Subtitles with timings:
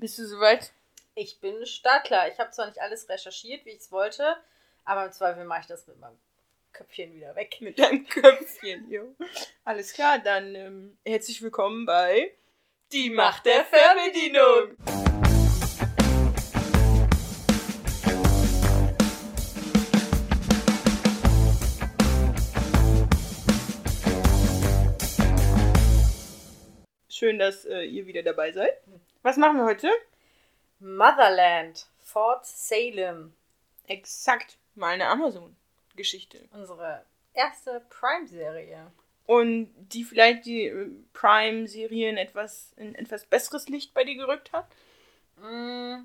[0.00, 0.72] Bist du soweit?
[1.14, 2.26] Ich bin startklar.
[2.28, 4.34] Ich habe zwar nicht alles recherchiert, wie ich es wollte,
[4.86, 6.16] aber im Zweifel mache ich das mit meinem
[6.72, 7.58] Köpfchen wieder weg.
[7.60, 9.14] Mit deinem Köpfchen, jo.
[9.62, 12.32] Alles klar, dann ähm, herzlich willkommen bei
[12.92, 14.74] Die Macht der Fernbedienung.
[27.10, 28.80] Schön, dass äh, ihr wieder dabei seid.
[29.22, 29.90] Was machen wir heute?
[30.78, 33.34] Motherland, Fort Salem.
[33.86, 36.48] Exakt, mal eine Amazon-Geschichte.
[36.52, 38.90] Unsere erste Prime-Serie.
[39.26, 44.66] Und die vielleicht die äh, Prime-Serien etwas in etwas besseres Licht bei dir gerückt hat?
[45.36, 46.04] Mm,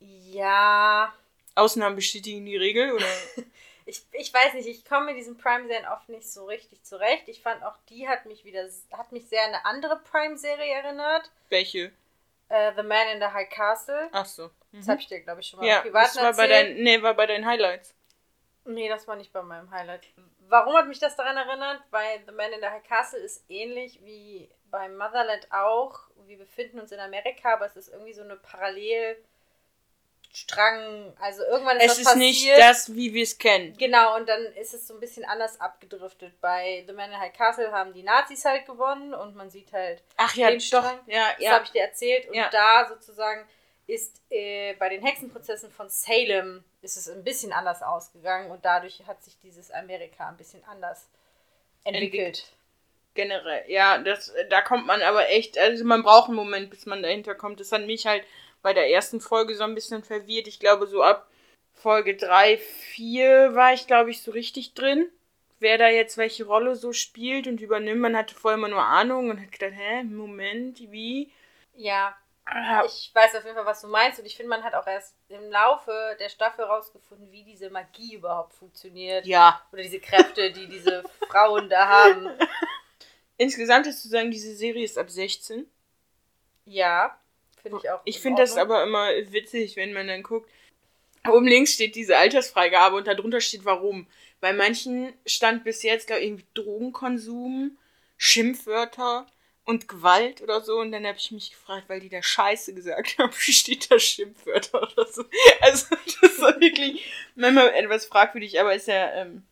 [0.00, 1.14] ja.
[1.54, 3.06] Ausnahmen bestätigen die Regel, oder?
[3.86, 7.28] Ich, ich weiß nicht, ich komme mit diesen Prime-Serien oft nicht so richtig zurecht.
[7.28, 11.30] Ich fand auch die hat mich wieder, hat mich sehr an eine andere Prime-Serie erinnert.
[11.50, 11.92] Welche?
[12.48, 14.08] Äh, The Man in the High Castle.
[14.12, 14.50] Ach so.
[14.72, 16.76] Das habe ich dir, glaube ich, schon mal Ja, privat das war bei, erzählt.
[16.78, 17.94] dein, nee, war bei deinen Highlights.
[18.64, 20.06] Nee, das war nicht bei meinem Highlight.
[20.48, 21.82] Warum hat mich das daran erinnert?
[21.90, 26.00] Weil The Man in the High Castle ist ähnlich wie bei Motherland auch.
[26.26, 28.36] Wir befinden uns in Amerika, aber es ist irgendwie so eine
[30.34, 31.12] Parallelstrang.
[31.20, 32.18] Also irgendwann ist Es ist passiert.
[32.18, 33.76] nicht das, wie wir es kennen.
[33.78, 36.40] Genau, und dann ist es so ein bisschen anders abgedriftet.
[36.40, 40.02] Bei The Man in High Castle haben die Nazis halt gewonnen und man sieht halt
[40.16, 40.64] Ach ja, Den doch.
[40.64, 40.98] Strang.
[41.06, 41.50] Ja, Das ja.
[41.52, 42.28] habe ich dir erzählt.
[42.28, 42.48] Und Ja.
[42.50, 43.46] da sozusagen
[43.86, 49.02] ist äh, bei den Hexenprozessen von Salem ist es ein bisschen anders ausgegangen und dadurch
[49.06, 51.08] hat sich dieses Amerika ein bisschen anders
[51.84, 52.46] entwickelt.
[53.12, 57.02] Generell, ja, das, da kommt man aber echt, also man braucht einen Moment, bis man
[57.02, 57.60] dahinter kommt.
[57.60, 58.24] Das hat mich halt
[58.64, 60.48] bei der ersten Folge so ein bisschen verwirrt.
[60.48, 61.28] Ich glaube, so ab
[61.74, 65.08] Folge 3, 4 war ich, glaube ich, so richtig drin.
[65.60, 68.00] Wer da jetzt welche Rolle so spielt und übernimmt.
[68.00, 71.30] Man hatte vorher immer nur Ahnung und hat gedacht, hä, Moment, wie?
[71.74, 72.16] Ja,
[72.46, 74.86] Ah, ich weiß auf jeden Fall, was du meinst und ich finde, man hat auch
[74.86, 79.24] erst im Laufe der Staffel rausgefunden, wie diese Magie überhaupt funktioniert.
[79.24, 79.62] Ja.
[79.72, 82.28] Oder diese Kräfte, die diese Frauen da haben.
[83.38, 85.66] Insgesamt ist zu sagen, diese Serie ist ab 16.
[86.66, 87.18] Ja,
[87.64, 88.00] finde ich auch.
[88.04, 90.48] Ich in finde das aber immer witzig, wenn man dann guckt.
[91.26, 94.06] Oben links steht diese Altersfreigabe und darunter steht warum.
[94.40, 97.78] Bei manchen stand bis jetzt, glaube ich, irgendwie Drogenkonsum,
[98.18, 99.26] Schimpfwörter
[99.64, 100.78] und Gewalt oder so.
[100.78, 104.82] Und dann habe ich mich gefragt, weil die da Scheiße gesagt haben, steht da Schimpfwörter
[104.82, 105.24] oder so.
[105.60, 109.42] Also das ist wirklich manchmal etwas fragwürdig, aber ist ja ähm,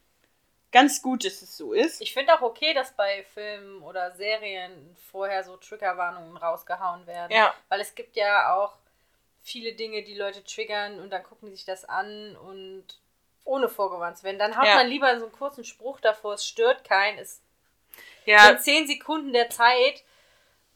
[0.72, 2.00] ganz gut, dass es so ist.
[2.00, 7.32] Ich finde auch okay, dass bei Filmen oder Serien vorher so Triggerwarnungen rausgehauen werden.
[7.32, 7.54] Ja.
[7.68, 8.72] Weil es gibt ja auch
[9.42, 12.84] viele Dinge, die Leute triggern und dann gucken die sich das an und
[13.44, 14.38] ohne vorgewarnt zu werden.
[14.38, 14.76] Dann haut Ja.
[14.76, 17.42] man lieber so einen kurzen Spruch davor, es stört keinen, es
[18.24, 20.04] Ja, sind zehn Sekunden der Zeit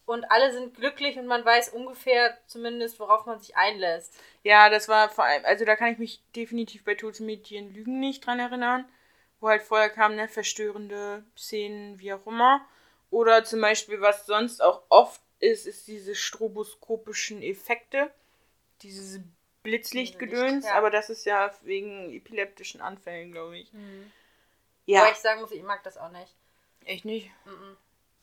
[0.05, 4.15] und alle sind glücklich und man weiß ungefähr zumindest, worauf man sich einlässt.
[4.43, 8.01] Ja, das war vor allem, also da kann ich mich definitiv bei Tote Mädchen Lügen
[8.01, 8.89] nicht dran erinnern,
[9.41, 12.67] wo halt vorher kamen, ne, verstörende Szenen, wie auch immer.
[13.11, 18.11] Oder zum Beispiel, was sonst auch oft ist, ist diese stroboskopischen Effekte,
[18.83, 19.21] dieses
[19.63, 20.75] Blitzlichtgedöns, Licht, ja.
[20.75, 23.69] aber das ist ja wegen epileptischen Anfällen, glaube ich.
[23.73, 23.83] Aber
[24.87, 26.35] Ja, ich sagen muss, ich mag das auch nicht.
[26.85, 27.31] echt nicht.
[27.45, 27.77] Mhm.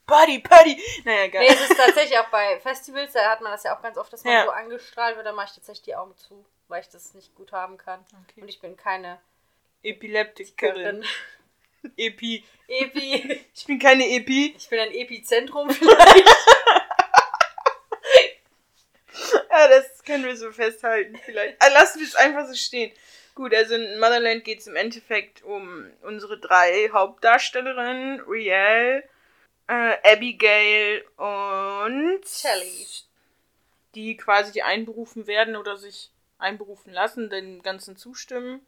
[0.06, 0.82] Buddy, Buddy!
[1.06, 1.46] Naja, geil.
[1.48, 4.12] Nee, es ist tatsächlich auch bei Festivals, da hat man das ja auch ganz oft,
[4.12, 4.44] dass man Ja.
[4.46, 7.52] so angestrahlt wird, da mache ich tatsächlich die Augen zu, weil ich das nicht gut
[7.54, 8.06] haben kann.
[8.30, 8.42] Okay.
[8.42, 9.20] Und ich bin keine
[9.84, 11.04] Epileptikerin.
[11.98, 12.44] Epi.
[12.68, 13.42] Epi.
[13.56, 14.56] Ich bin keine Epi.
[14.58, 16.28] Ich bin ein Epizentrum vielleicht.
[19.50, 21.62] Ja, das können wir so festhalten vielleicht.
[21.62, 22.92] Ah, lassen wir es einfach so stehen.
[23.36, 29.04] Gut, also in Motherland geht es im Endeffekt um unsere drei Hauptdarstellerinnen, Riel,
[29.68, 32.88] äh, Abigail und Shelley.
[33.96, 38.66] die quasi einberufen werden oder sich einberufen lassen, dem Ganzen zustimmen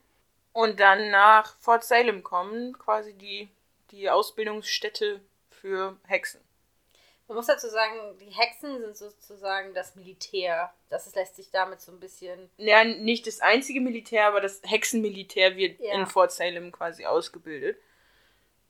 [0.56, 3.50] und dann nach Fort Salem kommen, quasi die,
[3.92, 6.40] die Ausbildungsstätte für Hexen.
[7.28, 10.72] Man muss dazu sagen, die Hexen sind sozusagen das Militär.
[10.90, 12.50] Das lässt sich damit so ein bisschen.
[12.56, 15.94] Ja, nicht das einzige Militär, aber das Hexenmilitär wird Ja.
[15.96, 17.78] in Fort Salem quasi ausgebildet.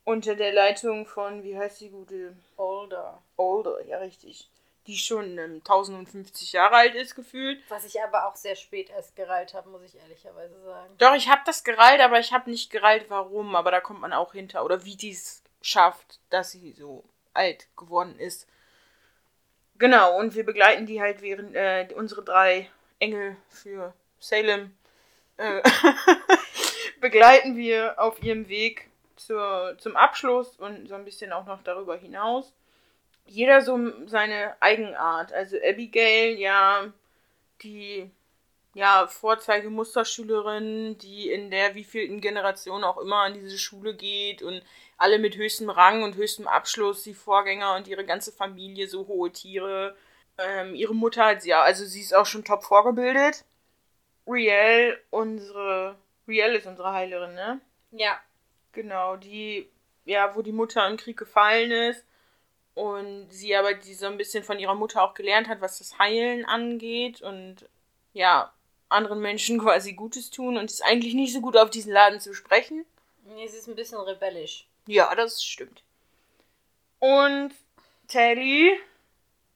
[0.06, 2.36] Unter der Leitung von, wie heißt die gute?
[2.58, 3.22] Older.
[3.38, 4.50] Older, ja richtig.
[4.88, 7.60] Die schon ähm, 1050 Jahre alt ist, gefühlt.
[7.70, 10.94] Was ich aber auch sehr spät erst gereilt habe, muss ich ehrlicherweise sagen.
[10.98, 13.56] Doch, ich habe das gereilt, aber ich habe nicht gereilt, warum.
[13.56, 14.64] Aber da kommt man auch hinter.
[14.64, 17.04] Oder wie die es schafft, dass sie so
[17.34, 18.48] alt geworden ist.
[19.78, 24.76] Genau, und wir begleiten die halt während äh, unsere drei Engel für Salem
[25.38, 25.62] äh,
[27.02, 31.96] begleiten wir auf ihrem Weg zur, zum Abschluss und so ein bisschen auch noch darüber
[31.98, 32.54] hinaus.
[33.28, 33.78] Jeder so
[34.08, 35.34] seine Eigenart.
[35.34, 36.92] Also Abigail, ja,
[37.62, 38.10] die
[38.76, 44.62] ja, Vorzeigemusterschülerin, die in der wievielten Generation auch immer an diese Schule geht und
[44.98, 49.32] alle mit höchstem Rang und höchstem Abschluss, die Vorgänger und ihre ganze Familie, so hohe
[49.32, 49.96] Tiere.
[50.38, 53.46] Ähm, ihre Mutter hat ja, also sie ist auch schon top vorgebildet.
[54.28, 57.62] Riel, unsere, Riel ist unsere Heilerin, ne?
[57.92, 58.20] Ja.
[58.74, 59.70] Genau, die,
[60.04, 62.04] ja, wo die Mutter im Krieg gefallen ist
[62.76, 65.98] und sie aber die so ein bisschen von ihrer Mutter auch gelernt hat, was das
[65.98, 67.68] Heilen angeht und
[68.14, 68.54] ja,
[68.90, 72.34] anderen Menschen quasi Gutes tun und ist eigentlich nicht so gut auf diesen Laden zu
[72.34, 72.86] sprechen.
[73.26, 74.68] Nee, sie ist ein bisschen rebellisch.
[74.88, 75.82] Ja, das stimmt.
[77.00, 77.54] Und
[78.08, 78.78] Teddy,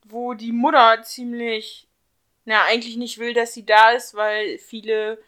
[0.05, 1.87] wo die Mutter ziemlich,
[2.45, 5.21] na, eigentlich nicht will, dass sie da ist, weil viele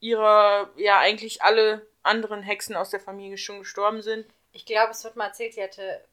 [0.00, 4.26] ihrer, ja, eigentlich alle anderen Hexen aus der Familie schon gestorben sind.
[4.52, 6.04] Ich glaube, es wird mal erzählt, sie hatte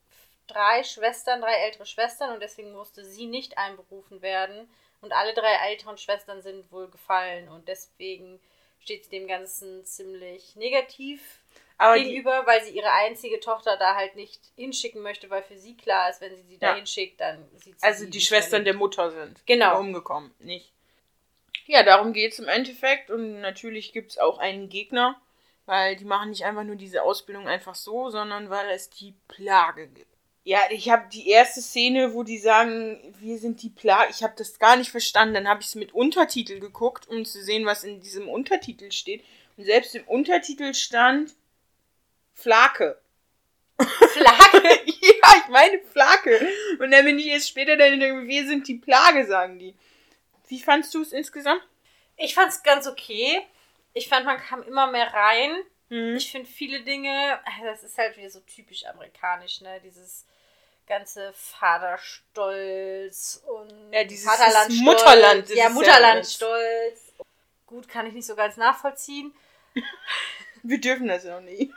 [0.48, 4.70] drei Schwestern, drei ältere Schwestern und deswegen musste sie nicht einberufen werden.
[5.02, 8.40] Und alle drei älteren Schwestern sind wohl gefallen und deswegen
[8.80, 11.40] steht sie dem Ganzen ziemlich negativ
[11.78, 15.78] Aber gegenüber, weil sie ihre einzige Tochter da halt nicht hinschicken möchte, weil für sie
[15.78, 19.12] klar ist, wenn sie sie da hinschickt, dann sieht sie Also die Schwestern der Mutter
[19.12, 19.46] sind.
[19.46, 19.80] Genau.
[19.80, 20.72] Umgekommen, nicht.
[21.68, 25.20] Ja, darum geht es im Endeffekt und natürlich gibt es auch einen Gegner,
[25.66, 29.88] weil die machen nicht einfach nur diese Ausbildung einfach so, sondern weil es die Plage
[29.88, 30.17] gibt.
[30.48, 34.12] Ja, ich habe die erste Szene, wo die sagen, wir sind die Plage.
[34.12, 35.34] Ich habe das gar nicht verstanden.
[35.34, 39.26] Dann habe ich es mit Untertitel geguckt, um zu sehen, was in diesem Untertitel steht.
[39.58, 41.36] Und selbst im Untertitel stand
[42.34, 42.98] Flake.
[43.78, 44.64] Flake?
[44.86, 46.48] ja, ich meine Flake.
[46.80, 49.76] Und dann bin ich erst später dann, wir sind die Plage, sagen die.
[50.48, 51.62] Wie fandst du es insgesamt?
[52.16, 53.42] Ich fand es ganz okay.
[53.94, 55.58] Ich fand, man kam immer mehr rein.
[55.90, 56.16] Mhm.
[56.16, 59.82] Ich finde viele Dinge, das ist halt wieder so typisch amerikanisch, ne?
[59.84, 60.26] Dieses
[60.88, 64.82] ganze Vaterstolz und ja, dieses Vaterlandstolz.
[64.82, 65.50] Mutterland.
[65.50, 67.14] Ja, Mutterlandstolz.
[67.66, 69.34] Gut, kann ich nicht so ganz nachvollziehen.
[70.64, 71.72] wir dürfen das ja auch nie.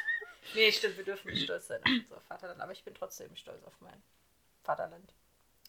[0.54, 3.62] nee, stimmt, wir dürfen nicht stolz sein auf unser Vaterland, aber ich bin trotzdem stolz
[3.64, 4.02] auf mein
[4.62, 5.12] Vaterland.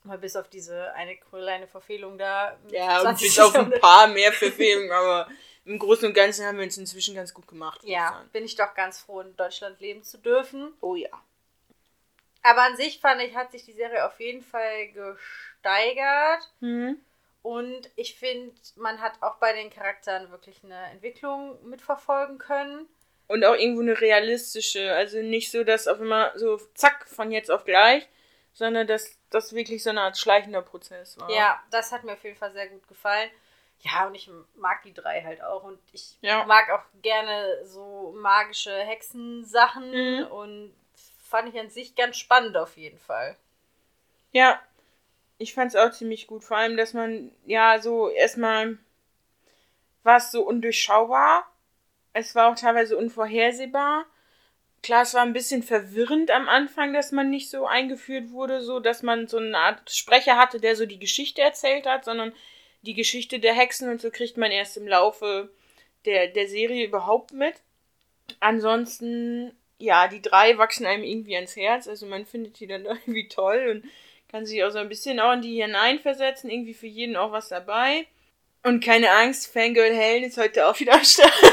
[0.04, 2.58] Mal bis auf diese eine kleine Verfehlung da.
[2.70, 5.30] Ja, und bis auf ein paar mehr Verfehlungen, aber
[5.66, 7.82] im Großen und Ganzen haben wir uns inzwischen ganz gut gemacht.
[7.86, 10.74] Ja, bin ich doch ganz froh, in Deutschland leben zu dürfen.
[10.82, 11.10] Oh ja.
[12.44, 16.52] Aber an sich fand ich, hat sich die Serie auf jeden Fall gesteigert.
[16.60, 17.00] Mhm.
[17.42, 22.88] Und ich finde, man hat auch bei den Charakteren wirklich eine Entwicklung mitverfolgen können.
[23.28, 24.94] Und auch irgendwo eine realistische.
[24.94, 28.08] Also nicht so, dass auf immer so zack, von jetzt auf gleich,
[28.54, 31.30] sondern dass das wirklich so eine Art schleichender Prozess war.
[31.32, 33.30] Ja, das hat mir auf jeden Fall sehr gut gefallen.
[33.80, 35.64] Ja, und ich mag die drei halt auch.
[35.64, 36.46] Und ich ja.
[36.46, 40.28] mag auch gerne so magische Hexensachen mhm.
[40.28, 40.76] und
[41.34, 43.36] fand ich an sich ganz spannend auf jeden Fall.
[44.34, 44.62] Ja,
[45.40, 46.44] ich fand es auch ziemlich gut.
[46.44, 48.78] Vor allem, dass man, ja, so erstmal
[50.04, 51.52] war es so undurchschaubar.
[52.14, 54.06] Es war auch teilweise unvorhersehbar.
[54.84, 58.80] Klar, es war ein bisschen verwirrend am Anfang, dass man nicht so eingeführt wurde, so
[58.80, 62.32] dass man so eine Art Sprecher hatte, der so die Geschichte erzählt hat, sondern
[62.84, 65.52] die Geschichte der Hexen und so kriegt man erst im Laufe
[66.06, 67.56] der, der Serie überhaupt mit.
[68.40, 71.88] Ansonsten ja, die drei wachsen einem irgendwie ans Herz.
[71.88, 73.92] Also man findet die dann irgendwie toll und
[74.32, 76.50] kann sich auch so ein bisschen auch in die hineinversetzen.
[76.50, 78.08] Irgendwie für jeden auch was dabei.
[78.64, 81.34] Und keine Angst, Fangirl Helen ist heute auch wieder am Start.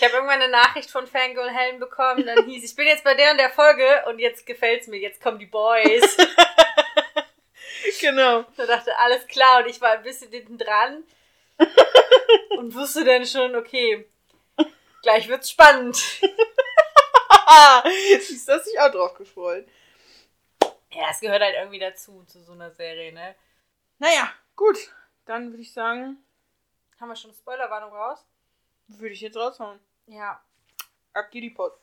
[0.00, 3.14] Ich habe irgendwann eine Nachricht von Fangirl Helen bekommen, dann hieß, ich bin jetzt bei
[3.14, 6.16] der und der Folge und jetzt gefällt's mir, jetzt kommen die Boys.
[8.00, 8.44] genau.
[8.56, 11.02] Da dachte, alles klar und ich war ein bisschen hinten dran
[12.58, 14.06] und wusste dann schon, okay,
[15.02, 15.96] Gleich wird's spannend.
[18.20, 19.66] Siehst du, hast dich auch drauf gefreut.
[20.90, 23.34] Ja, es gehört halt irgendwie dazu, zu so einer Serie, ne?
[23.98, 24.76] Naja, gut.
[25.26, 26.16] Dann würde ich sagen.
[27.00, 28.24] Haben wir schon eine Spoilerwarnung raus?
[28.88, 29.78] Würde ich jetzt raushauen.
[30.06, 30.42] Ja.
[31.12, 31.78] Ab geht die Post.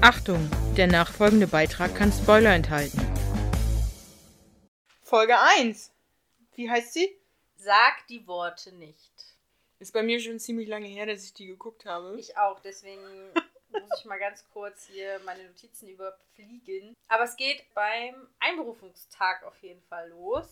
[0.00, 3.00] Achtung, der nachfolgende Beitrag kann Spoiler enthalten.
[5.02, 5.92] Folge 1.
[6.54, 7.18] Wie heißt sie?
[7.56, 9.12] Sag die Worte nicht.
[9.78, 12.18] Ist bei mir schon ziemlich lange her, dass ich die geguckt habe.
[12.18, 13.02] Ich auch, deswegen
[13.70, 16.94] muss ich mal ganz kurz hier meine Notizen überfliegen.
[17.08, 20.46] Aber es geht beim Einberufungstag auf jeden Fall los.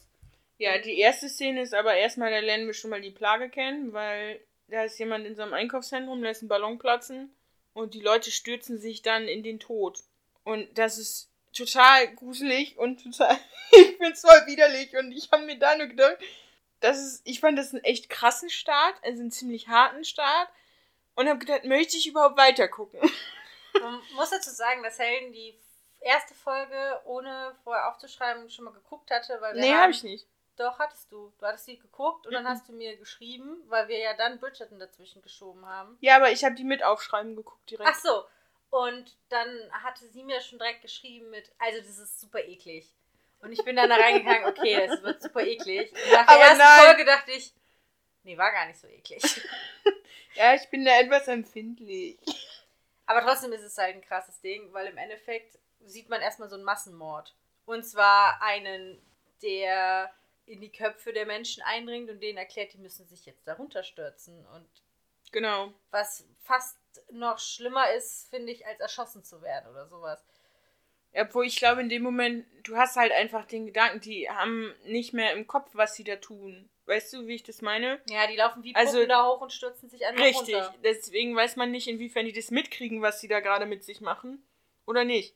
[0.58, 3.92] Ja, die erste Szene ist aber erstmal, da lernen wir schon mal die Plage kennen,
[3.92, 7.34] weil da ist jemand in so einem Einkaufszentrum, lässt einen Ballon platzen
[7.72, 10.00] und die Leute stürzen sich dann in den Tod.
[10.44, 13.36] Und das ist total gruselig und total,
[13.72, 16.18] ich find's voll widerlich und ich habe mir da nur gedacht,
[16.84, 20.48] das ist, ich fand das einen echt krassen Start, also einen ziemlich harten Start.
[21.16, 23.00] Und habe gedacht, möchte ich überhaupt weiter gucken?
[23.80, 25.56] Man muss dazu sagen, dass Helden, die
[26.00, 30.26] erste Folge, ohne vorher aufzuschreiben, schon mal geguckt hatte, weil wir Nee, habe ich nicht.
[30.56, 31.32] Doch, hattest du.
[31.38, 32.48] Du hattest die geguckt und dann Mhm.
[32.48, 35.96] hast du mir geschrieben, weil wir ja dann Bridgerton dazwischen geschoben haben.
[36.00, 37.90] Ja, aber ich habe die mit aufschreiben geguckt direkt.
[37.92, 38.24] Ach so.
[38.70, 39.48] Und dann
[39.84, 42.92] hatte sie mir schon direkt geschrieben mit, also das ist super eklig.
[43.44, 45.92] Und ich bin dann da reingegangen, okay, das wird super eklig.
[45.92, 46.80] Und nach der Aber ersten nein.
[46.86, 47.52] Folge dachte ich,
[48.22, 49.22] nee, war gar nicht so eklig.
[50.36, 52.18] Ja, ich bin da etwas empfindlich.
[53.06, 56.56] Aber trotzdem ist es halt ein krasses Ding, weil im Endeffekt sieht man erstmal so
[56.56, 57.32] einen Massenmord.
[57.66, 59.00] Und zwar einen,
[59.42, 60.12] der
[60.46, 64.44] in die Köpfe der Menschen eindringt und denen erklärt, die müssen sich jetzt darunter stürzen.
[64.48, 64.68] Und
[65.30, 65.72] Genau.
[65.92, 66.78] was fast
[67.12, 70.24] noch schlimmer ist, finde ich, als erschossen zu werden oder sowas.
[71.16, 75.12] Obwohl ich glaube, in dem Moment, du hast halt einfach den Gedanken, die haben nicht
[75.12, 76.68] mehr im Kopf, was sie da tun.
[76.86, 78.00] Weißt du, wie ich das meine?
[78.10, 80.54] Ja, die laufen wie Puppen Also- da hoch und stürzen sich einfach Richtig.
[80.54, 80.74] runter.
[80.82, 84.44] Deswegen weiß man nicht, inwiefern die das mitkriegen, was sie da gerade mit sich machen.
[84.86, 85.34] Oder nicht.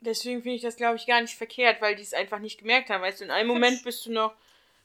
[0.00, 2.90] Deswegen finde ich das, glaube ich, gar nicht verkehrt, weil die es einfach nicht gemerkt
[2.90, 3.00] haben.
[3.02, 4.34] Weißt du, in einem Moment bist du noch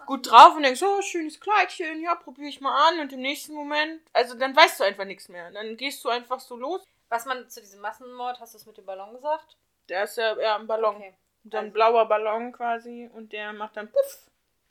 [0.06, 3.00] gut drauf und denkst, oh, schönes Kleidchen, ja, probiere ich mal an.
[3.02, 5.52] Und im nächsten Moment, also dann weißt du einfach nichts mehr.
[5.52, 6.82] Dann gehst du einfach so los.
[7.10, 9.58] Was man zu diesem Massenmord, hast du es mit dem Ballon gesagt?
[9.92, 10.96] Der ist ja eher ein Ballon.
[10.96, 11.14] Okay.
[11.44, 14.28] Und dann Also- blauer Ballon quasi und der macht dann puff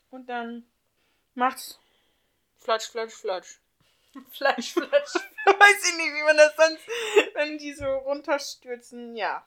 [0.09, 0.65] und dann
[1.35, 1.79] macht's
[2.59, 3.59] flatsch, flatsch, flatsch.
[4.31, 5.13] Fleisch, Fleisch.
[5.45, 6.85] Weiß ich nicht, wie man das sonst,
[7.33, 9.45] wenn die so runterstürzen, ja.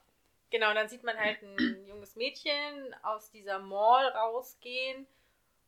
[0.48, 5.06] Genau, und dann sieht man halt ein junges Mädchen aus dieser Mall rausgehen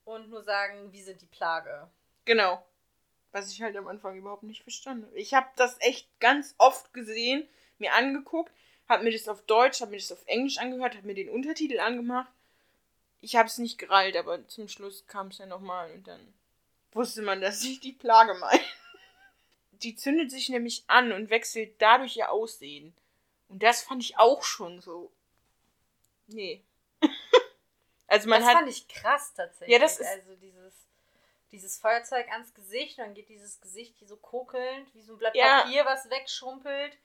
[0.06, 1.90] und nur sagen, wir sind die Plage.
[2.24, 2.64] Genau.
[3.32, 5.18] Was ich halt am Anfang überhaupt nicht verstanden habe.
[5.18, 7.46] Ich habe das echt ganz oft gesehen,
[7.76, 8.50] mir angeguckt,
[8.88, 11.80] habe mir das auf Deutsch, habe mir das auf Englisch angehört, habe mir den Untertitel
[11.80, 12.30] angemacht.
[13.20, 16.20] Ich habe es nicht gereilt, aber zum Schluss kam es ja nochmal und dann
[16.92, 18.60] wusste man, dass ich die Plage meine.
[19.82, 22.94] Die zündet sich nämlich an und wechselt dadurch ihr Aussehen.
[23.50, 25.12] Und das fand ich auch schon so.
[26.28, 26.62] Nee.
[28.06, 28.56] also man das hat.
[28.58, 29.72] fand ich krass tatsächlich.
[29.74, 30.72] Ja, das ist- Also dieses,
[31.52, 35.34] dieses Feuerzeug ans Gesicht, dann geht dieses Gesicht hier so kokelnd, wie so ein Blatt
[35.36, 35.62] Ja.
[35.62, 36.96] Papier, was wegschrumpelt.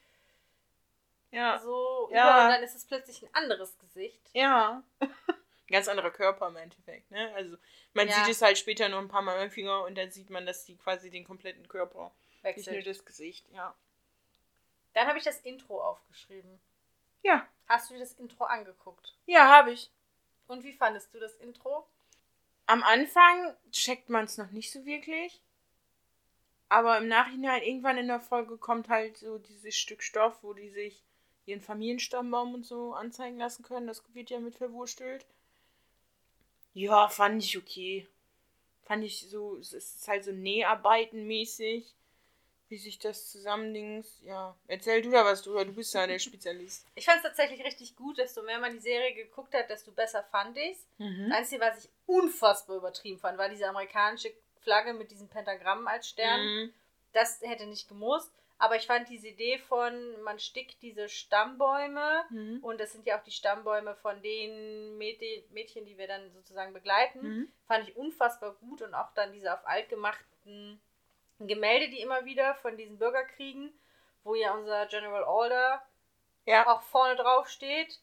[1.32, 1.60] Ja.
[1.60, 2.46] So Ja.
[2.46, 4.30] und dann ist es plötzlich ein anderes Gesicht.
[4.34, 4.84] Ja.
[5.00, 5.10] Ein
[5.72, 7.34] ganz anderer Körper im Endeffekt, ne?
[7.36, 7.58] Also
[7.94, 8.16] man Ja.
[8.16, 10.66] sieht es halt später noch ein paar Mal im Finger und dann sieht man, dass
[10.66, 12.12] die quasi den kompletten Körper,
[12.44, 12.88] nicht nur Wechselt.
[12.88, 13.74] das Gesicht, ja.
[14.94, 16.60] Dann habe ich das Intro aufgeschrieben.
[17.24, 19.16] Ja, Hast du dir das Intro angeguckt?
[19.26, 19.90] ja, habe ich.
[20.48, 21.88] Und wie fandest du das Intro?
[22.66, 25.42] Am Anfang checkt man es noch nicht so wirklich.
[26.68, 30.70] Aber im Nachhinein, irgendwann in der Folge, kommt halt so dieses Stück Stoff, wo die
[30.70, 31.04] sich
[31.46, 33.88] ihren Familienstammbaum und so anzeigen lassen können.
[33.88, 35.26] Das wird ja mit verwurstelt.
[36.74, 38.08] Ja, fand ich okay.
[38.84, 41.94] Fand ich so, es ist halt so Näharbeiten-mäßig,
[42.70, 44.22] wie sich das zusammendings.
[44.24, 46.86] Ja, erzähl du da was drüber, du bist ja der Spezialist.
[46.96, 50.24] Ich fand es tatsächlich richtig gut, desto mehr man die Serie geguckt hat, desto besser
[50.24, 50.88] fand ich es.
[50.98, 51.28] Mhm.
[51.30, 54.32] Das Einzige, was ich unfassbar übertrieben fand, war diese amerikanische
[54.62, 56.42] Flagge mit diesem Pentagramm als Stern.
[56.42, 56.74] Mhm.
[57.14, 58.32] Das hätte nicht gemusst.
[58.62, 62.60] Aber ich fand diese Idee von, man stickt diese Stammbäume Mhm.
[62.64, 66.72] und das sind ja auch die Stammbäume von den Mäd- Mädchen, die wir dann sozusagen
[66.72, 67.52] begleiten, Mhm.
[67.68, 70.80] fand ich unfassbar gut und auch dann diese auf alt gemachten
[71.40, 73.74] Gemälde, die immer wieder von diesen Bürgerkriegen,
[74.24, 75.82] wo ja unser General Alder
[76.46, 76.68] Ja.
[76.68, 78.00] auch vorne drauf steht,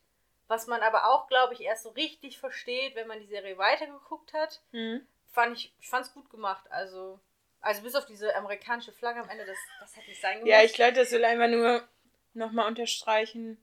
[0.48, 4.32] was man aber auch, glaube ich, erst so richtig versteht, wenn man die Serie weitergeguckt
[4.34, 4.60] hat.
[4.72, 5.06] Mhm.
[5.30, 6.64] Fand ich, ich fand's gut gemacht.
[6.70, 7.20] Also,
[7.60, 10.74] also bis auf diese amerikanische Flagge am Ende, das, das hätte nicht sein Ja, ich
[10.74, 11.86] glaube, das will einfach nur
[12.34, 13.58] nochmal unterstreichen,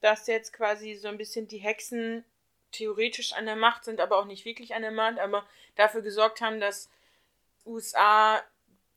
[0.00, 2.24] dass jetzt quasi so ein bisschen die Hexen
[2.72, 6.40] theoretisch an der Macht sind, aber auch nicht wirklich an der Macht, aber dafür gesorgt
[6.40, 6.90] haben, dass
[7.64, 8.42] USA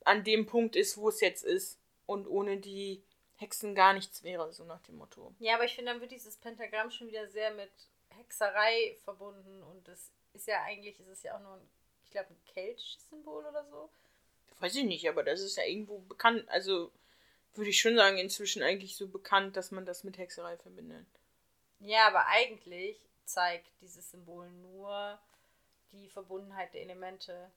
[0.06, 3.04] an dem Punkt ist, wo es jetzt ist und ohne die
[3.38, 5.34] Hexen gar nichts wäre, so nach dem Motto.
[5.40, 7.72] Ja, aber ich finde, dann wird dieses Pentagramm schon wieder sehr mit
[8.10, 11.70] Hexerei verbunden und das ist ja eigentlich, ist es ja auch nur ein,
[12.04, 13.90] ich glaube, ein keltisches Symbol oder so.
[14.60, 16.92] Weiß ich nicht, aber das ist ja irgendwo bekannt, also
[17.54, 21.06] würde ich schon sagen, inzwischen eigentlich so bekannt, dass man das mit Hexerei verbindet.
[21.80, 25.20] Ja, aber eigentlich zeigt dieses Symbol nur
[25.92, 27.52] die Verbundenheit der Elemente.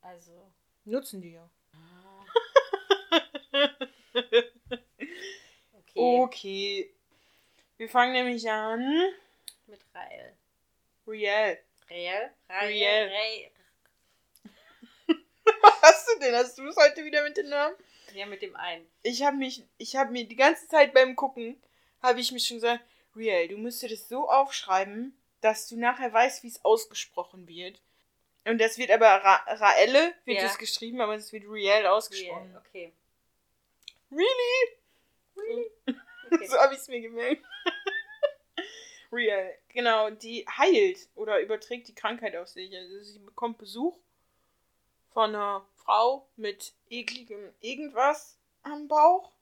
[0.00, 0.52] Also.
[0.84, 1.50] Nutzen die ja.
[5.96, 6.22] Okay.
[6.22, 6.94] Okay.
[7.76, 8.80] Wir fangen nämlich an.
[9.66, 10.36] Mit Rael.
[11.06, 11.58] Riel.
[11.88, 12.30] Rael?
[12.48, 13.08] Rael.
[13.08, 13.50] Rael.
[15.84, 16.34] Hast du denn?
[16.34, 17.76] Hast du es heute wieder mit den Namen?
[18.14, 18.86] Ja, mit dem einen.
[19.02, 21.60] Ich habe mich, ich habe mir die ganze Zeit beim Gucken,
[22.02, 22.82] habe ich mir schon gesagt,
[23.14, 27.82] Riel, du musst dir das so aufschreiben, dass du nachher weißt, wie es ausgesprochen wird.
[28.46, 30.46] Und das wird aber Ra Raelle wird Ja.
[30.46, 32.50] es geschrieben, aber es wird Riel ausgesprochen.
[32.54, 32.92] Rael, okay.
[34.10, 34.78] Really?
[35.36, 35.70] Really?
[36.30, 36.46] Okay.
[36.46, 37.44] So habe ich es mir gemerkt.
[39.12, 42.74] Real, genau, die heilt oder überträgt die Krankheit auf sich.
[42.74, 43.94] Also sie bekommt Besuch
[45.14, 49.32] von einer Frau mit ekligem irgendwas am Bauch.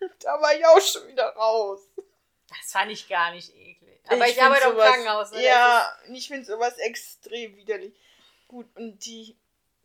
[0.20, 1.80] Da war ich auch schon wieder raus.
[2.48, 4.00] Das fand ich gar nicht eklig.
[4.06, 5.32] Aber ich, ich arbeite im Krankenhaus.
[5.32, 5.44] Ne?
[5.44, 7.92] Ja, ich finde sowas extrem widerlich.
[8.46, 9.36] Gut, und die,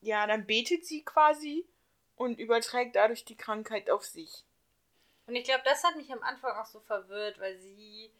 [0.01, 1.65] ja, dann betet sie quasi
[2.15, 4.45] und überträgt dadurch die Krankheit auf sich.
[5.25, 8.11] Und ich glaube, das hat mich am Anfang auch so verwirrt, weil sie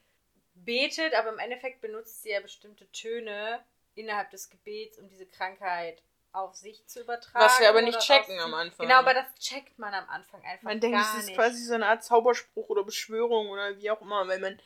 [0.56, 3.63] betet, aber im Endeffekt benutzt sie ja bestimmte Töne
[3.96, 6.02] innerhalb des Gebets, um diese Krankheit
[6.34, 7.46] auf sich zu übertragen.
[7.46, 8.86] Was wir aber nicht checken am Anfang.
[8.86, 11.36] Genau, aber das checkt man am Anfang einfach Man denkt, es ist nicht.
[11.36, 14.60] quasi so eine Art Zauberspruch oder Beschwörung oder wie auch immer, weil man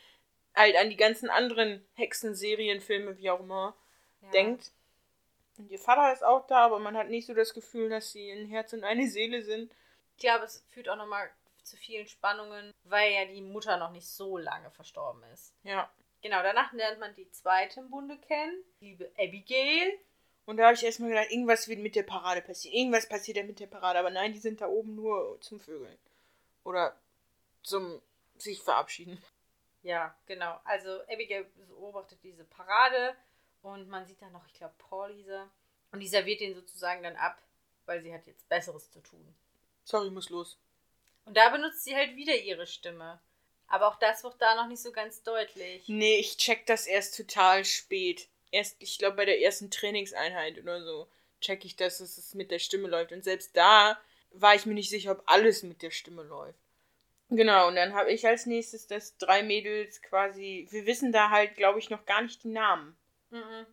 [0.56, 3.76] halt an die ganzen anderen Hexenserienfilme, wie auch immer,
[4.22, 4.32] ja.
[4.32, 4.72] denkt.
[5.58, 8.32] Und ihr Vater ist auch da, aber man hat nicht so das Gefühl, dass sie
[8.32, 9.72] ein Herz und eine Seele sind.
[10.16, 11.30] Ich glaube, es führt auch nochmal
[11.64, 15.54] zu vielen Spannungen, weil ja die Mutter noch nicht so lange verstorben ist.
[15.64, 15.92] Ja.
[16.22, 20.00] Genau, danach lernt man die zweite im Bunde kennen, liebe Abigail.
[20.48, 22.78] Und da habe ich erstmal gedacht, irgendwas wird mit der Parade passieren.
[22.78, 24.00] Irgendwas passiert ja mit der Parade.
[24.00, 25.98] Aber nein, die sind da oben nur zum Vögeln.
[26.64, 26.98] Oder
[27.64, 28.02] zum
[28.38, 29.22] sich verabschieden.
[29.84, 30.58] Ja, genau.
[30.64, 33.14] Also Abigail beobachtet diese Parade
[33.62, 35.50] und man sieht da noch, ich glaube, Paul Lisa.
[35.92, 37.42] Und die serviert den sozusagen dann ab,
[37.86, 39.36] weil sie hat jetzt Besseres zu tun.
[39.84, 40.58] Sorry, muss los.
[41.26, 43.20] Und da benutzt sie halt wieder ihre Stimme.
[43.68, 45.84] Aber auch das wird da noch nicht so ganz deutlich.
[45.90, 50.84] Nee, ich check das erst total spät erst, ich glaube, bei der ersten Trainingseinheit oder
[50.84, 51.08] so,
[51.42, 53.12] check ich, dass es mit der Stimme läuft.
[53.12, 54.00] Und selbst da
[54.32, 56.60] war ich mir nicht sicher, ob alles mit der Stimme läuft.
[57.30, 60.68] Genau, und dann habe ich als nächstes das drei Mädels quasi.
[60.72, 62.96] Wir wissen da halt, glaube ich, noch gar nicht die Namen.
[63.30, 63.66] Mhm.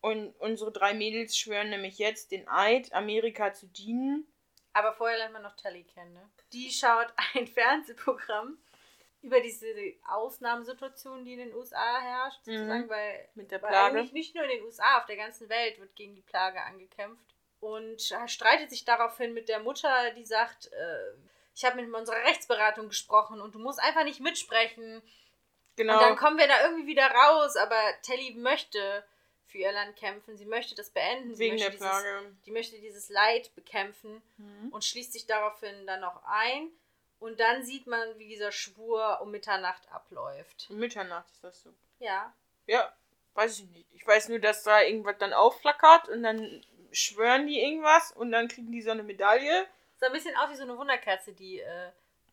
[0.00, 4.26] Und unsere drei Mädels schwören nämlich jetzt den Eid, Amerika zu dienen.
[4.72, 6.30] Aber vorher lernt man noch Telly kennen, ne?
[6.52, 8.58] Die schaut ein Fernsehprogramm
[9.24, 9.66] über diese
[10.06, 12.90] Ausnahmesituation, die in den USA herrscht, sozusagen, mhm.
[12.90, 13.76] weil, Mit der Plage.
[13.98, 17.34] eigentlich nicht nur in den USA, auf der ganzen Welt wird gegen die Plage angekämpft.
[17.60, 21.14] Und streitet sich daraufhin mit der Mutter, die sagt, äh,
[21.54, 25.00] ich habe mit unserer Rechtsberatung gesprochen und du musst einfach nicht mitsprechen.
[25.76, 25.94] Genau.
[25.94, 29.04] Und dann kommen wir da irgendwie wieder raus, aber Telly möchte
[29.46, 31.38] für ihr Land kämpfen, sie möchte das beenden.
[31.38, 32.20] Wegen der Plage.
[32.20, 34.68] Dieses, die möchte dieses Leid bekämpfen mhm.
[34.70, 36.70] und schließt sich daraufhin dann noch ein.
[37.24, 40.68] Und dann sieht man, wie dieser Schwur um Mitternacht abläuft.
[40.68, 41.70] Mitternacht ist das so?
[41.98, 42.34] Ja.
[42.66, 42.94] Ja,
[43.32, 43.86] weiß ich nicht.
[43.94, 48.48] Ich weiß nur, dass da irgendwas dann aufflackert und dann schwören die irgendwas und dann
[48.48, 49.66] kriegen die so eine Medaille.
[49.98, 51.92] So ein bisschen aus wie so eine Wunderkerze, die äh,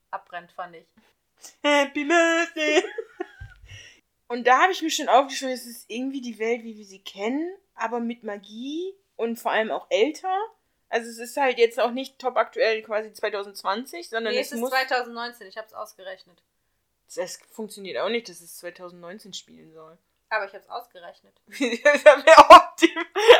[0.09, 0.85] abbrennt, fand ich.
[1.63, 2.83] Happy Birthday!
[4.27, 7.01] und da habe ich mir schon aufgeschrieben, es ist irgendwie die Welt, wie wir sie
[7.01, 10.37] kennen, aber mit Magie und vor allem auch älter.
[10.91, 14.53] Also es ist halt jetzt auch nicht top aktuell quasi 2020, sondern nee, es, es
[14.53, 16.43] ist muss 2019, ich habe es ausgerechnet.
[17.15, 19.97] Das funktioniert auch nicht, dass es 2019 spielen soll.
[20.29, 21.33] Aber ich habe es ausgerechnet.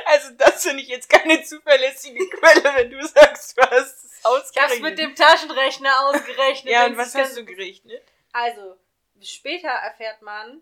[0.06, 4.56] also das finde ich jetzt keine zuverlässige Quelle, wenn du sagst, du hast es ausgerechnet.
[4.56, 6.72] Ich habe es mit dem Taschenrechner ausgerechnet.
[6.72, 8.02] ja, und was hast du gerechnet?
[8.32, 8.78] Also,
[9.22, 10.62] später erfährt man,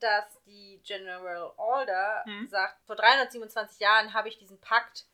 [0.00, 2.48] dass die General Order hm.
[2.48, 5.06] sagt, vor 327 Jahren habe ich diesen Pakt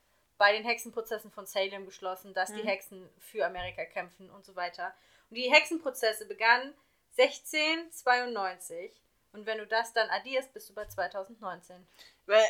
[0.42, 2.56] bei den Hexenprozessen von Salem geschlossen, dass mhm.
[2.56, 4.92] die Hexen für Amerika kämpfen und so weiter.
[5.30, 6.74] Und die Hexenprozesse begannen
[7.16, 8.92] 1692.
[9.32, 11.86] Und wenn du das dann addierst, bist du bei 2019.
[12.26, 12.42] Weil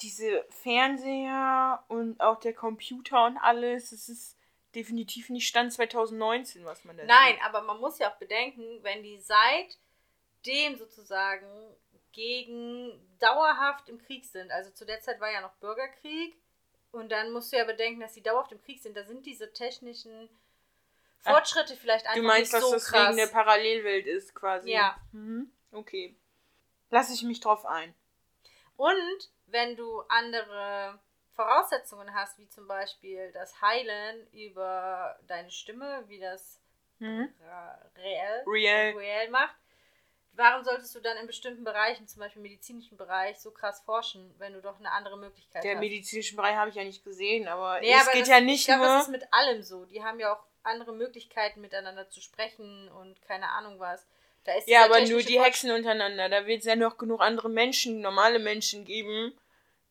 [0.00, 4.38] diese Fernseher und auch der Computer und alles, es ist
[4.76, 7.44] definitiv nicht Stand 2019, was man da Nein, sieht.
[7.44, 11.74] aber man muss ja auch bedenken, wenn die seitdem sozusagen
[12.12, 16.36] gegen dauerhaft im Krieg sind, also zu der Zeit war ja noch Bürgerkrieg,
[16.92, 18.96] und dann musst du ja bedenken, dass die dauerhaft im Krieg sind.
[18.96, 20.28] Da sind diese technischen
[21.20, 22.62] Fortschritte Ach, vielleicht einfach nicht so krass.
[22.62, 24.70] Du meinst, dass das wegen der Parallelwelt ist quasi?
[24.70, 24.96] Ja.
[25.12, 25.50] Mhm.
[25.72, 26.16] Okay.
[26.90, 27.94] Lass ich mich drauf ein.
[28.76, 30.98] Und wenn du andere
[31.34, 36.60] Voraussetzungen hast, wie zum Beispiel das Heilen über deine Stimme, wie das
[36.98, 37.32] mhm.
[37.96, 38.96] reell, real.
[38.96, 39.56] real macht,
[40.36, 44.34] warum solltest du dann in bestimmten Bereichen, zum Beispiel im medizinischen Bereich, so krass forschen,
[44.38, 45.82] wenn du doch eine andere Möglichkeit Der hast?
[45.82, 48.40] Der medizinische Bereich habe ich ja nicht gesehen, aber nee, es aber geht das, ja
[48.40, 48.86] nicht ich glaub, nur.
[48.86, 49.84] Das ist mit allem so.
[49.86, 54.06] Die haben ja auch andere Möglichkeiten, miteinander zu sprechen und keine Ahnung was.
[54.66, 56.28] ja, aber nur die Hexen untereinander.
[56.28, 59.38] Da wird es ja noch genug andere Menschen, normale Menschen geben,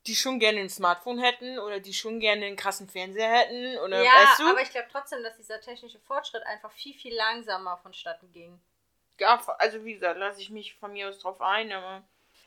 [0.05, 3.77] die schon gerne ein Smartphone hätten oder die schon gerne einen krassen Fernseher hätten.
[3.79, 4.47] Oder, ja, weißt du?
[4.49, 8.59] aber ich glaube trotzdem, dass dieser technische Fortschritt einfach viel, viel langsamer vonstatten ging
[9.57, 12.03] also wie gesagt, lasse ich mich von mir aus drauf ein, aber.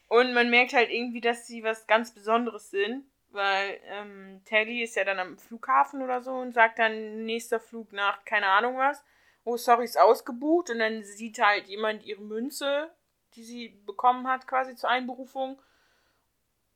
[0.08, 4.96] Und man merkt halt irgendwie, dass sie was ganz Besonderes sind, weil ähm, Tally ist
[4.96, 9.04] ja dann am Flughafen oder so und sagt dann nächster Flug nach keine Ahnung was.
[9.44, 10.70] Oh, sorry, ist ausgebucht.
[10.70, 12.90] Und dann sieht halt jemand ihre Münze,
[13.34, 15.60] die sie bekommen hat, quasi zur Einberufung.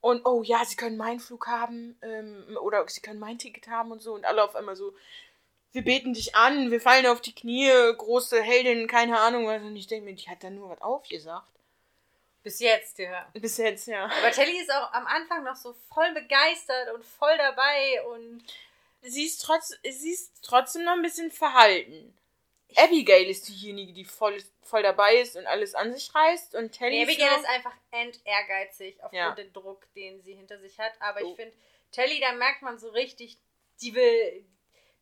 [0.01, 3.93] Und oh ja, sie können meinen Flug haben ähm, oder sie können mein Ticket haben
[3.93, 4.15] und so.
[4.15, 4.95] Und alle auf einmal so,
[5.73, 9.63] wir beten dich an, wir fallen auf die Knie, große Heldin, keine Ahnung was.
[9.63, 11.47] Und ich denke mir, die hat da nur was aufgesagt.
[12.43, 13.29] Bis jetzt, ja.
[13.35, 14.05] Bis jetzt, ja.
[14.05, 18.43] Aber Telly ist auch am Anfang noch so voll begeistert und voll dabei und.
[19.05, 22.17] Sie ist, trotz, sie ist trotzdem noch ein bisschen verhalten.
[22.77, 26.55] Abigail ist diejenige, die voll, voll dabei ist und alles an sich reißt.
[26.55, 29.35] Und Telly nee, Abigail ist, ist einfach entehrgeizig aufgrund ja.
[29.35, 30.93] den Druck, den sie hinter sich hat.
[31.01, 31.31] Aber oh.
[31.31, 31.55] ich finde,
[31.91, 33.39] Telly, da merkt man so richtig,
[33.81, 34.45] die will,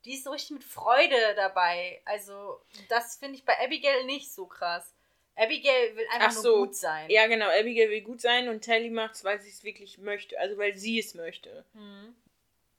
[0.04, 2.00] die ist so richtig mit Freude dabei.
[2.04, 4.94] Also, das finde ich bei Abigail nicht so krass.
[5.36, 6.56] Abigail will einfach so.
[6.56, 7.08] nur gut sein.
[7.10, 7.46] Ja, genau.
[7.46, 10.38] Abigail will gut sein und Telly macht es, weil sie es wirklich möchte.
[10.38, 11.64] Also, weil sie es möchte.
[11.74, 12.14] Mhm.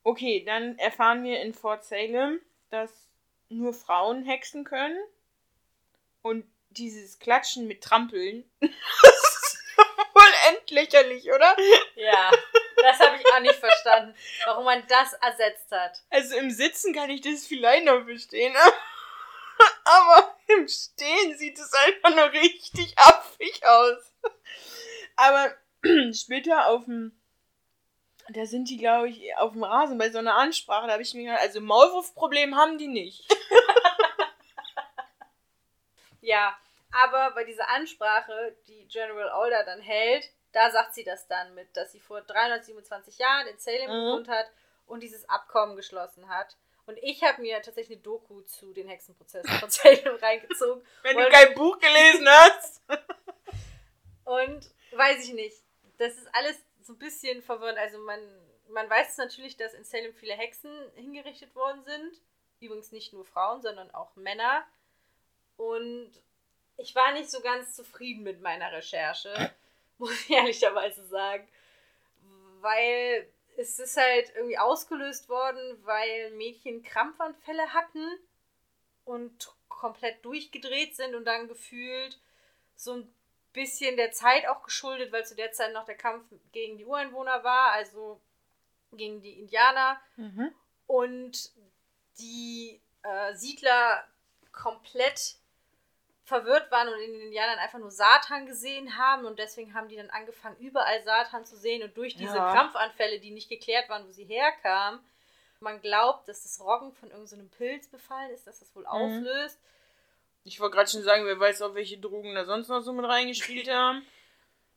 [0.04, 2.92] Okay, dann erfahren wir in Fort Salem, dass
[3.50, 5.00] nur Frauen hexen können.
[6.22, 8.44] Und dieses Klatschen mit Trampeln.
[10.52, 11.56] voll endlächerlich, oder?
[11.96, 12.32] Ja.
[12.78, 16.02] Das habe ich auch nicht verstanden, warum man das ersetzt hat.
[16.10, 18.56] Also im Sitzen kann ich das vielleicht noch verstehen.
[19.84, 24.14] Aber im Stehen sieht es einfach nur richtig affig aus.
[25.16, 25.54] Aber
[26.14, 27.18] später auf dem.
[28.30, 30.88] Da sind die, glaube ich, auf dem Rasen bei so einer Ansprache.
[30.88, 33.26] Da habe ich mir gedacht, also Maulwurfproblem haben die nicht.
[36.22, 36.56] ja,
[36.92, 41.76] aber bei dieser Ansprache, die General Older dann hält, da sagt sie das dann mit,
[41.76, 44.06] dass sie vor 327 Jahren in Salem mhm.
[44.06, 44.52] gewohnt hat
[44.86, 46.58] und dieses Abkommen geschlossen hat.
[46.86, 50.84] Und ich habe mir tatsächlich eine Doku zu den Hexenprozessen von Salem reingezogen.
[51.04, 52.82] Wenn du kein Buch gelesen hast.
[54.26, 55.58] und weiß ich nicht.
[55.98, 57.78] Das ist alles so ein bisschen verwirrend.
[57.78, 58.20] Also man,
[58.70, 62.22] man weiß natürlich, dass in Salem viele Hexen hingerichtet worden sind.
[62.60, 64.66] Übrigens nicht nur Frauen, sondern auch Männer.
[65.56, 66.12] Und
[66.78, 69.54] ich war nicht so ganz zufrieden mit meiner Recherche
[70.02, 71.48] muss ich ehrlicherweise sagen.
[72.60, 78.06] Weil es ist halt irgendwie ausgelöst worden, weil Mädchen Krampfanfälle hatten
[79.06, 82.20] und komplett durchgedreht sind und dann gefühlt
[82.76, 83.14] so ein
[83.54, 87.44] bisschen der Zeit auch geschuldet, weil zu der Zeit noch der Kampf gegen die Ureinwohner
[87.44, 88.20] war, also
[88.94, 90.00] gegen die Indianer.
[90.16, 90.54] Mhm.
[90.88, 91.52] Und
[92.20, 94.08] die äh, Siedler
[94.52, 95.36] komplett
[96.32, 99.98] verwirrt waren und in den Indianern einfach nur Satan gesehen haben und deswegen haben die
[99.98, 102.54] dann angefangen, überall Satan zu sehen und durch diese ja.
[102.54, 105.02] Krampfanfälle, die nicht geklärt waren, wo sie herkamen,
[105.60, 108.88] man glaubt, dass das Roggen von irgendeinem so Pilz befallen ist, dass das wohl mhm.
[108.88, 109.60] auslöst.
[110.46, 113.06] Ich wollte gerade schon sagen, wer weiß auch, welche Drogen da sonst noch so mit
[113.06, 114.02] reingespielt haben.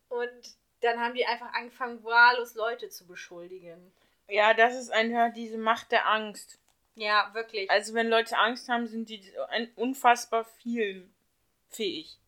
[0.09, 3.93] und dann haben die einfach angefangen, wahllos Leute zu beschuldigen.
[4.29, 6.59] Ja, das ist einfach diese Macht der Angst.
[6.97, 7.71] Ja, wirklich.
[7.71, 9.33] Also wenn Leute Angst haben, sind die
[9.77, 11.09] unfassbar viel
[11.75, 12.19] fähig.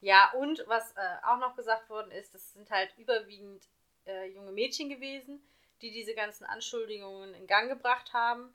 [0.00, 3.68] Ja, und was äh, auch noch gesagt worden ist, das sind halt überwiegend
[4.06, 5.40] äh, junge Mädchen gewesen,
[5.82, 8.54] die diese ganzen Anschuldigungen in Gang gebracht haben.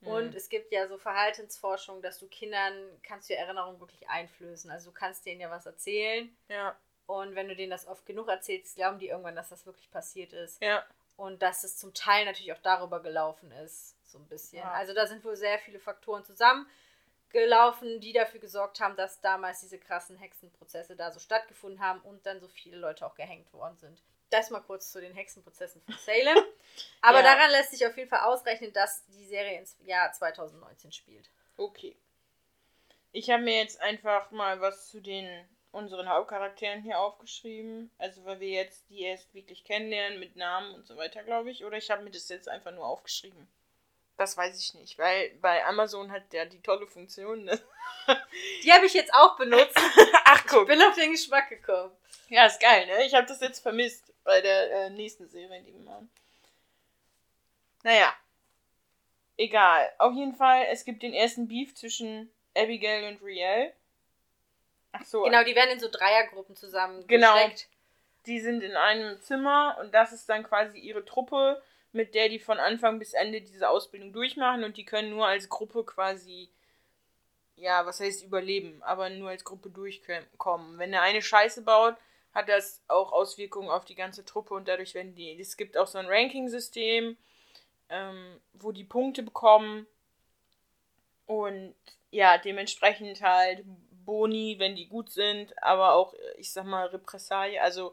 [0.00, 0.08] Mhm.
[0.08, 4.70] Und es gibt ja so Verhaltensforschung, dass du Kindern kannst du Erinnerung wirklich einflößen.
[4.70, 6.34] Also du kannst denen ja was erzählen.
[6.48, 6.76] Ja.
[7.06, 10.32] Und wenn du denen das oft genug erzählst, glauben die irgendwann, dass das wirklich passiert
[10.32, 10.62] ist.
[10.62, 10.84] Ja.
[11.16, 14.58] Und dass es zum Teil natürlich auch darüber gelaufen ist, so ein bisschen.
[14.58, 14.72] Ja.
[14.72, 16.66] Also da sind wohl sehr viele Faktoren zusammen
[17.32, 22.24] gelaufen, die dafür gesorgt haben, dass damals diese krassen Hexenprozesse da so stattgefunden haben und
[22.26, 24.02] dann so viele Leute auch gehängt worden sind.
[24.30, 26.38] Das mal kurz zu den Hexenprozessen von Salem.
[27.02, 27.34] Aber ja.
[27.34, 31.28] daran lässt sich auf jeden Fall ausrechnen, dass die Serie ins Jahr 2019 spielt.
[31.56, 31.96] Okay.
[33.12, 35.28] Ich habe mir jetzt einfach mal was zu den
[35.72, 37.90] unseren Hauptcharakteren hier aufgeschrieben.
[37.98, 41.64] Also weil wir jetzt die erst wirklich kennenlernen mit Namen und so weiter, glaube ich.
[41.64, 43.48] Oder ich habe mir das jetzt einfach nur aufgeschrieben.
[44.22, 47.42] Das weiß ich nicht, weil bei Amazon hat der die tolle Funktion.
[47.42, 47.60] Ne?
[48.62, 49.76] Die habe ich jetzt auch benutzt.
[50.24, 50.62] Ach guck.
[50.62, 51.90] Ich bin auf den Geschmack gekommen.
[52.28, 53.04] Ja, ist geil, ne?
[53.04, 56.08] Ich habe das jetzt vermisst bei der äh, nächsten Serie, die wir machen.
[57.82, 58.14] Naja.
[59.36, 59.90] Egal.
[59.98, 63.72] Auf jeden Fall, es gibt den ersten Beef zwischen Abigail und Riel.
[64.92, 65.22] Ach so.
[65.22, 67.36] Genau, die werden in so Dreiergruppen zusammen Genau.
[68.26, 71.60] Die sind in einem Zimmer und das ist dann quasi ihre Truppe
[71.92, 75.48] mit der die von Anfang bis Ende diese Ausbildung durchmachen und die können nur als
[75.48, 76.48] Gruppe quasi,
[77.56, 80.78] ja, was heißt überleben, aber nur als Gruppe durchkommen.
[80.78, 81.96] Wenn der eine Scheiße baut,
[82.32, 85.38] hat das auch Auswirkungen auf die ganze Truppe und dadurch werden die.
[85.38, 87.16] Es gibt auch so ein Ranking-System,
[87.90, 89.86] ähm, wo die Punkte bekommen
[91.26, 91.74] und
[92.10, 93.64] ja, dementsprechend halt
[94.04, 97.92] Boni, wenn die gut sind, aber auch, ich sag mal, Repressalie, also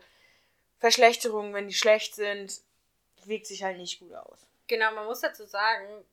[0.80, 2.62] Verschlechterungen, wenn die schlecht sind
[3.30, 4.46] wirkt sich halt nicht gut aus.
[4.68, 6.04] Genau, man muss dazu sagen,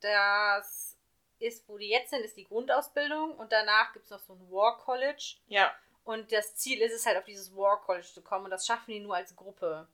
[0.00, 0.96] das
[1.38, 4.50] ist, wo die jetzt sind, ist die Grundausbildung und danach gibt es noch so ein
[4.50, 5.36] War College.
[5.48, 5.72] Ja.
[6.04, 8.44] Und das Ziel ist es halt, auf dieses War College zu kommen.
[8.44, 9.88] Und das schaffen die nur als Gruppe.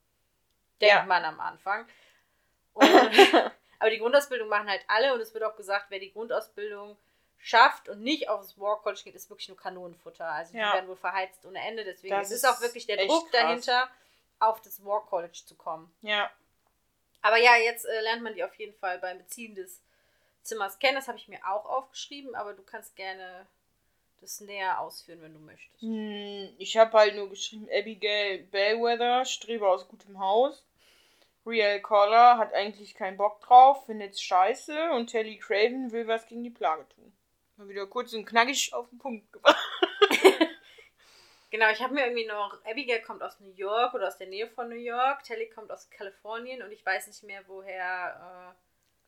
[0.81, 1.05] Denkt Ja.
[1.05, 1.87] man am Anfang.
[3.79, 5.14] Aber die Grundausbildung machen halt alle.
[5.14, 6.97] Und es wird auch gesagt, wer die Grundausbildung
[7.38, 10.27] schafft und nicht aufs War College geht, ist wirklich nur Kanonenfutter.
[10.29, 10.69] Also Ja.
[10.71, 11.85] die werden wohl verheizt ohne Ende.
[11.85, 13.40] Deswegen Das es ist auch wirklich der Druck krass.
[13.43, 13.88] dahinter,
[14.40, 15.95] auf das War College zu kommen.
[16.03, 16.31] Ja.
[17.22, 19.80] Aber ja, jetzt äh, lernt man die auf jeden Fall beim Beziehen des
[20.42, 20.96] Zimmers kennen.
[20.96, 23.46] Das habe ich mir auch aufgeschrieben, aber du kannst gerne
[24.20, 25.80] das näher ausführen, wenn du möchtest.
[25.83, 30.64] Hm, Ich habe halt nur geschrieben, Abigail Bellwether, Streber aus gutem Haus.
[31.46, 36.44] Real Collar hat eigentlich keinen Bock drauf, findet's scheiße und Telly Craven will was gegen
[36.44, 37.12] die Plage tun.
[37.56, 39.56] Mal wieder kurz und knackig auf den Punkt gebracht.
[41.51, 44.47] Genau, ich habe mir irgendwie noch, Abigail kommt aus New York oder aus der Nähe
[44.47, 48.55] von New York, Telly kommt aus Kalifornien und ich weiß nicht mehr, woher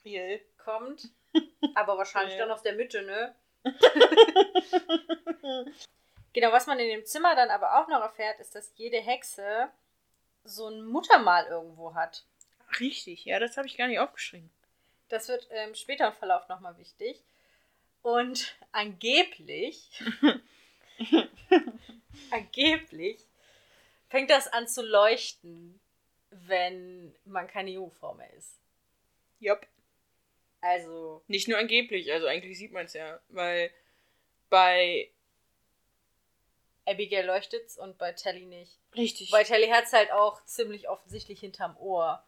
[0.05, 1.11] äh, kommt.
[1.75, 3.35] Aber wahrscheinlich dann aus der Mitte, ne?
[6.33, 9.69] Genau, was man in dem Zimmer dann aber auch noch erfährt, ist, dass jede Hexe
[10.45, 12.25] so ein Muttermal irgendwo hat.
[12.81, 14.51] Richtig, ja, das habe ich gar nicht aufgeschrieben.
[15.11, 17.23] Das wird ähm, später im Verlauf nochmal wichtig.
[18.01, 19.91] Und angeblich,
[22.31, 23.19] angeblich
[24.09, 25.81] fängt das an zu leuchten,
[26.31, 28.59] wenn man keine Jungfrau mehr ist.
[29.41, 29.67] Jupp.
[30.61, 33.71] Also, Nicht nur angeblich, also eigentlich sieht man es ja, weil
[34.49, 35.11] bei.
[36.85, 38.77] Abigail leuchtet's und bei Telly nicht.
[38.97, 39.31] Richtig.
[39.31, 42.25] Bei Telly hat's halt auch ziemlich offensichtlich hinterm Ohr.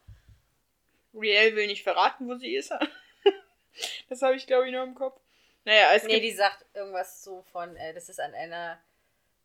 [1.13, 2.71] Riel will nicht verraten, wo sie ist.
[4.09, 5.19] das habe ich, glaube ich, noch im Kopf.
[5.65, 8.79] Naja, es Nee, die sagt irgendwas so von, äh, das ist an einer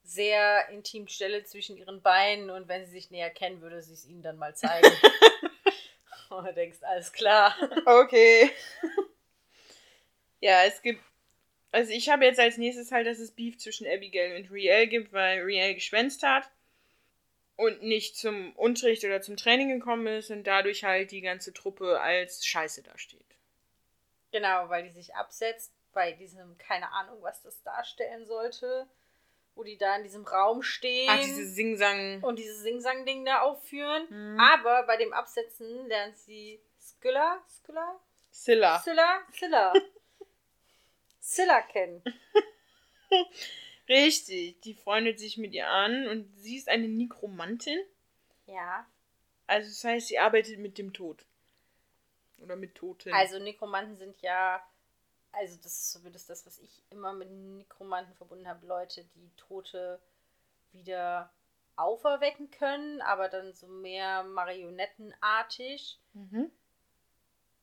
[0.03, 4.07] sehr intimen Stelle zwischen ihren Beinen und wenn sie sich näher kennen, würde sie es
[4.07, 4.91] ihnen dann mal zeigen.
[6.31, 7.57] und du denkst, alles klar.
[7.87, 8.51] Okay.
[10.41, 11.03] ja, es gibt.
[11.73, 15.13] Also ich habe jetzt als nächstes halt, dass es Beef zwischen Abigail und Riel gibt,
[15.13, 16.51] weil Riel geschwänzt hat
[17.61, 22.01] und nicht zum Unterricht oder zum Training gekommen ist und dadurch halt die ganze Truppe
[22.01, 23.37] als Scheiße dasteht.
[24.33, 28.89] Genau, weil die sich absetzt bei diesem, keine Ahnung, was das darstellen sollte,
[29.55, 32.23] wo die da in diesem Raum stehen Ach, diese Singsang.
[32.23, 34.07] und dieses Sing-Sang-Ding da aufführen.
[34.09, 34.41] Mhm.
[34.41, 38.01] Aber bei dem Absetzen lernt sie Skylla, Skylla,
[38.33, 38.79] Scylla.
[38.79, 39.73] Scylla, Scylla,
[41.23, 42.03] Scylla kennen.
[43.89, 47.79] Richtig, die freundet sich mit ihr an und sie ist eine Nekromantin.
[48.47, 48.87] Ja,
[49.47, 51.25] Also das heißt, sie arbeitet mit dem Tod.
[52.43, 53.13] Oder mit Toten.
[53.13, 54.63] Also Nekromanten sind ja,
[55.33, 60.01] also das ist zumindest das, was ich immer mit Nekromanten verbunden habe, Leute, die Tote
[60.73, 61.31] wieder
[61.77, 66.51] auferwecken können, aber dann so mehr marionettenartig Mhm.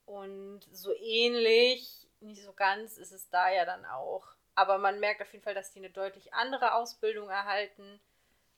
[0.06, 4.23] und so ähnlich, nicht so ganz ist es da ja dann auch.
[4.56, 7.99] Aber man merkt auf jeden Fall, dass die eine deutlich andere Ausbildung erhalten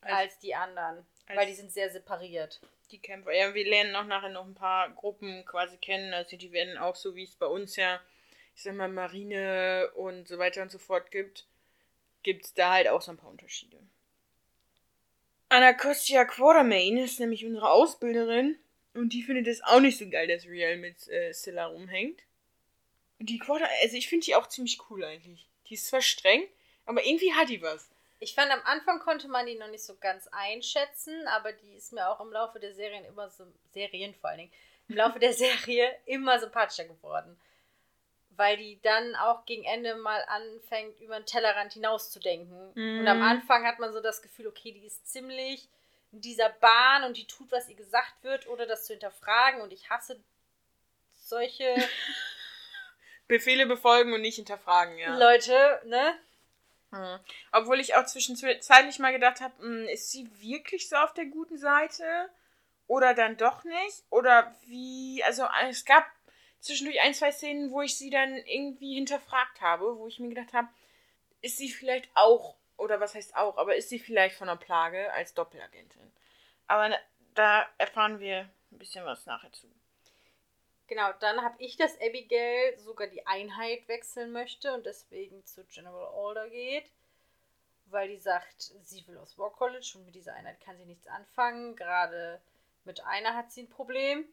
[0.01, 2.61] als, Als- die anderen, als- weil die sind sehr separiert.
[2.91, 3.33] Die Kämpfer.
[3.33, 6.13] Ja, wir lernen auch nachher noch ein paar Gruppen quasi kennen.
[6.13, 7.99] Also die werden auch so, wie es bei uns ja,
[8.59, 11.45] ich sag mal, Marine und so weiter und so fort gibt,
[12.23, 13.77] gibt es da halt auch so ein paar Unterschiede.
[15.47, 18.59] Anacostia Quatermain ist nämlich unsere Ausbilderin
[18.95, 22.21] und die findet es auch nicht so geil, dass Riel mit äh, Scylla rumhängt.
[23.17, 25.47] Und die Quarter, also ich finde die auch ziemlich cool eigentlich.
[25.69, 26.45] Die ist zwar streng,
[26.85, 27.89] aber irgendwie hat die was.
[28.19, 31.93] Ich fand, am Anfang konnte man die noch nicht so ganz einschätzen, aber die ist
[31.93, 34.53] mir auch im Laufe der Serien immer so, Serien vor allen Dingen,
[34.89, 37.39] im Laufe der Serie immer sympathischer geworden.
[38.39, 42.71] Weil die dann auch gegen Ende mal anfängt, über den Tellerrand hinauszudenken.
[42.73, 43.01] Mhm.
[43.01, 45.67] Und am Anfang hat man so das Gefühl, okay, die ist ziemlich
[46.13, 49.59] in dieser Bahn und die tut, was ihr gesagt wird, ohne das zu hinterfragen.
[49.59, 50.17] Und ich hasse
[51.11, 51.75] solche
[53.27, 55.17] Befehle befolgen und nicht hinterfragen, ja.
[55.17, 56.15] Leute, ne?
[56.91, 57.19] Mhm.
[57.51, 62.29] Obwohl ich auch zwischenzeitlich mal gedacht habe, ist sie wirklich so auf der guten Seite?
[62.87, 64.03] Oder dann doch nicht?
[64.09, 66.05] Oder wie, also es gab
[66.59, 70.53] zwischendurch ein, zwei Szenen, wo ich sie dann irgendwie hinterfragt habe, wo ich mir gedacht
[70.53, 70.67] habe,
[71.41, 75.11] ist sie vielleicht auch, oder was heißt auch, aber ist sie vielleicht von der Plage
[75.13, 76.11] als Doppelagentin?
[76.67, 76.95] Aber
[77.33, 79.67] da erfahren wir ein bisschen was nachher zu.
[80.87, 86.11] Genau, dann habe ich, dass Abigail sogar die Einheit wechseln möchte und deswegen zu General
[86.15, 86.91] Alder geht,
[87.85, 91.05] weil die sagt, sie will aus War College und mit dieser Einheit kann sie nichts
[91.07, 91.75] anfangen.
[91.75, 92.41] Gerade
[92.85, 94.25] mit einer hat sie ein Problem.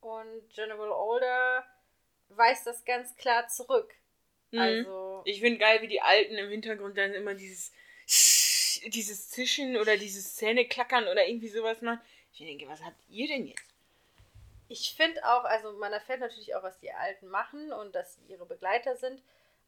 [0.00, 1.66] Und General Alder
[2.28, 3.92] weist das ganz klar zurück.
[4.50, 4.58] Mhm.
[4.58, 7.72] Also, Ich finde geil, wie die Alten im Hintergrund dann immer dieses
[8.86, 12.00] dieses Zischen oder dieses Zähneklackern oder irgendwie sowas machen.
[12.32, 13.64] Ich denke, was habt ihr denn jetzt?
[14.68, 18.32] ich finde auch, also man erfährt natürlich auch, was die Alten machen und dass sie
[18.32, 19.22] ihre Begleiter sind.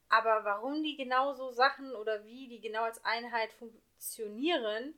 [0.09, 4.95] Aber warum die genau so Sachen oder wie die genau als Einheit funktionieren,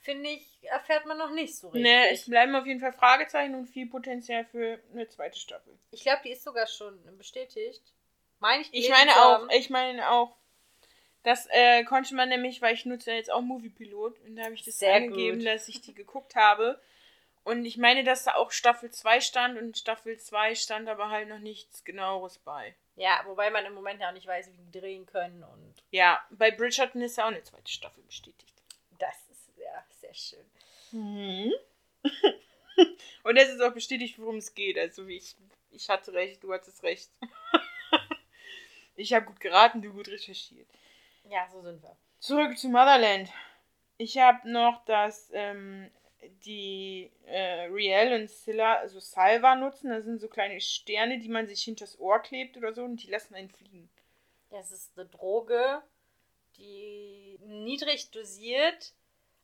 [0.00, 1.82] finde ich, erfährt man noch nicht so richtig.
[1.82, 5.76] Nee, es bleiben auf jeden Fall Fragezeichen und viel Potenzial für eine zweite Staffel.
[5.90, 7.82] Ich glaube, die ist sogar schon bestätigt.
[8.40, 10.36] Meine ich Ich meine auch, ich meine auch.
[11.24, 14.54] Das äh, konnte man nämlich, weil ich nutze ja jetzt auch Moviepilot und da habe
[14.54, 15.46] ich das Sehr angegeben, gut.
[15.46, 16.80] dass ich die geguckt habe.
[17.44, 21.28] Und ich meine, dass da auch Staffel 2 stand und Staffel 2 stand aber halt
[21.28, 22.74] noch nichts genaueres bei.
[22.94, 26.22] Ja, wobei man im Moment ja auch nicht weiß, wie die drehen können und Ja,
[26.30, 28.54] bei Bridgerton ist ja auch eine zweite Staffel bestätigt.
[28.98, 29.27] das
[30.18, 30.44] schön.
[30.92, 31.52] Mhm.
[33.24, 34.78] und es ist auch bestätigt, worum es geht.
[34.78, 35.36] Also ich,
[35.70, 37.10] ich hatte recht, du hattest recht.
[38.96, 40.68] ich habe gut geraten, du gut recherchiert.
[41.24, 41.96] Ja, so sind wir.
[42.20, 43.30] Zurück zu Motherland.
[43.96, 45.90] Ich habe noch, dass ähm,
[46.44, 49.90] die äh, Riel und Scylla, also Salva nutzen.
[49.90, 53.10] Das sind so kleine Sterne, die man sich hinters Ohr klebt oder so und die
[53.10, 53.88] lassen einen fliegen.
[54.50, 55.82] Das ist eine Droge,
[56.56, 58.94] die niedrig dosiert,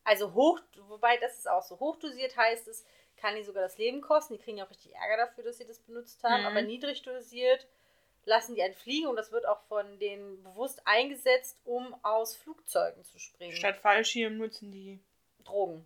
[0.05, 2.85] also hoch, wobei das ist auch so, hoch dosiert heißt es,
[3.17, 4.35] kann die sogar das Leben kosten.
[4.35, 6.47] Die kriegen ja auch richtig Ärger dafür, dass sie das benutzt haben, Mhm.
[6.47, 7.67] aber niedrig dosiert
[8.27, 13.05] lassen die einen fliegen und das wird auch von denen bewusst eingesetzt, um aus Flugzeugen
[13.05, 13.55] zu springen.
[13.55, 14.99] Statt Fallschirm nutzen die.
[15.45, 15.85] Drogen.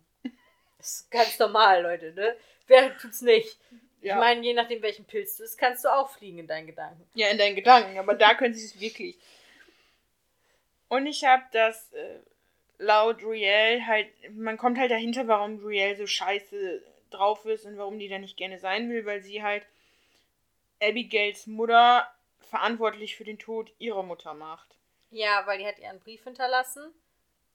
[0.77, 2.33] Das ist ganz normal, Leute, ne?
[2.67, 3.59] Wer tut's nicht?
[4.01, 6.67] Ja, Ich meine, je nachdem, welchen Pilz du isst, kannst du auch fliegen in deinen
[6.67, 7.05] Gedanken.
[7.13, 9.17] ja in deinen Gedanken, aber da können sie es wirklich.
[10.87, 12.19] Und ich habe das äh,
[12.79, 17.99] laut Riel halt, man kommt halt dahinter, warum Riel so scheiße drauf ist und warum
[17.99, 19.65] die da nicht gerne sein will, weil sie halt
[20.81, 22.07] Abigails Mutter
[22.49, 24.67] verantwortlich für den Tod ihrer Mutter macht.
[25.11, 26.93] Ja, weil die hat ihr einen Brief hinterlassen.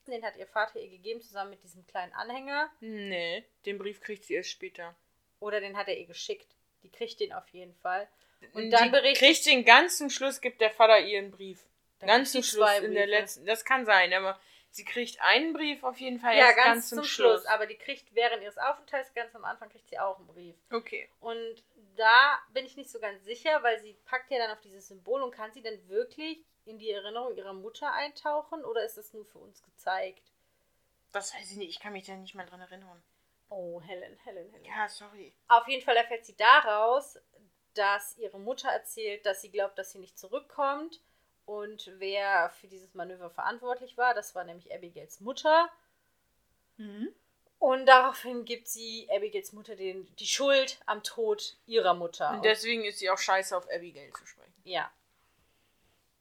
[0.07, 2.69] Den hat ihr Vater ihr gegeben, zusammen mit diesem kleinen Anhänger.
[2.79, 4.95] Nee, den Brief kriegt sie erst später.
[5.39, 6.47] Oder den hat er ihr geschickt.
[6.83, 8.07] Die kriegt den auf jeden Fall.
[8.53, 11.63] Und dann die berichtet- kriegt den ganz zum Schluss, gibt der Vater ihr einen Brief.
[11.99, 13.45] Dann ganz zum Schluss, in der letzten.
[13.47, 14.39] Das kann sein, aber
[14.75, 17.45] sie kriegt einen Brief auf jeden Fall Ja, erst ganz, zum, Schluss.
[17.45, 20.55] Aber die kriegt während ihres Aufenthalts ganz am Anfang kriegt sie auch einen Brief.
[20.69, 21.09] Okay.
[21.21, 21.63] Und
[21.95, 25.21] da bin ich nicht so ganz sicher, weil sie packt ja dann auf dieses Symbol
[25.21, 29.25] und kann sie denn wirklich in die Erinnerung ihrer Mutter eintauchen oder ist das nur
[29.25, 30.33] für uns gezeigt?
[31.13, 33.01] Das weiß ich nicht, ich kann mich da nicht mal dran erinnern.
[33.49, 34.65] Oh, Helen, Helen, Helen.
[34.65, 35.33] Ja, sorry.
[35.47, 37.17] Auf jeden Fall erfährt sie daraus,
[37.75, 40.99] dass ihre Mutter erzählt, dass sie glaubt, dass sie nicht zurückkommt.
[41.45, 45.69] Und wer für dieses Manöver verantwortlich war, das war nämlich Abigails Mutter.
[46.77, 47.09] Mhm.
[47.59, 52.31] Und daraufhin gibt sie Abigails Mutter den, die Schuld am Tod ihrer Mutter.
[52.31, 54.53] Und deswegen ist sie auch scheiße auf Abigail zu sprechen.
[54.63, 54.91] ja.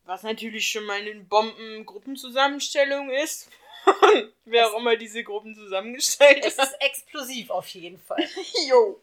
[0.07, 3.49] Was natürlich schon mal eine Bomben-Gruppenzusammenstellung ist.
[4.45, 6.69] Wer auch immer diese Gruppen zusammengestellt Es hat.
[6.69, 8.23] ist explosiv auf jeden Fall.
[8.69, 9.01] Jo.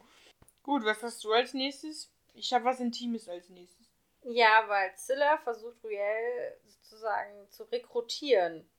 [0.62, 2.08] Gut, was hast du als nächstes?
[2.36, 3.81] Ich habe was Intimes als nächstes.
[4.24, 8.70] Ja, weil Zilla versucht Ruel sozusagen zu rekrutieren.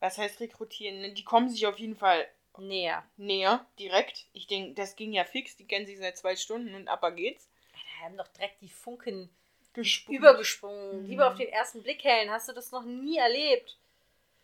[0.00, 1.00] Was heißt rekrutieren?
[1.00, 2.28] Ne, Die kommen sich auf jeden Fall
[2.58, 3.02] Näher.
[3.16, 4.26] näher, direkt.
[4.34, 5.56] Ich denke, das ging ja fix.
[5.56, 7.48] Die kennen sich seit zwei Stunden und ab geht's.
[7.72, 9.30] Da haben doch direkt die Funken
[9.72, 10.18] Gesprungen.
[10.18, 11.02] übergesprungen.
[11.04, 11.08] Mhm.
[11.08, 12.30] Lieber auf den ersten Blick, Helen.
[12.30, 13.78] Hast du das noch nie erlebt?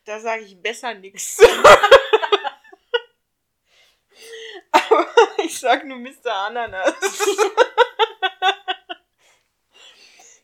[0.07, 1.39] Da sage ich besser nichts.
[4.73, 5.07] Aber
[5.45, 6.33] ich sag nur Mr.
[6.33, 6.95] Ananas.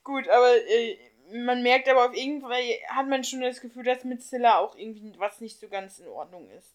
[0.04, 0.98] Gut, aber äh,
[1.32, 4.76] man merkt aber auf jeden Fall, hat man schon das Gefühl, dass mit Zilla auch
[4.76, 6.74] irgendwie was nicht so ganz in Ordnung ist.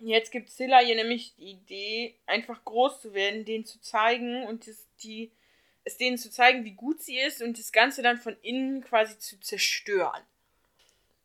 [0.00, 4.66] Jetzt gibt Zilla ihr nämlich die Idee, einfach groß zu werden, denen zu zeigen und
[4.66, 5.30] das, die,
[5.84, 9.18] es denen zu zeigen, wie gut sie ist und das Ganze dann von innen quasi
[9.18, 10.22] zu zerstören.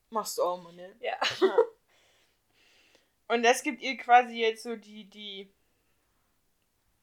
[0.10, 0.96] Machst du auch mal, ne?
[1.00, 1.18] Ja.
[3.28, 5.50] Und das gibt ihr quasi jetzt so die, die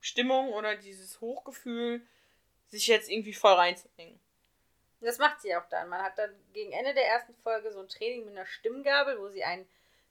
[0.01, 2.01] Stimmung oder dieses Hochgefühl,
[2.69, 3.53] sich jetzt irgendwie voll
[5.05, 5.89] Das macht sie auch dann.
[5.89, 9.29] Man hat dann gegen Ende der ersten Folge so ein Training mit einer Stimmgabel, wo
[9.29, 9.67] sie einen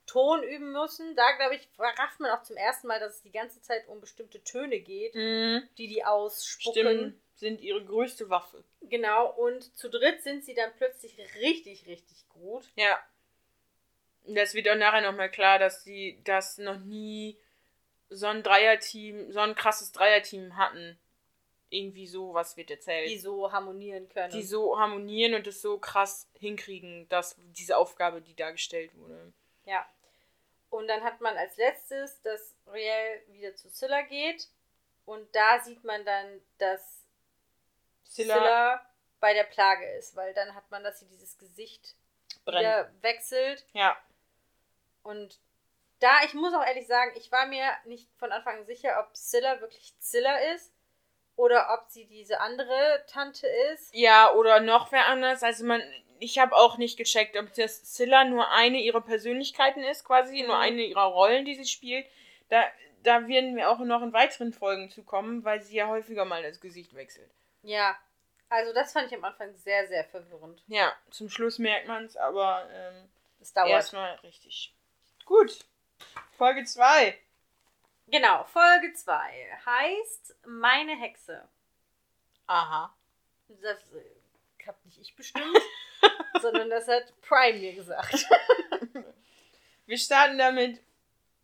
[0.05, 1.15] Ton üben müssen.
[1.15, 4.01] Da, glaube ich, rafft man auch zum ersten Mal, dass es die ganze Zeit um
[4.01, 6.81] bestimmte Töne geht, die die ausspucken.
[6.81, 8.63] Stimmen sind ihre größte Waffe.
[8.81, 12.63] Genau, und zu dritt sind sie dann plötzlich richtig, richtig gut.
[12.75, 12.99] Ja.
[14.25, 17.37] Und Das wird auch nachher nochmal klar, dass sie das noch nie
[18.09, 20.99] so ein Dreierteam, so ein krasses Dreierteam hatten.
[21.73, 23.09] Irgendwie so, was wird erzählt.
[23.09, 24.31] Die so harmonieren können.
[24.31, 29.33] die so harmonieren und das so krass hinkriegen, dass diese Aufgabe, die da gestellt wurde.
[29.65, 29.85] Ja.
[30.69, 34.47] Und dann hat man als letztes, dass Riel wieder zu Scylla geht.
[35.05, 37.03] Und da sieht man dann, dass
[38.05, 41.95] Scylla, Scylla bei der Plage ist, weil dann hat man, dass sie dieses Gesicht
[42.45, 42.59] brennt.
[42.59, 43.65] wieder wechselt.
[43.73, 43.97] Ja.
[45.01, 45.39] Und
[45.99, 49.15] da, ich muss auch ehrlich sagen, ich war mir nicht von Anfang an sicher, ob
[49.15, 50.72] Scylla wirklich Zilla ist
[51.35, 53.93] oder ob sie diese andere Tante ist.
[53.93, 55.43] Ja, oder noch wer anders.
[55.43, 55.81] Also man,
[56.19, 60.47] ich habe auch nicht gecheckt, ob das Scylla nur eine ihrer Persönlichkeiten ist, quasi, Mhm.
[60.47, 62.05] nur eine ihrer Rollen, die sie spielt.
[62.49, 62.63] Da,
[63.03, 66.43] da werden wir auch noch in weiteren Folgen zu kommen, weil sie ja häufiger mal
[66.43, 67.29] das Gesicht wechselt.
[67.63, 67.97] Ja.
[68.49, 70.61] Also das fand ich am Anfang sehr, sehr verwirrend.
[70.67, 73.09] Ja, zum Schluss merkt man es, aber ähm,
[73.39, 73.69] Das dauert.
[73.71, 74.71] erstmal richtig.
[75.25, 75.57] Gut.
[76.37, 77.17] Folge 2.
[78.07, 81.47] Genau, Folge 2 heißt Meine Hexe.
[82.47, 82.95] Aha.
[83.47, 85.57] Das äh, hab nicht ich bestimmt,
[86.41, 88.27] sondern das hat Prime mir gesagt.
[89.85, 90.81] Wir starten damit.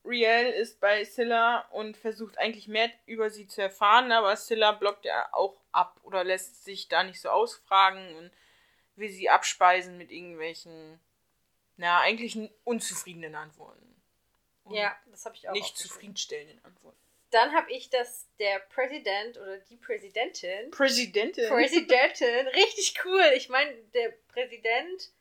[0.06, 5.06] Riel ist bei Scylla und versucht eigentlich mehr über sie zu erfahren, aber Scylla blockt
[5.06, 8.32] ja auch ab oder lässt sich da nicht so ausfragen und
[8.96, 11.00] will sie abspeisen mit irgendwelchen,
[11.78, 13.99] na, eigentlich unzufriedenen Antworten.
[14.74, 15.54] Ja, das habe ich auch.
[15.54, 16.98] Nicht zufriedenstellenden Antworten.
[17.32, 21.48] Dann habe ich, dass der Präsident oder die Präsidentin Präsidentin.
[21.48, 23.32] Präsidentin, richtig cool.
[23.36, 25.12] Ich meine, der Präsident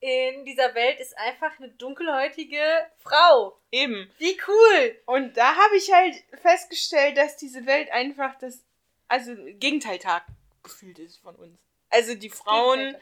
[0.00, 2.62] in dieser Welt ist einfach eine dunkelhäutige
[2.98, 3.56] Frau.
[3.70, 4.10] Eben.
[4.18, 5.00] Wie cool!
[5.06, 8.64] Und da habe ich halt festgestellt, dass diese Welt einfach das,
[9.06, 10.24] also Gegenteiltag
[10.62, 11.56] gefühlt ist von uns.
[11.88, 12.96] Also die Frauen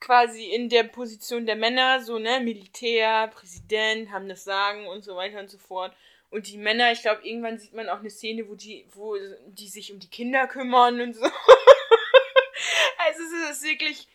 [0.00, 5.16] quasi in der Position der Männer, so, ne, Militär, Präsident, haben das Sagen und so
[5.16, 5.94] weiter und so fort.
[6.30, 9.16] Und die Männer, ich glaube, irgendwann sieht man auch eine Szene, wo die, wo
[9.46, 11.24] die sich um die Kinder kümmern und so.
[12.98, 14.08] also es ist wirklich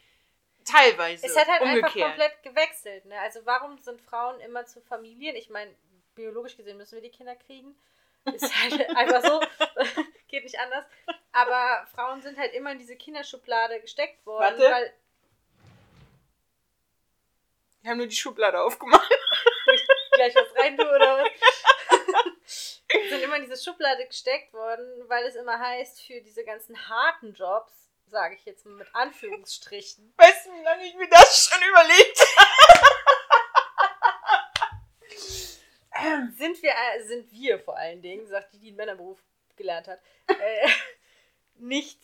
[0.66, 2.08] teilweise Es hat halt einfach umgekehrt.
[2.08, 3.06] komplett gewechselt.
[3.06, 3.20] Ne?
[3.22, 5.36] Also warum sind Frauen immer zu Familien?
[5.36, 5.72] Ich meine,
[6.16, 7.76] biologisch gesehen müssen wir die Kinder kriegen.
[8.26, 9.42] Ist halt einfach so.
[10.28, 10.86] Geht nicht anders.
[11.32, 14.72] Aber Frauen sind halt immer in diese Kinderschublade gesteckt worden, Warte.
[14.72, 14.94] weil
[17.82, 19.10] Wir haben nur die Schublade aufgemacht.
[20.14, 22.82] gleich was rein tue oder was.
[23.10, 27.34] sind immer in diese Schublade gesteckt worden, weil es immer heißt, für diese ganzen harten
[27.34, 27.74] Jobs,
[28.08, 32.20] sage ich jetzt mal mit Anführungsstrichen, Weißt du, wie lange ich mir das schon überlegt
[36.38, 39.20] sind wir, äh, sind wir vor allen Dingen, sagt die, die einen Männerberuf
[39.56, 40.70] gelernt hat, äh,
[41.56, 42.00] nicht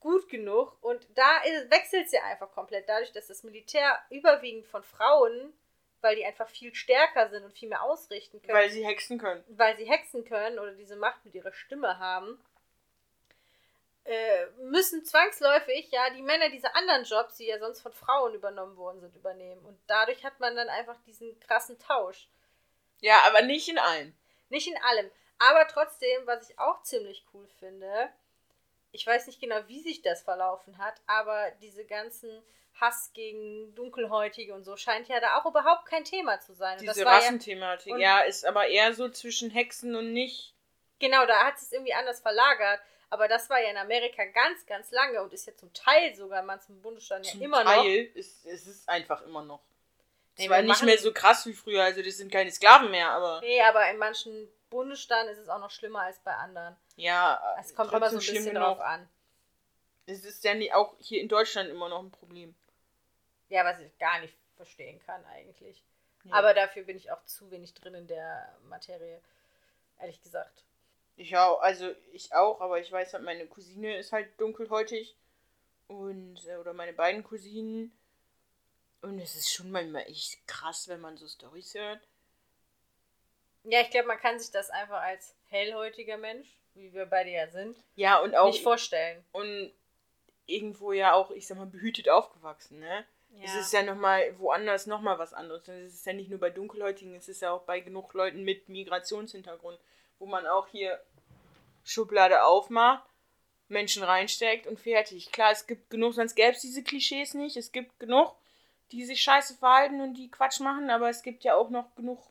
[0.00, 0.76] gut genug.
[0.82, 2.88] Und da wechselt es ja einfach komplett.
[2.88, 5.52] Dadurch, dass das Militär überwiegend von Frauen,
[6.00, 9.42] weil die einfach viel stärker sind und viel mehr ausrichten können, Weil sie hexen können.
[9.48, 12.38] weil sie hexen können oder diese Macht mit ihrer Stimme haben,
[14.04, 18.76] äh, müssen zwangsläufig ja die Männer diese anderen Jobs, die ja sonst von Frauen übernommen
[18.76, 19.64] worden sind, übernehmen.
[19.64, 22.28] Und dadurch hat man dann einfach diesen krassen Tausch.
[23.00, 24.14] Ja, aber nicht in allen.
[24.50, 25.10] Nicht in allem.
[25.38, 28.10] Aber trotzdem, was ich auch ziemlich cool finde,
[28.94, 32.42] ich weiß nicht genau, wie sich das verlaufen hat, aber diese ganzen
[32.80, 36.74] Hass gegen Dunkelhäutige und so scheint ja da auch überhaupt kein Thema zu sein.
[36.78, 37.92] Und Diese das war ja, Rassenthematik.
[37.92, 40.54] und- Ja, ist aber eher so zwischen Hexen und nicht.
[40.98, 42.80] genau, da hat es irgendwie anders verlagert.
[43.10, 46.40] Aber das war ja in Amerika ganz, ganz lange und ist ja zum Teil sogar
[46.40, 47.70] in manchen Bundesstaaten ja Zum immer noch.
[47.72, 49.60] Teil ist es ist einfach immer noch.
[50.36, 53.10] Nee, Zwar wir nicht mehr so krass wie früher, also das sind keine Sklaven mehr,
[53.10, 56.76] aber Nee, aber in manchen Bundesstaaten ist es auch noch schlimmer als bei anderen.
[56.96, 59.08] ja, Es kommt immer so ein bisschen drauf an.
[60.06, 62.54] Es ist ja auch hier in Deutschland immer noch ein Problem.
[63.48, 65.82] Ja, was ich gar nicht verstehen kann eigentlich.
[66.24, 66.34] Ja.
[66.34, 69.20] Aber dafür bin ich auch zu wenig drin in der Materie.
[70.00, 70.64] Ehrlich gesagt.
[71.16, 75.16] Ich auch, also ich auch, aber ich weiß halt, meine Cousine ist halt dunkelhäutig
[75.86, 77.96] und äh, oder meine beiden Cousinen
[79.02, 82.00] und es ist schon manchmal echt krass, wenn man so Storys hört.
[83.64, 87.48] Ja, ich glaube, man kann sich das einfach als hellhäutiger Mensch, wie wir beide ja
[87.48, 89.24] sind, Ja, und auch nicht vorstellen.
[89.32, 89.72] und
[90.46, 93.04] irgendwo ja auch, ich sag mal, behütet aufgewachsen, ne?
[93.42, 95.66] Es ist ja nochmal woanders nochmal was anderes.
[95.66, 98.68] Es ist ja nicht nur bei Dunkelhäutigen, es ist ja auch bei genug Leuten mit
[98.68, 99.78] Migrationshintergrund,
[100.20, 101.00] wo man auch hier
[101.84, 103.02] Schublade aufmacht,
[103.68, 105.32] Menschen reinsteckt und fertig.
[105.32, 107.56] Klar, es gibt genug, sonst gäbe es diese Klischees nicht.
[107.56, 108.36] Es gibt genug,
[108.92, 112.22] die sich scheiße verhalten und die Quatsch machen, aber es gibt ja auch noch genug.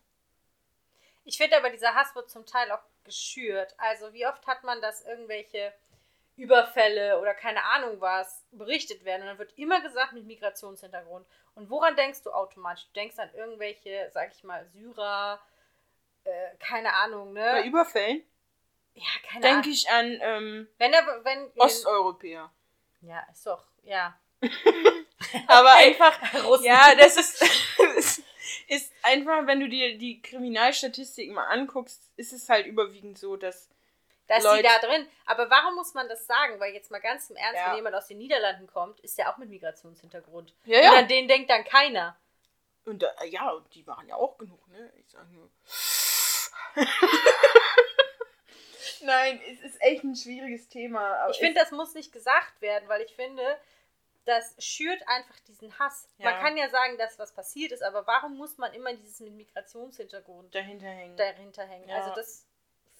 [1.26, 3.74] Ich finde aber, dieser Hass wird zum Teil auch geschürt.
[3.78, 5.74] Also, wie oft hat man, dass irgendwelche
[6.36, 11.28] Überfälle oder keine Ahnung was berichtet werden und dann wird immer gesagt mit Migrationshintergrund.
[11.56, 12.86] Und woran denkst du automatisch?
[12.88, 15.40] Du denkst an irgendwelche, sag ich mal, Syrer,
[16.24, 17.68] äh, keine Ahnung, Bei ne?
[17.68, 18.24] Überfällen
[18.96, 19.72] Ja, keine denke Ahnung.
[19.72, 21.52] ich an ähm, Wenn er, wenn.
[21.58, 22.52] Osteuropäer.
[23.02, 24.18] Ja, ist doch, ja.
[25.48, 26.66] Aber einfach Russen.
[26.66, 27.44] Ja, das ist,
[28.68, 33.70] ist, einfach, wenn du dir die Kriminalstatistiken mal anguckst, ist es halt überwiegend so, dass.
[34.28, 35.06] Da ist Leute- die da drin.
[35.26, 36.58] Aber warum muss man das sagen?
[36.60, 37.70] Weil jetzt mal ganz im Ernst, Ja.
[37.70, 40.54] wenn jemand aus den Niederlanden kommt, ist der auch mit Migrationshintergrund.
[40.66, 42.16] Ja, Und an den denkt dann keiner.
[42.86, 44.91] Und da, ja, die waren ja auch genug, ne?
[44.97, 45.49] Ich sag nur.
[49.01, 51.28] Nein, es ist echt ein schwieriges Thema.
[51.30, 53.43] Ich finde, das muss nicht gesagt werden, weil ich finde,
[54.26, 56.08] das schürt einfach diesen Hass.
[56.18, 56.32] Ja.
[56.32, 59.34] Man kann ja sagen, dass was passiert ist, aber warum muss man immer dieses mit
[59.34, 61.18] Migrationshintergrund dahinter hängen?
[61.18, 61.90] Dahinter hängen?
[61.90, 61.98] Ja.
[61.98, 62.46] Also das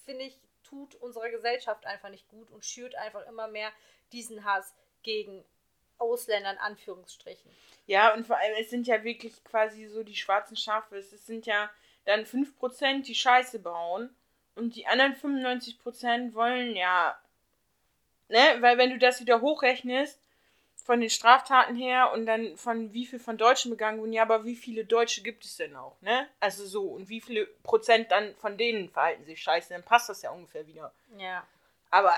[0.04, 3.70] finde ich tut unserer Gesellschaft einfach nicht gut und schürt einfach immer mehr
[4.12, 5.44] diesen Hass gegen
[5.98, 7.50] Ausländer in Anführungsstrichen.
[7.86, 10.96] Ja, und vor allem, es sind ja wirklich quasi so die schwarzen Schafe.
[10.96, 11.70] Es sind ja
[12.04, 14.14] dann 5%, die Scheiße bauen.
[14.54, 17.18] Und die anderen 95% wollen ja.
[18.28, 18.56] Ne?
[18.60, 20.18] Weil wenn du das wieder hochrechnest,
[20.84, 24.44] von den Straftaten her und dann von wie viel von Deutschen begangen wurden, ja, aber
[24.44, 26.28] wie viele Deutsche gibt es denn auch, ne?
[26.40, 30.20] Also so, und wie viele Prozent dann von denen verhalten sich scheiße, dann passt das
[30.20, 30.92] ja ungefähr wieder.
[31.16, 31.46] Ja.
[31.90, 32.14] Aber,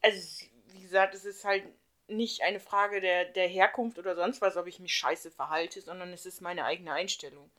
[0.00, 1.64] also, wie gesagt, es ist halt
[2.08, 6.10] nicht eine Frage der, der Herkunft oder sonst was, ob ich mich scheiße verhalte, sondern
[6.14, 7.50] es ist meine eigene Einstellung,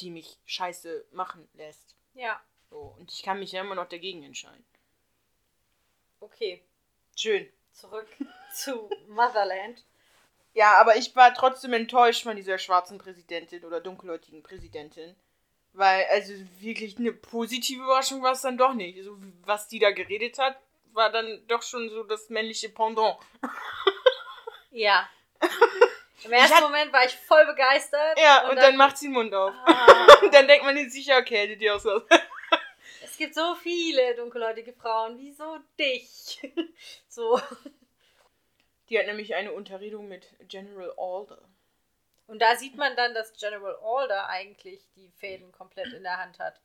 [0.00, 1.94] die mich scheiße machen lässt.
[2.14, 2.42] Ja.
[2.70, 4.64] So, und ich kann mich ja immer noch dagegen entscheiden.
[6.18, 6.60] Okay.
[7.16, 7.48] Schön.
[7.72, 8.08] Zurück
[8.54, 9.84] zu Motherland.
[10.54, 15.16] Ja, aber ich war trotzdem enttäuscht von dieser schwarzen Präsidentin oder dunkelhäutigen Präsidentin.
[15.72, 19.02] Weil, also wirklich eine positive Überraschung war es dann doch nicht.
[19.02, 20.58] So, was die da geredet hat,
[20.92, 23.16] war dann doch schon so das männliche Pendant.
[24.72, 25.08] Ja.
[26.24, 26.62] Im ersten hat...
[26.62, 28.18] Moment war ich voll begeistert.
[28.18, 29.52] Ja, und, und dann, dann, macht sie den Mund auf.
[29.66, 30.06] Ah.
[30.22, 32.00] und dann denkt man sich sicher, okay, hätte die auch so.
[33.04, 35.18] es gibt so viele dunkelhäutige Frauen.
[35.18, 36.40] Wieso dich?
[37.08, 37.40] so.
[38.92, 41.40] Die hat nämlich eine Unterredung mit General Alder.
[42.26, 46.38] Und da sieht man dann, dass General Alder eigentlich die Fäden komplett in der Hand
[46.38, 46.60] hat.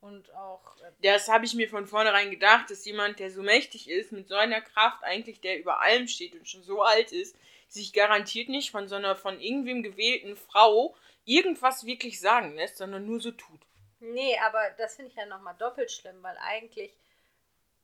[0.00, 0.74] Und auch.
[0.80, 4.26] Äh, das habe ich mir von vornherein gedacht, dass jemand, der so mächtig ist, mit
[4.26, 7.36] so einer Kraft eigentlich, der über allem steht und schon so alt ist,
[7.68, 10.96] sich garantiert nicht von so einer von irgendwem gewählten Frau
[11.26, 13.60] irgendwas wirklich sagen lässt, sondern nur so tut.
[14.00, 16.96] Nee, aber das finde ich ja nochmal doppelt schlimm, weil eigentlich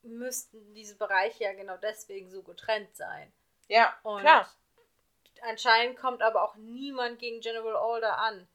[0.01, 3.30] müssten diese Bereiche ja genau deswegen so getrennt sein.
[3.72, 4.46] Ja, und klar.
[5.40, 8.46] Anscheinend kommt aber auch niemand gegen General Alder an.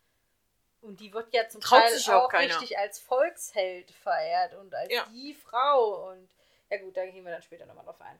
[0.82, 4.94] Und die wird ja zum Traut Teil auch, auch richtig als Volksheld verehrt und als
[4.94, 5.06] ja.
[5.12, 6.12] die Frau.
[6.12, 6.30] Und
[6.70, 8.20] ja gut, da gehen wir dann später nochmal drauf ein.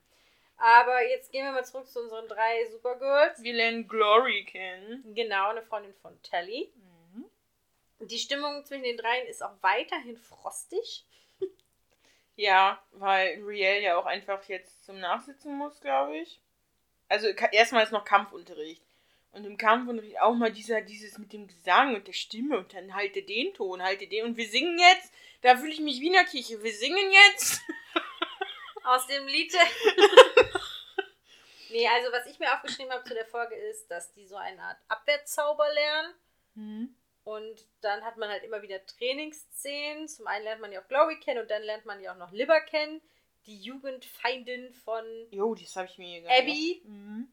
[0.58, 3.44] Aber jetzt gehen wir mal zurück zu unseren drei Supergirls.
[3.44, 5.14] Wir lernen Glory kennen.
[5.14, 6.74] Genau, eine Freundin von Tally.
[7.14, 7.26] Mhm.
[8.08, 11.06] Die Stimmung zwischen den dreien ist auch weiterhin frostig.
[12.36, 16.42] ja, weil Riel ja auch einfach jetzt zum Nachsitzen muss, glaube ich
[17.10, 18.84] also erstmal ist noch Kampfunterricht.
[19.32, 22.96] Und im Kampfunterricht auch mal dieser, dieses mit dem Gesang und der Stimme und dann
[22.96, 25.12] halte den Ton, halte den und wir singen jetzt.
[25.42, 26.62] Da fühle ich mich wie in der Kirche.
[26.64, 27.62] Wir singen jetzt.
[28.84, 29.54] Aus dem Lied.
[31.70, 34.62] nee, also was ich mir aufgeschrieben habe zu der Folge ist, dass die so eine
[34.62, 36.14] Art Abwehrzauber lernen.
[36.56, 36.96] Mhm.
[37.24, 40.08] Und dann hat man halt immer wieder Trainingsszenen.
[40.08, 42.32] Zum einen lernt man ja auch Glory kennen und dann lernt man ja auch noch
[42.32, 43.02] Liver kennen
[43.48, 46.38] die Jugendfeindin von Jo, das habe ich mir gedacht.
[46.38, 46.82] Abby.
[46.86, 47.32] Mhm.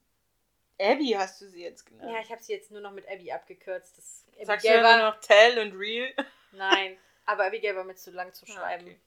[0.80, 2.10] Abby hast du sie jetzt genannt.
[2.10, 3.96] Ja, ich habe sie jetzt nur noch mit Abby abgekürzt.
[3.96, 6.12] Das Sagst Abigail du ja nur noch Tell und Real?
[6.52, 6.96] Nein,
[7.26, 8.86] aber Abigail war mir zu lang zu ah, schreiben.
[8.86, 9.00] Okay.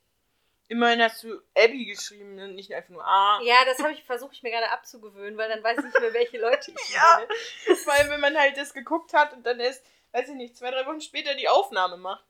[0.70, 3.40] Immerhin hast du Abby geschrieben und nicht einfach nur A.
[3.42, 6.14] Ja, das habe ich versucht, ich mir gerade abzugewöhnen, weil dann weiß ich nicht mehr,
[6.14, 7.22] welche Leute ich ja,
[7.66, 7.78] meine.
[7.78, 10.72] Vor allem, wenn man halt das geguckt hat und dann erst, weiß ich nicht, zwei,
[10.72, 12.26] drei Wochen später die Aufnahme macht.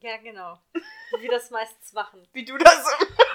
[0.00, 0.58] Ja, genau.
[0.72, 2.26] Wie wir das meistens machen.
[2.32, 3.06] Wie du das so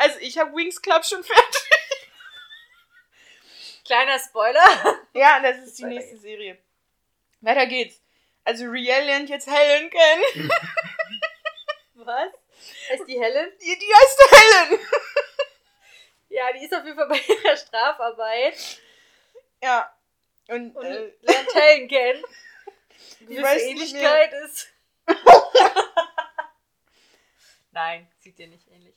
[0.00, 1.70] also ich habe Wings Club schon fertig.
[3.84, 4.98] Kleiner Spoiler.
[5.12, 6.58] Ja, das ist die nächste Serie.
[7.40, 8.00] Weiter geht's.
[8.44, 10.50] Also Riel lernt jetzt Helen kennen.
[11.94, 12.32] Was?
[12.90, 13.52] Heißt die Helen?
[13.60, 14.80] Die, die heißt Helen.
[16.32, 18.54] Ja, die ist auf jeden Fall bei ihrer Strafarbeit.
[19.60, 19.92] Ja.
[20.46, 22.24] Und, und äh, lernt Helen kennen.
[23.18, 24.68] Gewisse Ähnlichkeit ist.
[27.72, 28.94] Nein, sieht dir nicht ähnlich.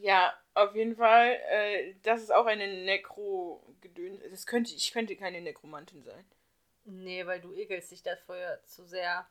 [0.00, 1.40] Ja, auf jeden Fall.
[1.48, 4.20] Äh, das ist auch eine Nekro-Gedöns.
[4.30, 6.24] Das könnte, ich könnte keine Nekromantin sein.
[6.84, 9.26] Nee, weil du ekelst dich dafür zu sehr.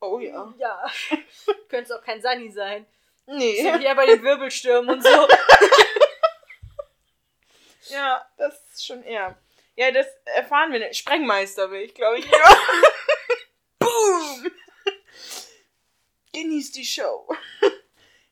[0.00, 0.52] Oh ja.
[0.58, 0.90] Ja.
[1.68, 2.86] Könnte es auch kein Sunny sein.
[3.26, 3.62] Nee.
[3.62, 5.28] So wie bei den Wirbelstürmen und so.
[7.94, 9.36] ja, das ist schon eher.
[9.74, 10.78] Ja, das erfahren wir.
[10.78, 10.96] nicht.
[10.96, 12.30] Sprengmeister will ich, glaube ich.
[13.78, 14.50] Boom!
[16.32, 17.28] Genießt die Show.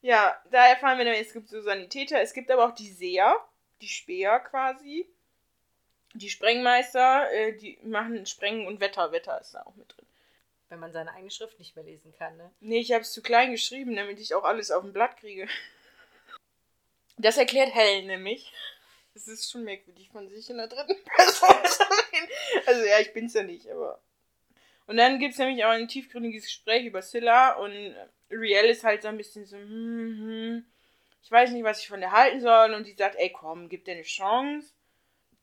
[0.05, 3.43] Ja, da erfahren wir nämlich, es gibt so Sanitäter, es gibt aber auch die Seher,
[3.81, 5.09] die Speer quasi.
[6.13, 9.13] Die Sprengmeister, äh, die machen Sprengen und Wetter.
[9.13, 10.05] Wetter ist da auch mit drin.
[10.69, 12.51] Wenn man seine eigene Schrift nicht mehr lesen kann, ne?
[12.61, 15.49] Nee, ich habe es zu klein geschrieben, damit ich auch alles auf dem Blatt kriege.
[17.17, 18.53] Das erklärt Helen nämlich.
[19.15, 22.29] Es ist schon merkwürdig von sich in der dritten Person zu reden.
[22.67, 24.03] Also ja, ich bin's ja nicht, aber.
[24.87, 27.97] Und dann gibt es nämlich auch ein tiefgründiges Gespräch über Scylla und
[28.31, 30.67] Riel ist halt so ein bisschen so, hm, hm,
[31.23, 32.75] ich weiß nicht, was ich von der halten soll.
[32.75, 34.73] Und die sagt, ey, komm, gib dir eine Chance.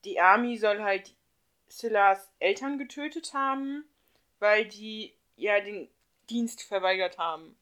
[0.05, 1.13] Die Army soll halt
[1.69, 3.85] Scyillas Eltern getötet haben,
[4.39, 5.89] weil die ja den
[6.29, 7.57] Dienst verweigert haben.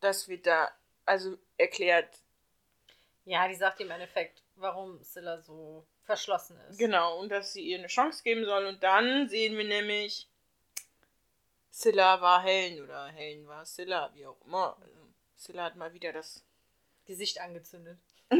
[0.00, 0.72] Das wird da
[1.04, 2.20] also erklärt.
[3.24, 6.78] Ja, die sagt im Endeffekt, warum Scylla so verschlossen ist.
[6.78, 8.66] Genau, und dass sie ihr eine Chance geben soll.
[8.66, 10.28] Und dann sehen wir nämlich,
[11.72, 14.76] Scylla war Helen oder Helen war Scylla, wie auch immer.
[14.80, 15.08] Also,
[15.38, 16.44] Scylla hat mal wieder das
[17.06, 17.98] Gesicht angezündet.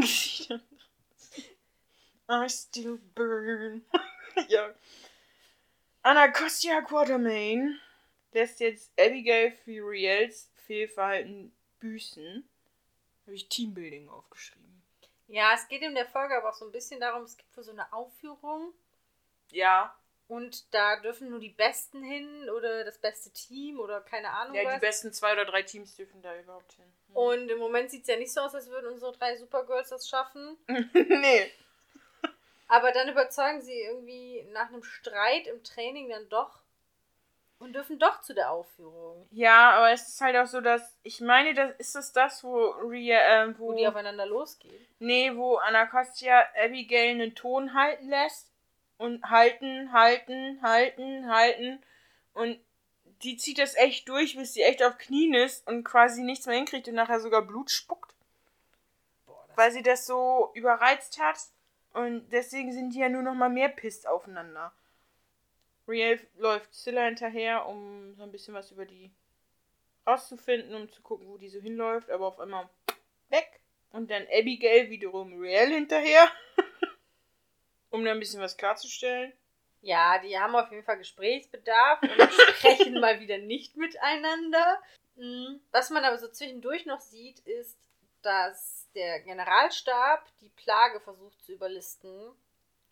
[2.30, 3.84] I still burn.
[4.48, 4.74] ja.
[6.02, 7.80] Anacostia Quatermain
[8.32, 12.48] lässt jetzt Abigail für Riels Fehlverhalten büßen.
[13.24, 14.82] Habe ich Teambuilding aufgeschrieben.
[15.28, 17.64] Ja, es geht in der Folge aber auch so ein bisschen darum, es gibt wohl
[17.64, 18.74] so eine Aufführung.
[19.50, 19.94] Ja.
[20.32, 24.64] Und da dürfen nur die Besten hin oder das beste Team oder keine Ahnung Ja,
[24.64, 24.74] was.
[24.74, 26.86] die besten zwei oder drei Teams dürfen da überhaupt hin.
[27.12, 30.08] Und im Moment sieht es ja nicht so aus, als würden unsere drei Supergirls das
[30.08, 30.56] schaffen.
[30.94, 31.52] nee.
[32.68, 36.60] Aber dann überzeugen sie irgendwie nach einem Streit im Training dann doch
[37.58, 39.26] und dürfen doch zu der Aufführung.
[39.30, 42.68] Ja, aber es ist halt auch so, dass ich meine, das ist das das, wo
[42.88, 44.86] Ria, äh, wo, Wo die aufeinander losgehen.
[44.98, 48.48] nee, wo Anacostia Abigail einen Ton halten lässt
[49.02, 51.82] und halten, halten, halten, halten.
[52.34, 52.58] Und
[53.22, 56.56] die zieht das echt durch, bis sie echt auf Knien ist und quasi nichts mehr
[56.56, 58.14] hinkriegt und nachher sogar Blut spuckt,
[59.26, 61.38] Boah, weil sie das so überreizt hat.
[61.92, 64.72] Und deswegen sind die ja nur noch mal mehr pisst aufeinander.
[65.86, 69.10] Riel läuft Scylla hinterher, um so ein bisschen was über die
[70.06, 72.68] rauszufinden, um zu gucken, wo die so hinläuft, aber auf einmal
[73.28, 73.60] weg.
[73.90, 76.30] Und dann Abigail wiederum Riel hinterher,
[77.92, 79.32] um da ein bisschen was klarzustellen.
[79.80, 84.80] Ja, die haben auf jeden Fall Gesprächsbedarf und sprechen mal wieder nicht miteinander.
[85.16, 85.60] Mhm.
[85.70, 87.78] Was man aber so zwischendurch noch sieht, ist,
[88.22, 92.32] dass der Generalstab die Plage versucht zu überlisten.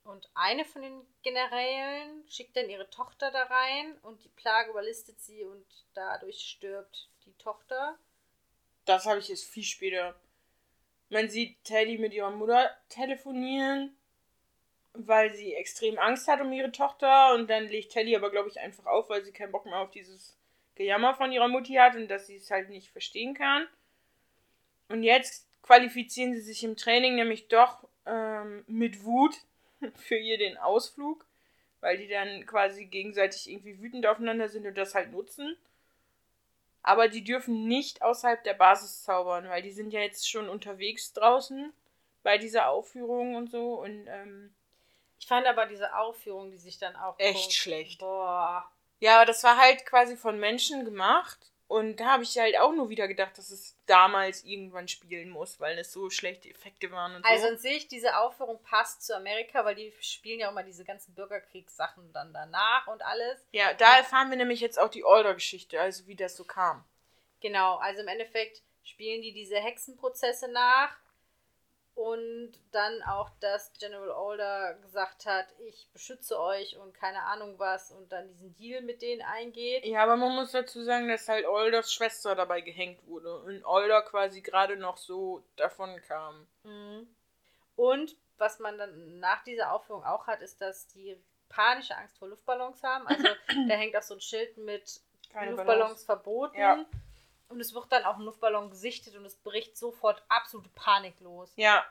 [0.03, 5.21] Und eine von den Generälen schickt dann ihre Tochter da rein und die Plage überlistet
[5.21, 7.99] sie und dadurch stirbt die Tochter.
[8.87, 10.19] Das habe ich jetzt viel später.
[11.11, 13.97] Man sieht Teddy mit ihrer Mutter telefonieren,
[15.07, 17.35] weil sie extrem Angst hat um ihre Tochter.
[17.35, 19.91] Und dann legt Teddy aber, glaube ich, einfach auf, weil sie keinen Bock mehr auf
[19.91, 20.37] dieses
[20.75, 23.67] Gejammer von ihrer Mutti hat und dass sie es halt nicht verstehen kann.
[24.89, 29.35] Und jetzt qualifizieren sie sich im Training nämlich doch ähm, mit Wut
[29.95, 31.27] für ihr den Ausflug,
[31.81, 35.57] weil die dann quasi gegenseitig irgendwie wütend aufeinander sind und das halt nutzen.
[36.83, 41.13] Aber die dürfen nicht außerhalb der Basis zaubern, weil die sind ja jetzt schon unterwegs
[41.13, 41.73] draußen
[42.23, 43.75] bei dieser Aufführung und so.
[43.75, 44.55] Und ähm,
[45.21, 47.15] Ich fand aber diese Aufführung, die sich dann auch.
[47.19, 48.01] Echt schlecht.
[48.01, 48.69] Boah.
[48.99, 51.39] ja, aber das war halt quasi von Menschen gemacht.
[51.69, 55.61] Und da habe ich halt auch nur wieder gedacht, dass es damals irgendwann spielen muss,
[55.61, 57.51] weil es so schlechte Effekte waren und Also so.
[57.53, 61.15] an sich, diese Aufführung passt zu Amerika, weil die spielen ja auch mal diese ganzen
[61.15, 63.39] Bürgerkriegssachen dann danach und alles.
[63.53, 66.85] Ja, da erfahren wir nämlich jetzt auch die Older-Geschichte, also wie das so kam.
[67.41, 70.97] Genau, also im Endeffekt spielen die diese Hexenprozesse nach
[71.95, 77.91] und dann auch, dass General Older gesagt hat, ich beschütze euch und keine Ahnung was
[77.91, 79.85] und dann diesen Deal mit denen eingeht.
[79.85, 84.03] Ja, aber man muss dazu sagen, dass halt Olders Schwester dabei gehängt wurde und Older
[84.03, 86.47] quasi gerade noch so davon kam.
[86.63, 87.15] Mhm.
[87.77, 91.17] Und was man dann nach dieser Aufführung auch hat, ist, dass die
[91.49, 93.07] panische Angst vor Luftballons haben.
[93.07, 93.25] Also
[93.69, 96.07] da hängt auch so ein Schild mit Keine Luftballons Balance.
[96.07, 96.59] verboten.
[96.59, 96.85] Ja.
[97.51, 101.53] Und es wird dann auch ein Luftballon gesichtet und es bricht sofort absolute Panik los.
[101.57, 101.85] Ja.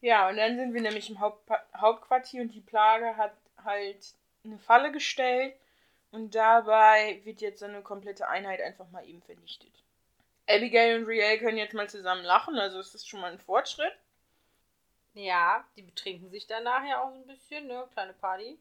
[0.00, 3.32] Ja, und dann sind wir nämlich im Hauptpa Hauptquartier und die Plage hat
[3.64, 5.54] halt eine Falle gestellt
[6.10, 9.72] und dabei wird jetzt so eine komplette Einheit einfach mal eben vernichtet.
[10.48, 13.92] Abigail und Riel können jetzt mal zusammen lachen, also es ist schon mal ein Fortschritt.
[15.14, 17.86] Ja, die betrinken sich dann nachher auch so ein bisschen, ne?
[17.92, 18.58] Kleine Party.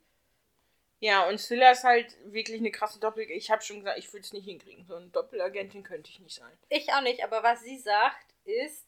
[1.00, 3.30] Ja, und Scylla ist halt wirklich eine krasse Doppel...
[3.30, 4.86] Ich habe schon gesagt, ich würde es nicht hinkriegen.
[4.86, 6.52] So eine Doppelagentin könnte ich nicht sein.
[6.70, 8.88] Ich auch nicht, aber was sie sagt, ist,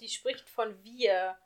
[0.00, 1.38] die spricht von wir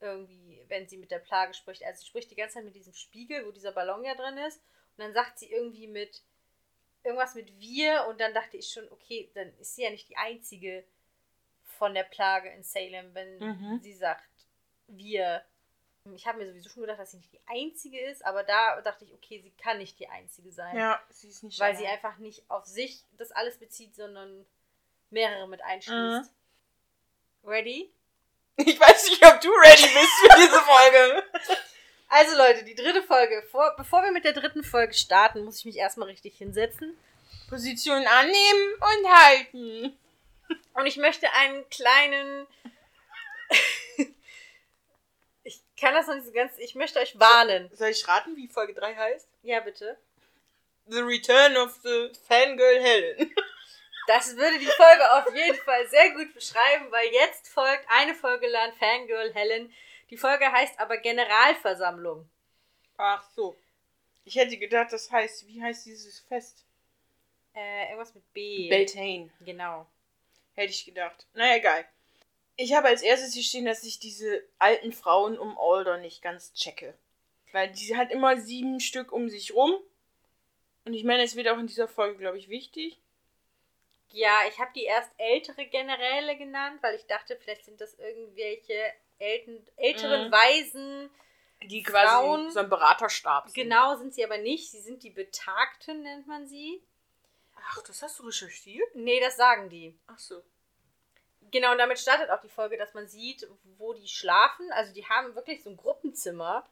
[0.00, 1.82] irgendwie, wenn sie mit der Plage spricht.
[1.82, 4.58] Also sie spricht die ganze Zeit mit diesem Spiegel, wo dieser Ballon ja drin ist.
[4.96, 6.22] Und dann sagt sie irgendwie mit
[7.02, 10.16] irgendwas mit wir und dann dachte ich schon, okay, dann ist sie ja nicht die
[10.16, 10.84] einzige
[11.64, 13.80] von der Plage in Salem, wenn Mhm.
[13.82, 14.28] sie sagt
[14.86, 15.42] wir.
[16.14, 19.04] Ich habe mir sowieso schon gedacht, dass sie nicht die einzige ist, aber da dachte
[19.04, 20.76] ich, okay, sie kann nicht die einzige sein.
[20.76, 21.96] Ja, sie ist nicht Weil sie allein.
[21.96, 24.46] einfach nicht auf sich das alles bezieht, sondern
[25.10, 26.30] mehrere mit einschließt.
[27.44, 27.90] Ready?
[28.56, 31.24] Ich weiß nicht, ob du ready bist für diese Folge.
[32.08, 33.42] Also Leute, die dritte Folge.
[33.50, 36.96] Vor, bevor wir mit der dritten Folge starten, muss ich mich erstmal richtig hinsetzen.
[37.48, 39.98] Position annehmen und halten.
[40.74, 42.46] Und ich möchte einen kleinen
[45.80, 46.58] kann das noch nicht so ganz.
[46.58, 47.70] Ich möchte euch warnen.
[47.72, 49.28] Soll ich raten, wie Folge 3 heißt?
[49.42, 49.98] Ja, bitte.
[50.86, 53.34] The Return of the Fangirl Helen.
[54.06, 58.48] Das würde die Folge auf jeden Fall sehr gut beschreiben, weil jetzt folgt eine Folge
[58.48, 59.70] lang Fangirl Helen.
[60.08, 62.26] Die Folge heißt aber Generalversammlung.
[62.96, 63.54] Ach so.
[64.24, 66.64] Ich hätte gedacht, das heißt, wie heißt dieses Fest?
[67.54, 68.70] Äh, irgendwas mit B.
[68.70, 69.30] Beltane.
[69.40, 69.86] Genau.
[70.54, 71.26] Hätte ich gedacht.
[71.34, 71.84] Naja, egal.
[72.60, 76.52] Ich habe als erstes hier stehen, dass ich diese alten Frauen um Alder nicht ganz
[76.54, 76.92] checke.
[77.52, 79.80] Weil die hat immer sieben Stück um sich rum.
[80.84, 82.98] Und ich meine, es wird auch in dieser Folge, glaube ich, wichtig.
[84.10, 88.74] Ja, ich habe die erst ältere Generäle genannt, weil ich dachte, vielleicht sind das irgendwelche
[89.20, 90.32] älten, älteren Mhm.
[90.32, 91.10] Weisen.
[91.62, 93.54] Die quasi Frauen- so ein Beraterstab sind.
[93.54, 94.70] Genau sind sie aber nicht.
[94.70, 96.82] Sie sind die Betagten, nennt man sie.
[97.56, 98.94] Ach, das hast du recherchiert?
[98.94, 99.96] Nee, das sagen die.
[100.08, 100.42] Ach so.
[101.50, 103.46] Genau, und damit startet auch die Folge, dass man sieht,
[103.78, 104.70] wo die schlafen.
[104.72, 106.66] Also die haben wirklich so ein Gruppenzimmer.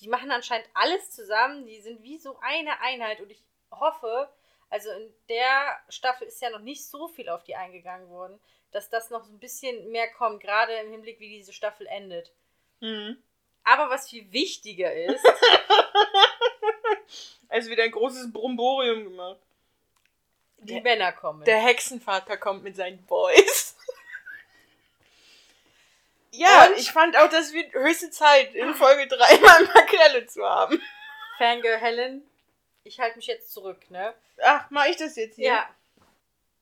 [0.00, 1.66] Die machen anscheinend alles zusammen.
[1.66, 3.20] Die sind wie so eine Einheit.
[3.20, 4.28] Und ich hoffe,
[4.70, 8.40] also in der Staffel ist ja noch nicht so viel auf die eingegangen worden,
[8.72, 12.32] dass das noch so ein bisschen mehr kommt, gerade im Hinblick, wie diese Staffel endet.
[12.80, 13.22] Mhm.
[13.64, 15.22] Aber was viel wichtiger ist,
[17.48, 19.40] Es wird ein großes Bromborium gemacht.
[20.58, 21.44] die Der- Männer kommen.
[21.44, 23.69] Der Hexenvater kommt mit seinen Boys.
[26.32, 26.78] Ja, Und?
[26.78, 30.80] ich fand auch, das wird höchste Zeit, in Folge 3 mal Makrele zu haben.
[31.38, 32.22] Fangirl Helen,
[32.84, 34.14] ich halte mich jetzt zurück, ne?
[34.42, 35.48] Ach, mach ich das jetzt hier?
[35.48, 35.68] Ja.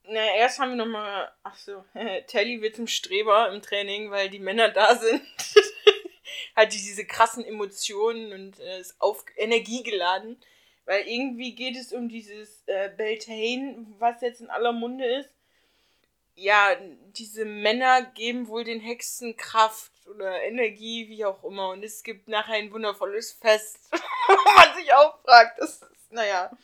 [0.05, 1.85] Na, erst haben wir nochmal, ach so,
[2.29, 5.23] Telly wird zum Streber im Training, weil die Männer da sind.
[6.57, 10.41] Hat die diese krassen Emotionen und äh, ist auf Energie geladen.
[10.87, 15.31] Weil irgendwie geht es um dieses äh, Beltane, was jetzt in aller Munde ist.
[16.41, 21.71] Ja, diese Männer geben wohl den Hexen Kraft oder Energie, wie auch immer.
[21.71, 25.59] Und es gibt nachher ein wundervolles Fest, wo man sich auch fragt.
[25.61, 26.57] Das ist, naja.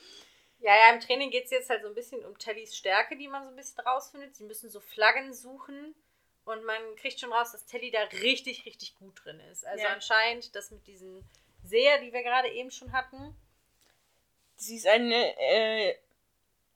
[0.61, 3.27] Ja, ja, im Training geht es jetzt halt so ein bisschen um Tellys Stärke, die
[3.27, 4.37] man so ein bisschen rausfindet.
[4.37, 5.95] Sie müssen so Flaggen suchen
[6.45, 9.67] und man kriegt schon raus, dass Telly da richtig, richtig gut drin ist.
[9.67, 9.91] Also Ja.
[9.93, 11.29] anscheinend das mit diesen
[11.65, 13.37] Seher, die wir gerade eben schon hatten.
[14.55, 15.97] Sie ist eine äh,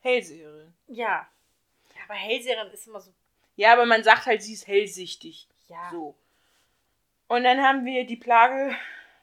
[0.01, 0.75] Hellseherin.
[0.89, 1.31] Ja.
[2.09, 3.13] Aber Hellseherin ist immer so.
[3.57, 5.47] Ja, aber man sagt halt, sie ist hellsichtig.
[5.69, 5.91] Ja.
[5.91, 6.15] So.
[7.29, 8.75] Und dann haben wir die Plage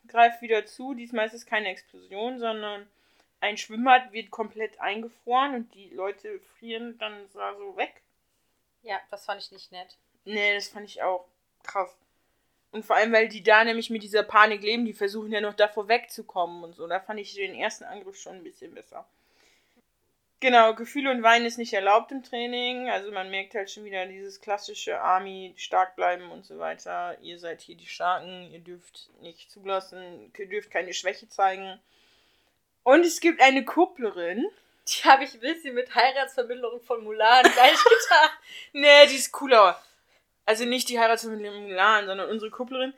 [0.07, 0.93] greift wieder zu.
[0.93, 2.87] Diesmal ist es keine Explosion, sondern
[3.39, 7.39] ein Schwimmbad wird komplett eingefroren und die Leute frieren dann so
[7.75, 8.01] weg.
[8.83, 9.97] Ja, das fand ich nicht nett.
[10.25, 11.25] Nee, das fand ich auch
[11.63, 11.95] krass.
[12.71, 15.53] Und vor allem, weil die da nämlich mit dieser Panik leben, die versuchen ja noch
[15.53, 16.85] davor wegzukommen und so.
[16.87, 19.07] Da fand ich den ersten Angriff schon ein bisschen besser.
[20.45, 22.87] Genau, Gefühle und Weinen ist nicht erlaubt im Training.
[22.91, 27.17] Also man merkt halt schon wieder dieses klassische Army, stark bleiben und so weiter.
[27.19, 31.79] Ihr seid hier die Starken, ihr dürft nicht zulassen, ihr dürft keine Schwäche zeigen.
[32.83, 34.45] Und es gibt eine Kupplerin.
[34.87, 38.29] Die habe ich ein bisschen mit Heiratsvermittlung von Mulan gleich getan.
[38.73, 39.81] Nee, die ist cooler.
[40.45, 42.93] Also nicht die Heiratsvermittlung in Milan, sondern unsere Kupplerin.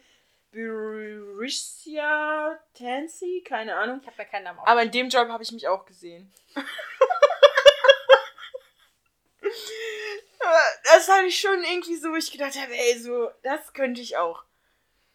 [0.51, 1.79] Buricia
[2.73, 3.41] Tansy?
[3.47, 3.99] Keine Ahnung.
[4.01, 4.67] Ich habe mir keinen Namen auf.
[4.67, 6.29] Aber in dem Job habe ich mich auch gesehen.
[10.83, 14.17] Das habe ich schon irgendwie so, wo ich gedacht habe, ey, so, das könnte ich
[14.17, 14.43] auch.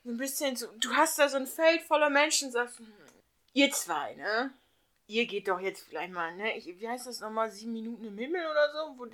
[0.04, 2.92] So ein bisschen so, du hast da so ein Feld voller Menschen, sagst, hm,
[3.52, 4.52] ihr zwei, ne?
[5.06, 6.56] Ihr geht doch jetzt vielleicht mal, ne?
[6.56, 7.50] Ich, wie heißt das nochmal?
[7.50, 8.98] Sieben Minuten im Himmel oder so?
[8.98, 9.04] Wo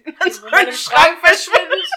[0.50, 1.90] man im im Schrank verschwindet.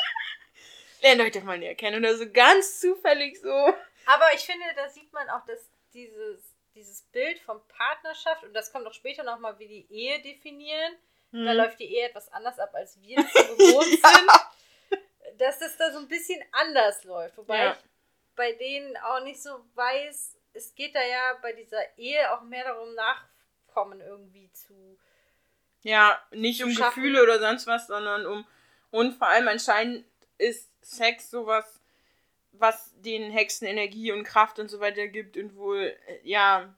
[1.01, 2.03] Lernt euch doch mal näher kennen.
[2.03, 3.49] Oder so ganz zufällig so.
[3.49, 8.71] Aber ich finde, da sieht man auch, dass dieses, dieses Bild von Partnerschaft, und das
[8.71, 10.95] kommt auch später nochmal, wie die Ehe definieren,
[11.31, 11.57] da Hm.
[11.57, 14.09] läuft die Ehe etwas anders ab, als wir es so gewohnt Ja.
[14.89, 17.37] sind, dass das da so ein bisschen anders läuft.
[17.37, 17.71] Wobei Ja.
[17.73, 17.77] ich
[18.35, 22.63] bei denen auch nicht so weiß, es geht da ja bei dieser Ehe auch mehr
[22.65, 24.97] darum, Nachkommen irgendwie zu.
[25.83, 27.01] Ja, nicht um schaffen.
[27.01, 28.45] Gefühle oder sonst was, sondern um.
[28.91, 30.05] Und vor allem anscheinend
[30.37, 31.79] ist Sex sowas,
[32.53, 36.73] was den Hexen Energie und Kraft und so weiter gibt und wohl, äh, ja,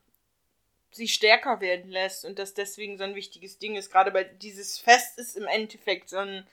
[0.93, 3.91] sie stärker werden lässt und das deswegen so ein wichtiges Ding ist.
[3.91, 6.47] Gerade bei dieses Fest ist im Endeffekt so ein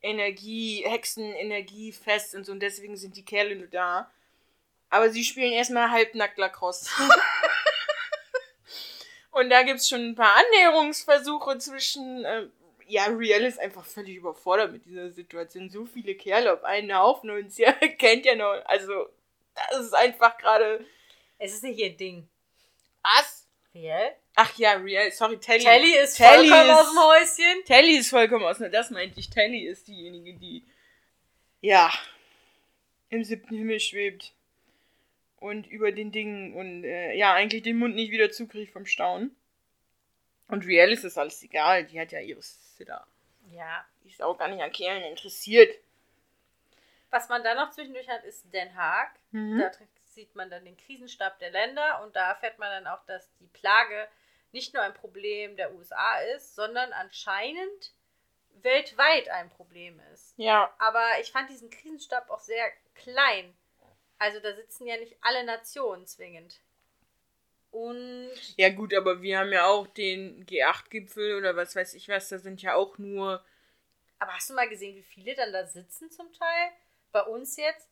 [0.00, 4.10] Energie, Hexen-Energiefest und so und deswegen sind die Kerle nur da.
[4.90, 6.90] Aber sie spielen erstmal halbnackt Lacrosse.
[9.32, 12.24] Und da gibt es schon ein paar Annäherungsversuche zwischen.
[12.24, 12.48] Äh,
[12.86, 15.70] ja, Riel ist einfach völlig überfordert mit dieser Situation.
[15.70, 17.64] So viele Kerle auf einen Haufen und sie
[17.98, 18.52] kennt ja noch.
[18.66, 19.08] Also,
[19.54, 20.84] das ist einfach gerade.
[21.38, 22.28] Es ist nicht ihr Ding.
[23.02, 23.41] Was?
[23.74, 24.14] Real?
[24.34, 25.64] Ach ja, Riel, sorry, Telly.
[25.64, 26.98] Telly ist Telly vollkommen ist- aus dem
[27.48, 27.64] Häuschen.
[27.64, 28.58] Telly ist vollkommen aus.
[28.58, 29.30] Das meinte ich.
[29.30, 30.64] Telly ist diejenige, die.
[31.60, 31.92] Ja.
[33.10, 34.32] im siebten Himmel schwebt.
[35.38, 39.34] Und über den Dingen und äh, ja, eigentlich den Mund nicht wieder zukriegt vom Staunen.
[40.48, 43.06] Und Riel ist das alles egal, die hat ja ihre Sitter.
[43.50, 43.84] Ja.
[44.04, 45.74] Die ist auch gar nicht an Kerlen interessiert.
[47.10, 49.10] Was man dann noch zwischendurch hat, ist Den Haag.
[49.32, 49.58] Mhm.
[49.58, 53.04] Da tr- sieht man dann den Krisenstab der Länder und da erfährt man dann auch,
[53.06, 54.08] dass die Plage
[54.52, 57.92] nicht nur ein Problem der USA ist, sondern anscheinend
[58.62, 60.34] weltweit ein Problem ist.
[60.36, 63.54] Ja, Aber ich fand diesen Krisenstab auch sehr klein.
[64.18, 66.60] Also da sitzen ja nicht alle Nationen zwingend.
[67.70, 72.28] Und Ja gut, aber wir haben ja auch den G8-Gipfel oder was weiß ich was,
[72.28, 73.42] da sind ja auch nur.
[74.18, 76.70] aber hast du mal gesehen, wie viele dann da sitzen zum Teil?
[77.12, 77.88] Bei uns jetzt?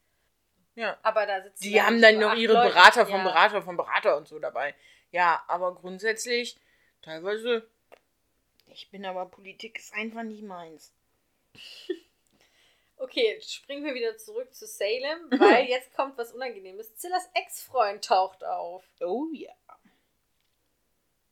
[0.74, 0.96] Ja.
[1.02, 2.72] Aber da sitzen Die ja haben dann nur noch ihre Leute.
[2.74, 3.24] Berater vom Ja.
[3.24, 4.74] Berater vom Berater und so dabei.
[5.12, 6.56] Ja, aber grundsätzlich,
[7.02, 7.68] teilweise.
[8.66, 10.92] Ich bin aber Politik ist einfach nicht meins.
[13.02, 16.96] Okay, springen wir wieder zurück zu Salem, weil jetzt kommt was Unangenehmes.
[16.96, 18.84] Zillas Ex-Freund taucht auf.
[19.00, 19.54] Oh ja.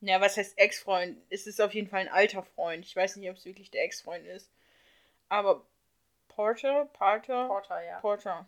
[0.01, 1.21] Ja, was heißt Ex-Freund?
[1.29, 2.85] Es ist auf jeden Fall ein alter Freund.
[2.85, 4.49] Ich weiß nicht, ob es wirklich der Ex-Freund ist.
[5.27, 5.63] Aber
[6.29, 7.99] Porter, Porter, Porter, ja.
[7.99, 8.47] Porter.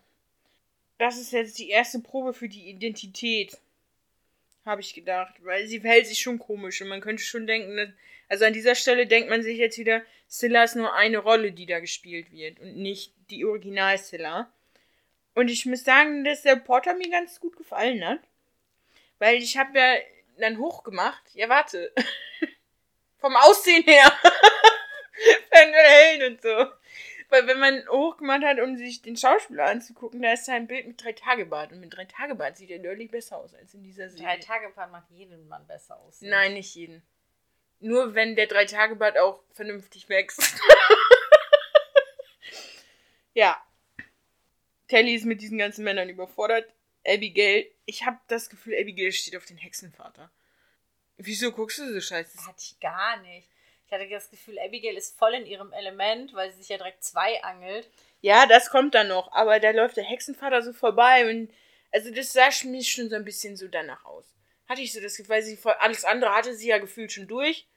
[1.02, 3.58] Das ist jetzt die erste Probe für die Identität.
[4.68, 5.34] Habe ich gedacht.
[5.40, 6.80] Weil sie verhält sich schon komisch.
[6.80, 7.90] Und man könnte schon denken, dass,
[8.30, 11.66] also an dieser Stelle denkt man sich jetzt wieder, Scylla ist nur eine Rolle, die
[11.66, 12.60] da gespielt wird.
[12.60, 14.54] Und nicht die Original-Scylla.
[15.34, 18.20] Und ich muss sagen, dass der Porter mir ganz gut gefallen hat.
[19.18, 19.96] Weil ich habe ja
[20.38, 21.24] dann hochgemacht.
[21.34, 21.92] Ja, warte.
[23.18, 24.06] Vom Aussehen her.
[25.52, 26.68] Von Hellen und so.
[27.32, 30.86] Weil wenn man hochgemacht hat, um sich den Schauspieler anzugucken, da ist da ein Bild
[30.86, 31.72] mit drei Tagebart.
[31.72, 34.26] Und mit drei Tagebart sieht er deutlich besser aus als in dieser Serie.
[34.26, 36.20] Drei Tage Bad macht jeden Mann besser aus.
[36.20, 37.02] Nein, nicht jeden.
[37.80, 40.42] Nur wenn der drei Tagebart auch vernünftig wächst.
[43.34, 43.66] ja.
[44.90, 46.70] Telly ist mit diesen ganzen Männern überfordert.
[47.08, 50.30] Abigail, ich habe das Gefühl, Abigail steht auf den Hexenvater.
[51.16, 52.36] Wieso guckst du so scheiße?
[52.36, 53.48] Das hatte ich gar nicht.
[53.92, 57.04] Ich hatte das Gefühl, Abigail ist voll in ihrem Element, weil sie sich ja direkt
[57.04, 57.90] zwei angelt.
[58.22, 61.54] Ja, das kommt dann noch, aber da läuft der Hexenvater so vorbei und
[61.92, 64.34] also das sah mir schon so ein bisschen so danach aus.
[64.70, 67.28] Hatte ich so das Gefühl, weil sie voll, alles andere hatte sie ja gefühlt schon
[67.28, 67.68] durch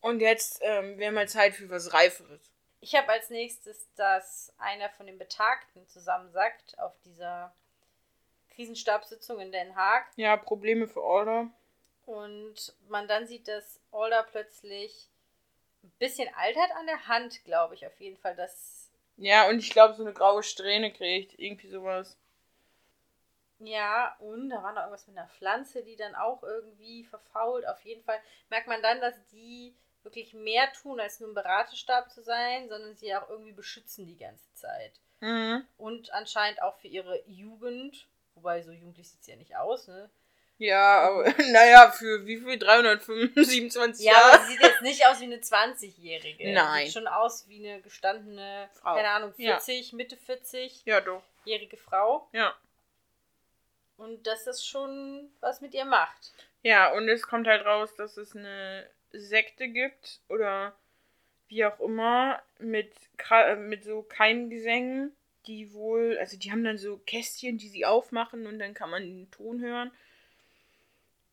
[0.00, 2.50] und jetzt ähm, wäre mal Zeit für was Reiferes.
[2.80, 7.54] Ich habe als nächstes, dass einer von den Betagten zusammensackt auf dieser
[8.56, 11.48] Krisenstabssitzung in Den Haag Ja, Probleme für Order.
[12.04, 15.08] und man dann sieht, dass Alder plötzlich
[15.86, 19.70] ein bisschen altert an der Hand, glaube ich auf jeden Fall, dass Ja, und ich
[19.70, 21.38] glaube, so eine graue Strähne kriegt.
[21.38, 22.16] Irgendwie sowas.
[23.58, 27.66] Ja, und da war noch irgendwas mit einer Pflanze, die dann auch irgendwie verfault.
[27.66, 28.20] Auf jeden Fall
[28.50, 32.94] merkt man dann, dass die wirklich mehr tun, als nur ein Beratestab zu sein, sondern
[32.94, 35.00] sie auch irgendwie beschützen die ganze Zeit.
[35.20, 35.66] Mhm.
[35.78, 40.10] Und anscheinend auch für ihre Jugend, wobei so jugendlich sieht sie ja nicht aus, ne?
[40.58, 42.58] Ja, aber naja, für wie viel?
[42.58, 44.32] 327 Ja, Jahre?
[44.34, 46.52] aber sie sieht jetzt nicht aus wie eine 20-Jährige.
[46.52, 46.84] Nein.
[46.86, 48.94] Sieht schon aus wie eine gestandene, Frau.
[48.94, 49.58] keine Ahnung, Ja.
[49.60, 51.22] 40, Mitte 40-jährige Ja, doch.
[51.78, 52.28] Frau.
[52.32, 52.54] Ja.
[53.96, 56.32] Und dass das schon was mit ihr macht.
[56.62, 60.76] Ja, und es kommt halt raus, dass es eine Sekte gibt oder
[61.48, 62.92] wie auch immer mit,
[63.30, 65.14] äh, mit so Keimgesängen,
[65.46, 69.02] die wohl, also die haben dann so Kästchen, die sie aufmachen und dann kann man
[69.02, 69.92] den Ton hören.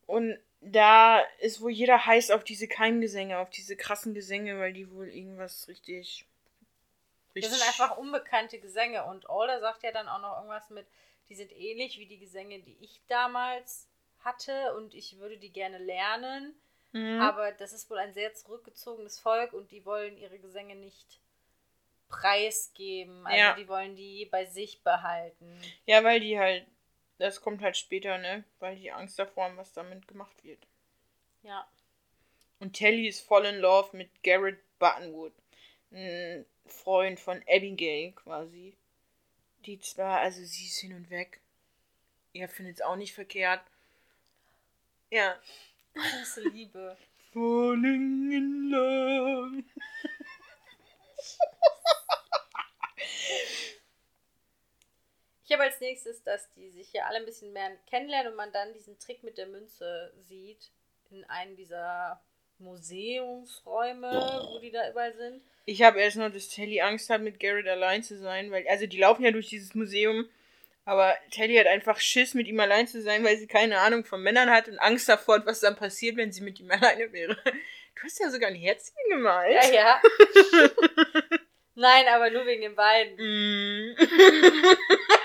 [0.06, 4.90] Und da ist wohl jeder heiß auf diese Keimgesänge, auf diese krassen Gesänge, weil die
[4.92, 6.26] wohl irgendwas richtig.
[7.36, 10.86] Das sind einfach unbekannte Gesänge und Alder sagt ja dann auch noch irgendwas mit,
[11.30, 13.88] die sind ähnlich wie die Gesänge, die ich damals
[14.20, 16.54] hatte und ich würde die gerne lernen,
[16.92, 17.20] Mhm.
[17.22, 21.20] aber das ist wohl ein sehr zurückgezogenes Volk und die wollen ihre Gesänge nicht
[22.08, 23.54] preisgeben, also Ja.
[23.56, 25.60] die wollen die bei sich behalten.
[25.88, 26.66] Ja, weil die halt,
[27.18, 28.44] das kommt halt später, ne?
[28.60, 30.60] Weil die Angst davor haben, was damit gemacht wird.
[31.44, 31.68] Ja.
[32.60, 35.34] Und Telly ist voll in love mit Garrett Buttonwood.
[35.92, 38.76] Ein Freund von Abigail quasi.
[39.66, 41.40] Die zwar, also sie ist hin und weg.
[42.34, 43.62] Er findet es auch nicht verkehrt.
[45.10, 45.40] Ja.
[45.94, 46.98] Große Liebe.
[47.32, 49.64] Falling in love.
[55.54, 58.52] Ich habe als nächstes, dass die sich hier alle ein bisschen mehr kennenlernen und man
[58.52, 60.72] dann diesen Trick mit der Münze sieht
[61.12, 62.20] in einem dieser
[62.58, 65.44] Museumsräume, wo die da überall sind.
[65.66, 68.88] Ich habe erst noch, dass Telly Angst hat, mit Garrett allein zu sein, weil, also
[68.88, 70.28] die laufen ja durch dieses Museum,
[70.86, 74.24] aber Telly hat einfach Schiss, mit ihm allein zu sein, weil sie keine Ahnung von
[74.24, 77.38] Männern hat und Angst davor hat, was dann passiert, wenn sie mit ihm alleine wäre.
[77.46, 79.54] Du hast ja sogar ein Herzchen gemalt.
[79.54, 80.02] Ja, ja.
[81.76, 83.18] Nein, aber nur wegen den beiden.
[83.18, 83.96] Mm.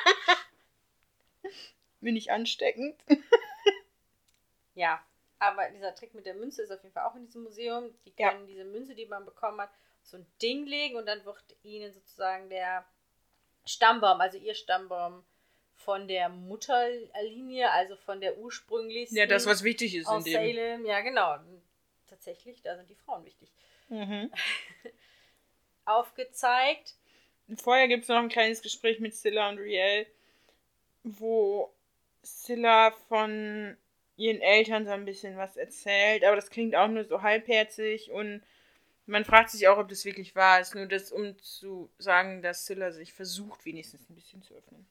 [2.00, 2.96] Bin ich ansteckend?
[4.74, 5.02] ja,
[5.38, 7.92] aber dieser Trick mit der Münze ist auf jeden Fall auch in diesem Museum.
[8.04, 8.46] Die können ja.
[8.46, 9.70] diese Münze, die man bekommen hat,
[10.02, 12.84] so ein Ding legen und dann wird ihnen sozusagen der
[13.66, 15.24] Stammbaum, also ihr Stammbaum
[15.76, 19.16] von der Mutterlinie, also von der ursprünglichen.
[19.16, 20.54] Ja, das, was wichtig ist aus in dem.
[20.54, 20.86] Salem.
[20.86, 21.38] Ja, genau.
[22.08, 23.50] Tatsächlich, da sind die Frauen wichtig.
[23.88, 24.30] Mhm.
[25.84, 26.94] Aufgezeigt.
[27.56, 30.06] Vorher gibt es noch ein kleines Gespräch mit Scylla und Riel,
[31.02, 31.72] wo
[32.24, 33.76] Scylla von
[34.16, 38.42] ihren Eltern so ein bisschen was erzählt, aber das klingt auch nur so halbherzig und
[39.06, 40.74] man fragt sich auch, ob das wirklich wahr ist.
[40.74, 44.86] Nur das, um zu sagen, dass Scylla sich versucht, wenigstens ein bisschen zu öffnen.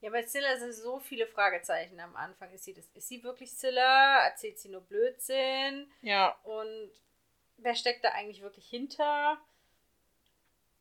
[0.00, 2.52] Ja, bei Scylla sind so viele Fragezeichen am Anfang.
[2.52, 4.24] Ist sie, das, ist sie wirklich Scylla?
[4.26, 5.90] Erzählt sie nur Blödsinn?
[6.02, 6.38] Ja.
[6.44, 6.90] Und
[7.56, 9.40] wer steckt da eigentlich wirklich hinter?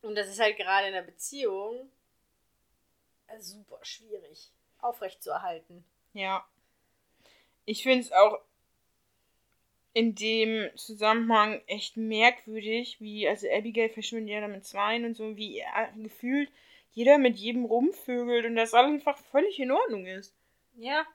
[0.01, 1.89] Und das ist halt gerade in der Beziehung
[3.39, 4.51] super schwierig
[4.83, 5.83] aufrechtzuerhalten.
[6.13, 6.45] Ja.
[7.65, 8.39] Ich finde es auch
[9.93, 15.59] in dem Zusammenhang echt merkwürdig, wie, also Abigail verschwindet ja damit zwei und so, wie
[15.59, 16.51] er gefühlt
[16.93, 20.33] jeder mit jedem rumvögelt und das einfach völlig in Ordnung ist.
[20.77, 21.05] Ja.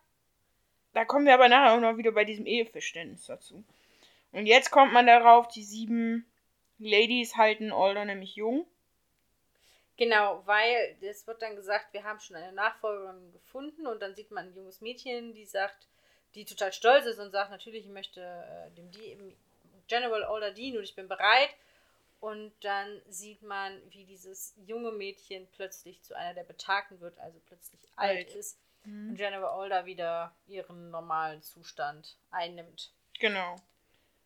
[0.93, 3.64] Da kommen wir aber nachher auch noch wieder bei diesem Eheverständnis dazu.
[4.33, 6.27] Und jetzt kommt man darauf, die sieben
[6.79, 8.66] Ladies halten Alder nämlich jung.
[9.99, 14.31] Genau, weil es wird dann gesagt, wir haben schon eine Nachfolgerin gefunden und dann sieht
[14.31, 15.89] man ein junges Mädchen, die sagt,
[16.37, 19.19] die total stolz ist und sagt, natürlich, ich möchte äh, dem die
[19.89, 21.51] General Alder dienen und ich bin bereit.
[22.21, 27.41] Und dann sieht man, wie dieses junge Mädchen plötzlich zu einer der Betagten wird, also
[27.47, 28.59] plötzlich alt, alt ist.
[28.85, 29.11] Mhm.
[29.11, 32.93] Und General Alder wieder ihren normalen Zustand einnimmt.
[33.19, 33.57] Genau.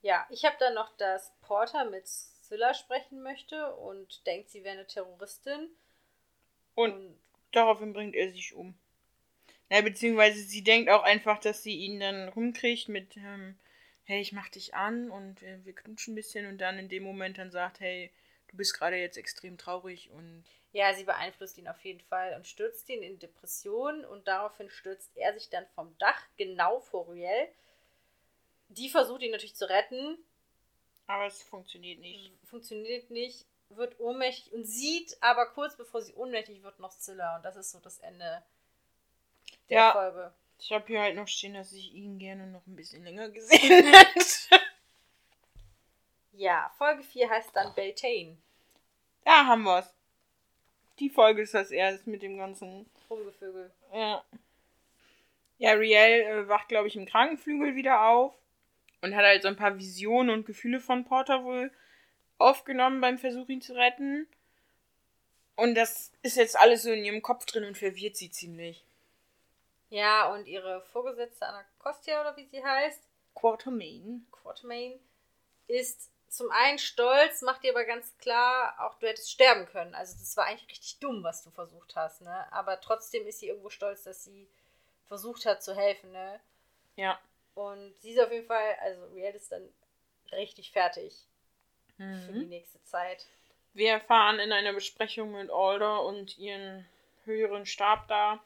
[0.03, 2.07] Ja, ich habe dann noch, dass Porter mit
[2.53, 5.71] Scylla sprechen möchte und denkt, sie wäre eine Terroristin.
[6.75, 7.19] Und, und
[7.53, 8.75] daraufhin bringt er sich um.
[9.71, 13.59] Ja, beziehungsweise sie denkt auch einfach, dass sie ihn dann rumkriegt mit, ähm,
[14.05, 17.05] hey, ich mach dich an und äh, wir knutschen ein bisschen und dann in dem
[17.05, 18.11] Moment dann sagt, hey,
[18.49, 20.45] du bist gerade jetzt extrem traurig und.
[20.73, 25.11] Ja, sie beeinflusst ihn auf jeden Fall und stürzt ihn in Depressionen und daraufhin stürzt
[25.17, 27.49] er sich dann vom Dach genau vor Riel.
[28.69, 30.19] Die versucht ihn natürlich zu retten.
[31.07, 32.33] Aber es funktioniert nicht.
[32.45, 37.45] Funktioniert nicht, wird ohnmächtig und sieht aber kurz bevor sie ohnmächtig wird noch Zilla und
[37.45, 38.43] das ist so das Ende
[39.69, 40.33] der ja, Folge.
[40.59, 43.85] Ich habe hier halt noch stehen, dass ich ihn gerne noch ein bisschen länger gesehen
[43.93, 44.61] hätte.
[46.33, 48.37] ja, Folge 4 heißt dann Beltane.
[49.25, 49.93] Da haben wir's.
[50.99, 53.73] Die Folge ist das erste mit dem ganzen Rumgevögel.
[53.93, 54.25] Ja.
[55.59, 58.35] Ja, Riel äh, wacht, glaube ich, im Krankenflügel wieder auf
[59.03, 61.71] und hat halt so ein paar Visionen und Gefühle von Porter wohl
[62.39, 64.27] aufgenommen beim Versuch, ihn zu retten.
[65.57, 68.85] Und das ist jetzt alles so in ihrem Kopf drin und verwirrt sie ziemlich.
[69.91, 73.03] Ja, und ihre Vorgesetzte Anacostia oder wie sie heißt,
[73.35, 74.27] Quartermain.
[74.33, 74.99] Quartermain
[75.67, 79.95] ist zum einen stolz, macht dir aber ganz klar, auch du hättest sterben können.
[79.95, 82.51] Also das war eigentlich richtig dumm, was du versucht hast, ne?
[82.53, 84.49] Aber trotzdem ist sie irgendwo stolz, dass sie
[85.05, 86.41] versucht hat zu helfen, ne?
[86.97, 87.21] Ja.
[87.55, 89.69] Und sie ist auf jeden Fall, also Riel ist dann
[90.33, 91.15] richtig fertig
[91.99, 92.23] mhm.
[92.27, 93.27] für die nächste Zeit.
[93.75, 96.87] Wir erfahren in einer Besprechung mit Alder und ihren
[97.25, 98.43] höheren Stab da,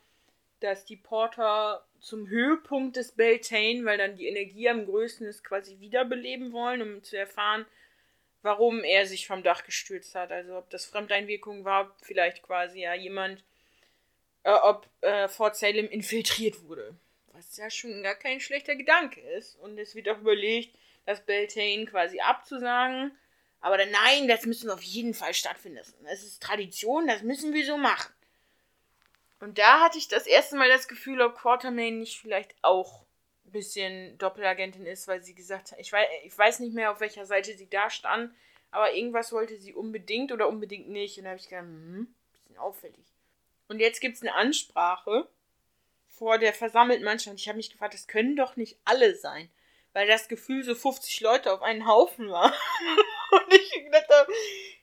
[0.61, 5.81] dass die Porter zum Höhepunkt des Beltane, weil dann die Energie am größten ist, quasi
[5.81, 7.67] wiederbeleben wollen, um zu erfahren,
[8.43, 10.31] warum er sich vom Dach gestürzt hat.
[10.31, 13.43] Also ob das Fremdeinwirkung war, vielleicht quasi ja jemand,
[14.45, 16.95] äh, ob äh, Fort Salem infiltriert wurde.
[17.37, 19.57] Was ja schon gar kein schlechter Gedanke ist.
[19.57, 20.75] Und es wird auch überlegt,
[21.05, 23.13] das Beltane quasi abzusagen.
[23.61, 25.81] Aber dann, nein, das müssen auf jeden Fall stattfinden.
[26.05, 28.13] Das ist Tradition, das müssen wir so machen.
[29.41, 33.03] Und da hatte ich das erste Mal das Gefühl, ob Quartermain nicht vielleicht auch
[33.45, 37.01] ein bisschen Doppelagentin ist, weil sie gesagt hat, ich weiß, ich weiß nicht mehr, auf
[37.01, 38.35] welcher Seite sie da stand,
[38.71, 41.19] aber irgendwas wollte sie unbedingt oder unbedingt nicht.
[41.19, 43.05] Und da habe ich gedacht, hm, bisschen auffällig.
[43.69, 45.29] Und jetzt gibt es eine Ansprache
[46.19, 47.39] vor der versammelten Mannschaft.
[47.39, 49.51] Ich habe mich gefragt, das können doch nicht alle sein.
[49.93, 52.53] Weil das Gefühl so 50 Leute auf einen Haufen war.
[53.31, 54.33] Und ich gedacht habe,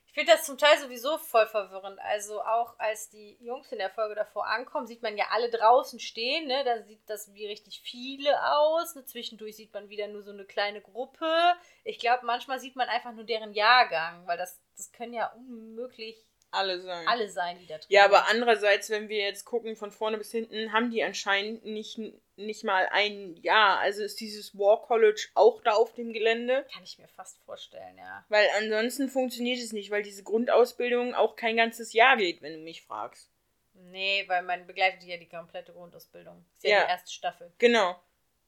[0.07, 1.99] ich finde das zum Teil sowieso voll verwirrend.
[2.01, 5.99] Also auch als die Jungs in der Folge davor ankommen, sieht man ja alle draußen
[5.99, 6.47] stehen.
[6.47, 6.63] Ne?
[6.63, 8.93] Da sieht das wie richtig viele aus.
[8.95, 9.05] Ne?
[9.05, 11.55] Zwischendurch sieht man wieder nur so eine kleine Gruppe.
[11.83, 16.23] Ich glaube, manchmal sieht man einfach nur deren Jahrgang, weil das, das können ja unmöglich
[16.53, 17.07] alle sein.
[17.07, 20.31] Alle sein, die da drin Ja, aber andererseits, wenn wir jetzt gucken, von vorne bis
[20.31, 21.99] hinten, haben die anscheinend nicht,
[22.35, 23.79] nicht mal ein Jahr.
[23.79, 26.65] Also ist dieses War College auch da auf dem Gelände?
[26.73, 28.25] Kann ich mir fast vorstellen, ja.
[28.29, 32.59] Weil ansonsten funktioniert es nicht, weil diese Grundausbildung auch kein ganzes Jahr geht, wenn du
[32.59, 33.29] mich fragst.
[33.73, 36.45] Nee, weil man begleitet ja die komplette Grundausbildung.
[36.55, 36.85] Das ist ja, Ja.
[36.85, 37.51] die erste Staffel.
[37.57, 37.99] Genau.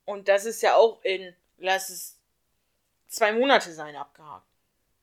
[0.05, 2.19] Und das ist ja auch in, lass es
[3.07, 4.45] zwei Monate sein, abgehakt.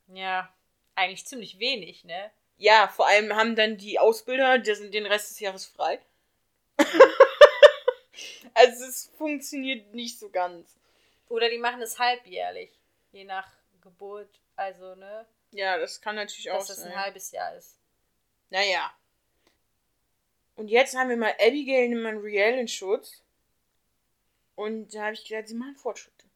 [0.09, 0.53] Ja,
[0.95, 2.31] eigentlich ziemlich wenig, ne?
[2.63, 6.01] Ja, vor allem haben dann die Ausbilder die sind den Rest des Jahres frei.
[8.55, 10.79] also es funktioniert nicht so ganz.
[11.29, 12.71] Oder die machen es halbjährlich,
[13.11, 13.51] je nach
[13.81, 14.29] Geburt.
[14.55, 15.27] Also, ne?
[15.51, 16.93] Ja, das kann natürlich auch Dass das sein.
[16.93, 17.81] ein halbes Jahr ist.
[18.49, 18.97] Naja.
[20.55, 23.25] Und jetzt haben wir mal Abigail und Manriel in Schutz.
[24.55, 26.27] Und da habe ich gedacht, sie machen Fortschritte.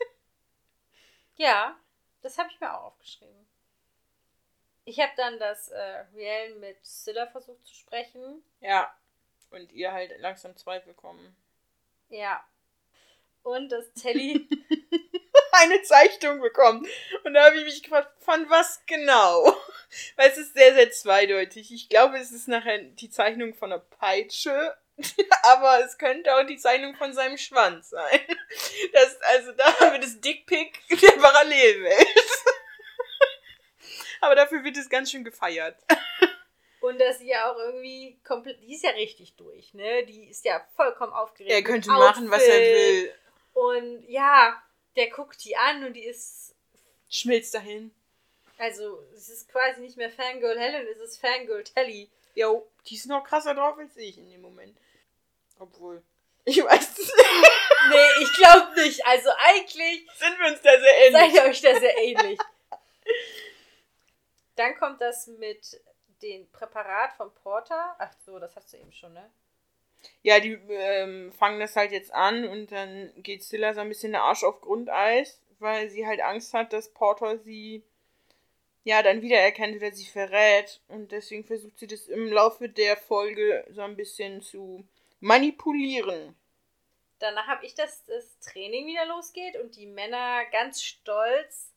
[1.36, 1.78] Ja,
[2.22, 3.46] das habe ich mir auch aufgeschrieben.
[4.90, 8.42] Ich habe dann das äh, Riel mit Scylla versucht zu sprechen.
[8.60, 8.92] Ja.
[9.50, 11.36] Und ihr halt langsam Zweifel kommen.
[12.08, 12.44] Ja.
[13.44, 14.48] Und dass Telly.
[15.52, 16.88] Eine Zeichnung bekommen.
[17.22, 19.56] Und da habe ich mich gefragt, von was genau?
[20.16, 21.72] Weil es ist sehr, sehr zweideutig.
[21.72, 24.76] Ich glaube, es ist nachher die Zeichnung von einer Peitsche.
[25.44, 28.20] Aber es könnte auch die Zeichnung von seinem Schwanz sein.
[28.92, 32.08] Das, also da haben wir das Dickpick der Parallelwelt.
[34.20, 35.76] Aber dafür wird es ganz schön gefeiert.
[36.80, 38.60] Und dass sie ja auch irgendwie komplett.
[38.62, 40.04] Die ist ja richtig durch, ne?
[40.06, 41.52] Die ist ja vollkommen aufgeregt.
[41.52, 43.14] Er könnte machen, was er will.
[43.52, 44.62] Und ja,
[44.96, 46.54] der guckt die an und die ist.
[47.10, 47.90] Schmilzt dahin.
[48.56, 52.10] Also, es ist quasi nicht mehr Fangirl Helen, es ist Fangirl Telly.
[52.34, 54.76] Jo, die ist noch krasser drauf als ich in dem Moment.
[55.58, 56.02] Obwohl.
[56.44, 57.14] Ich weiß es nicht.
[57.88, 59.06] Nee, ich glaube nicht.
[59.06, 61.12] Also, eigentlich Sind wir uns da sehr ähnlich.
[61.12, 62.38] seid ihr euch da sehr ähnlich.
[64.56, 65.80] Dann kommt das mit
[66.22, 67.94] dem Präparat von Porter.
[67.98, 69.30] Ach so, das hast du eben schon, ne?
[70.22, 74.12] Ja, die ähm, fangen das halt jetzt an und dann geht Scylla so ein bisschen
[74.12, 77.82] der Arsch auf Grundeis, weil sie halt Angst hat, dass Porter sie
[78.84, 80.80] ja dann wiedererkennt oder sie verrät.
[80.88, 84.86] Und deswegen versucht sie das im Laufe der Folge so ein bisschen zu
[85.20, 86.34] manipulieren.
[87.18, 91.69] Danach habe ich, dass das Training wieder losgeht und die Männer ganz stolz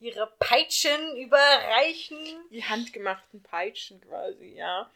[0.00, 2.18] ihre Peitschen überreichen.
[2.50, 4.90] Die handgemachten Peitschen quasi, ja.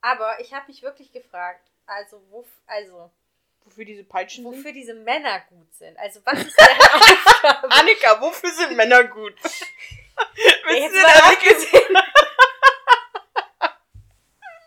[0.00, 3.10] Aber ich habe mich wirklich gefragt, also, wo, also
[3.64, 4.52] Wofür diese Peitschen sind?
[4.52, 5.98] wofür diese Männer gut sind.
[5.98, 7.70] Also was ist deren Aufgabe?
[7.70, 9.34] Annika, wofür sind Männer gut?
[9.42, 11.98] Willst du da abgesehen.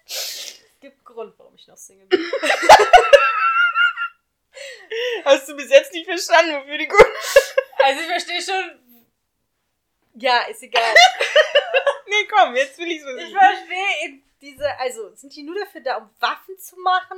[0.06, 2.20] es gibt Grund, warum ich noch Single bin.
[5.26, 7.06] Hast du bis jetzt nicht verstanden, wofür die gut
[7.84, 8.81] Also ich verstehe schon.
[10.16, 10.94] Ja, ist egal.
[12.08, 13.32] Nee, komm, jetzt will ich's Ich wissen.
[13.38, 17.18] verstehe in diese, also sind die nur dafür da, um Waffen zu machen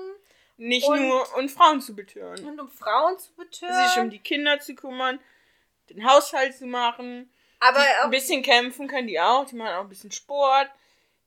[0.57, 2.45] Nicht Und- nur um Frauen zu betören.
[2.45, 3.87] und um Frauen zu betören?
[3.89, 5.19] Sich um die Kinder zu kümmern,
[5.89, 7.31] den Haushalt zu machen.
[7.59, 9.45] aber die, auch ein bisschen kämpfen können die auch.
[9.45, 10.69] Die machen auch ein bisschen Sport.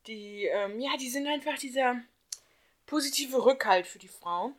[0.07, 2.01] Die, ähm, ja, die sind einfach dieser
[2.87, 4.55] positive Rückhalt für die Frauen.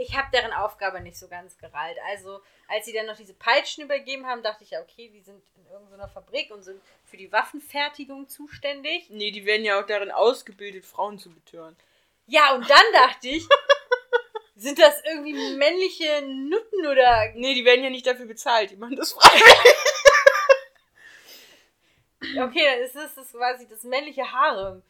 [0.00, 1.96] Ich habe deren Aufgabe nicht so ganz gerallt.
[2.10, 5.42] Also, als sie dann noch diese Peitschen übergeben haben, dachte ich ja, okay, die sind
[5.56, 9.10] in irgendeiner Fabrik und sind für die Waffenfertigung zuständig.
[9.10, 11.76] Nee, die werden ja auch darin ausgebildet, Frauen zu betören.
[12.26, 13.44] Ja, und dann dachte ich,
[14.56, 17.32] sind das irgendwie männliche Nutten oder.
[17.34, 18.70] Nee, die werden ja nicht dafür bezahlt.
[18.70, 19.44] Die machen das freiwillig.
[22.38, 24.82] Okay, dann ist das, das quasi das männliche Harem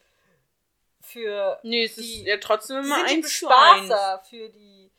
[1.01, 1.59] für.
[1.63, 3.21] Nee, es Die- ist ja trotzdem immer eins.
[3.25, 4.90] Bespaßer für die.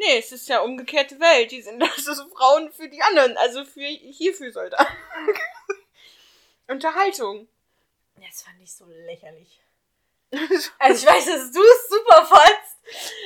[0.00, 1.50] Nee, es ist ja umgekehrte Welt.
[1.50, 3.36] Die sind also so Frauen für die anderen.
[3.36, 4.96] Also für hierfür Soldaten.
[6.68, 7.48] Unterhaltung.
[8.16, 9.60] Das fand ich so lächerlich.
[10.78, 12.76] Also ich weiß, dass du es super fandst.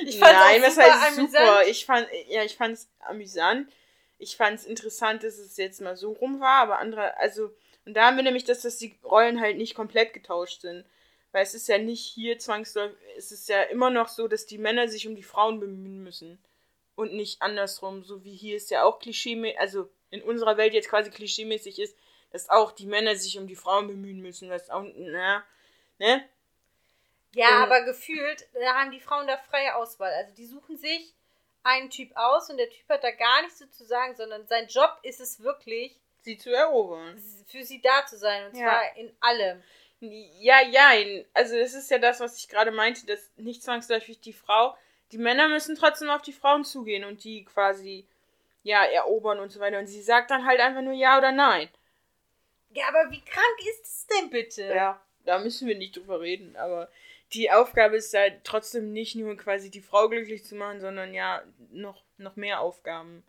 [0.05, 1.31] Ich fand Nein, super heißt amüsant.
[1.31, 1.67] super?
[1.67, 3.71] Ich fand, ja, ich fand es amüsant.
[4.17, 7.51] Ich fand es interessant, dass es jetzt mal so rum war, aber andere, also,
[7.85, 10.83] und da haben wir nämlich, dass, dass die Rollen halt nicht komplett getauscht sind.
[11.31, 14.57] Weil es ist ja nicht hier zwangsläufig, es ist ja immer noch so, dass die
[14.57, 16.39] Männer sich um die Frauen bemühen müssen.
[16.95, 20.89] Und nicht andersrum, so wie hier ist ja auch klischee, also in unserer Welt jetzt
[20.89, 21.97] quasi klischeemäßig ist,
[22.31, 24.49] dass auch die Männer sich um die Frauen bemühen müssen.
[24.49, 25.43] Das auch, na,
[25.99, 26.23] ne?
[27.33, 30.13] Ja, Und- aber gefühlt, da haben die Frauen da freie Auswahl.
[30.13, 31.13] Also die suchen sich
[31.63, 34.67] einen Typ aus und der Typ hat da gar nichts so zu sagen, sondern sein
[34.67, 37.21] Job ist es wirklich, Sie zu erobern.
[37.47, 38.45] für sie da zu sein.
[38.47, 38.69] Und Ja.
[38.69, 39.61] zwar in allem.
[39.99, 40.91] Ja, ja,
[41.33, 44.77] also das ist ja das, was ich gerade meinte, dass nicht zwangsläufig die Frau,
[45.11, 48.05] die Männer müssen trotzdem auf die Frauen zugehen und die quasi,
[48.63, 49.79] ja, erobern und so weiter.
[49.79, 51.69] Und sie sagt dann halt einfach nur ja oder nein.
[52.71, 54.73] Ja, aber wie krank ist es denn bitte?
[54.73, 56.89] Ja, da müssen wir nicht drüber reden, aber
[57.33, 61.43] die Aufgabe ist halt trotzdem nicht nur quasi die Frau glücklich zu machen, sondern ja,
[61.71, 63.23] noch, noch mehr Aufgaben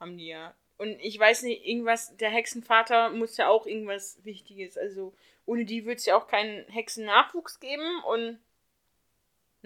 [0.00, 0.54] haben die ja.
[0.78, 5.14] Und ich weiß nicht, irgendwas, der Hexenvater muss ja auch irgendwas Wichtiges, also
[5.46, 8.38] ohne die wird es ja auch keinen Hexennachwuchs geben und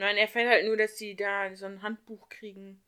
[0.00, 2.82] Nein, er erfährt halt nur, dass sie da so ein Handbuch kriegen.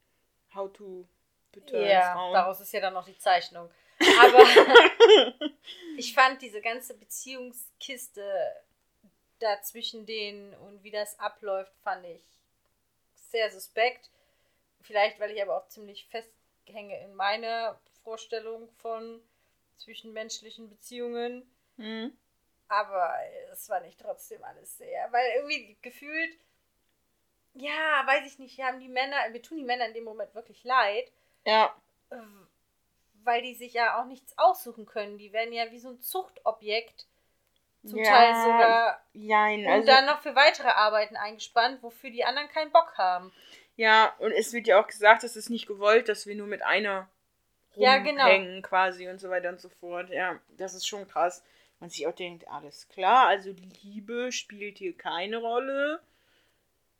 [0.55, 1.06] How to
[1.52, 2.32] beturn Ja, Frauen.
[2.32, 3.70] daraus ist ja dann noch die Zeichnung.
[4.18, 4.39] Aber
[5.98, 8.24] ich fand diese ganze Beziehungskiste
[9.40, 12.22] da zwischen denen und wie das abläuft, fand ich
[13.14, 14.09] sehr suspekt.
[14.80, 19.20] Vielleicht, weil ich aber auch ziemlich festhänge in meiner Vorstellung von
[19.76, 21.47] zwischenmenschlichen Beziehungen.
[21.76, 22.16] Hm.
[22.68, 23.14] Aber
[23.52, 26.39] es war nicht trotzdem alles sehr, weil irgendwie gefühlt,
[27.55, 30.65] ja, weiß ich nicht, haben die Männer, mir tun die Männer in dem Moment wirklich
[30.65, 31.11] leid,
[31.45, 31.74] Ja,
[32.11, 32.16] äh,
[33.24, 35.19] weil die sich ja auch nichts aussuchen können.
[35.19, 37.07] Die werden ja wie so ein Zuchtobjekt
[37.85, 39.01] zum Ja, Teil sogar
[39.65, 43.33] und Also, dann noch für weitere Arbeiten eingespannt, wofür die anderen keinen Bock haben.
[43.77, 46.62] ja, und es wird ja auch gesagt, es ist nicht gewollt, dass wir nur mit
[46.62, 47.09] einer
[47.77, 48.27] Ja, genau.
[48.27, 50.11] rumhängen quasi und so weiter und so fort.
[50.11, 51.43] Ja, das ist schon krass.
[51.81, 53.53] Man sich auch denkt, alles klar, also
[53.83, 56.01] Liebe spielt hier keine Rolle.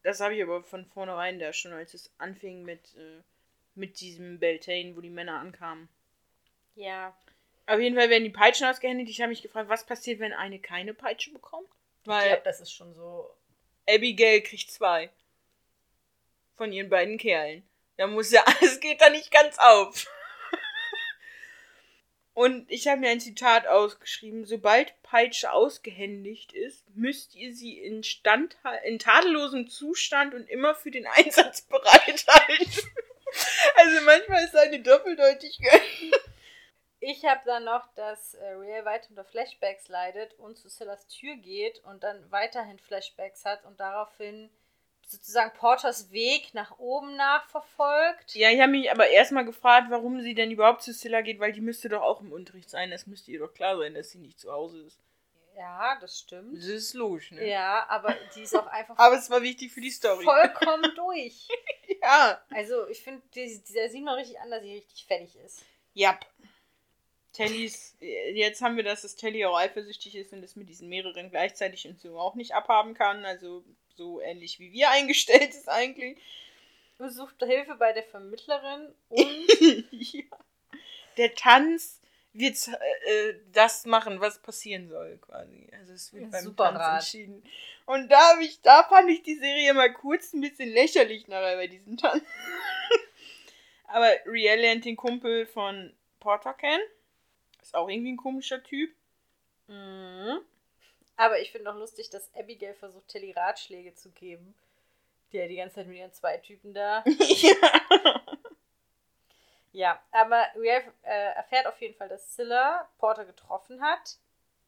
[0.03, 3.23] Das habe ich aber von vornherein da schon, als es anfing mit, äh,
[3.74, 5.89] mit diesem Beltane, wo die Männer ankamen.
[6.74, 7.16] Ja.
[7.66, 9.11] Auf jeden Fall werden die Peitschen ausgehändigt.
[9.11, 11.69] Ich habe mich gefragt, was passiert, wenn eine keine Peitsche bekommt?
[12.03, 13.31] Ich Weil glaube, das ist schon so.
[13.89, 15.11] Abigail kriegt zwei.
[16.57, 17.62] Von ihren beiden Kerlen.
[17.97, 20.07] Da muss ja, es geht da nicht ganz auf.
[22.35, 24.47] Und ich habe mir ein Zitat ausgeschrieben.
[24.47, 30.91] Sobald Peitsche ausgehändigt ist, müsst ihr sie in, Stand, in tadellosem Zustand und immer für
[30.91, 32.73] den Einsatz bereithalten.
[33.77, 35.81] Also manchmal ist eine Doppeldeutigkeit.
[37.01, 41.35] Ich habe dann noch, dass äh, Real weiter unter Flashbacks leidet und zu Sillas Tür
[41.37, 44.51] geht und dann weiterhin Flashbacks hat und daraufhin
[45.12, 48.34] sozusagen Porters Weg nach oben nachverfolgt.
[48.34, 51.52] Ja, ich habe mich aber erstmal gefragt, warum sie denn überhaupt zu Scylla geht, weil
[51.52, 52.90] die müsste doch auch im Unterricht sein.
[52.90, 54.98] Das müsste ihr doch klar sein, dass sie nicht zu Hause ist.
[55.56, 56.56] Ja, das stimmt.
[56.56, 57.47] Das ist logisch, ne?
[57.47, 60.24] Ja, aber die ist auch einfach Aber es war wichtig für die Story.
[60.24, 61.47] vollkommen durch.
[62.01, 62.43] Ja.
[62.51, 65.62] Also ich finde, dieser sieht man richtig an, dass sie richtig fertig ist.
[65.94, 66.18] Ja.
[67.32, 71.30] Tellys, jetzt haben wir das, dass Telly auch eifersüchtig ist und es mit diesen mehreren
[71.30, 73.24] gleichzeitig und so auch nicht abhaben kann.
[73.24, 73.64] Also
[73.97, 76.19] so ähnlich wie wir eingestellt ist eigentlich.
[76.98, 80.23] Du suchst Hilfe bei der Vermittlerin und ja.
[81.16, 82.01] Der Tanz
[82.32, 85.69] wird äh, das machen, was passieren soll, quasi.
[85.78, 87.01] Also es wird beim Super Tanz Rat.
[87.01, 87.43] entschieden.
[87.85, 91.56] Und da habe ich, da fand ich die Serie mal kurz ein bisschen lächerlich nachher
[91.56, 92.24] bei diesem Tanz.
[93.89, 96.82] Aber Riel lernt den Kumpel von Porter kennen.
[97.60, 98.94] Ist auch irgendwie ein komischer Typ.
[99.66, 100.40] Mhm.
[101.16, 104.55] Aber ich finde auch lustig, dass Abigail versucht, Tilly Ratschläge zu geben.
[105.32, 107.05] Die ja die ganze Zeit mit ihren zwei Typen da.
[107.18, 108.22] ja.
[109.72, 114.18] Ja, aber Real äh, erfährt auf jeden Fall, dass Scylla Porter getroffen hat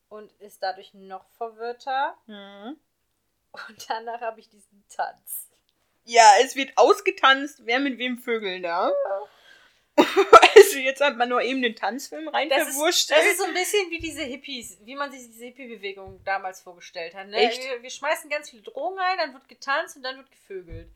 [0.09, 2.17] und ist dadurch noch verwirrter.
[2.27, 2.79] Mhm.
[3.53, 5.51] Und danach habe ich diesen Tanz.
[6.05, 8.93] Ja, es wird ausgetanzt, wer mit wem vögeln darf.
[10.57, 13.55] Also jetzt hat man nur eben den Tanzfilm rein Das ist, das ist so ein
[13.55, 17.29] bisschen wie diese Hippies, wie man sich diese Hippie-Bewegung damals vorgestellt hat.
[17.29, 17.37] Ne?
[17.37, 17.63] Echt?
[17.63, 20.89] Wir, wir schmeißen ganz viele Drogen ein, dann wird getanzt und dann wird gevögelt.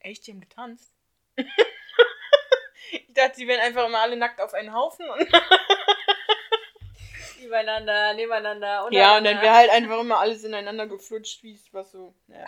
[0.00, 0.92] Echt, die haben getanzt.
[1.36, 5.08] ich dachte, sie wären einfach immer alle nackt auf einen Haufen.
[5.08, 5.20] Und
[7.42, 8.88] Übereinander, nebeneinander.
[8.90, 12.14] ja, und dann wäre halt einfach immer alles ineinander geflutscht, wie es was so.
[12.28, 12.46] Ja.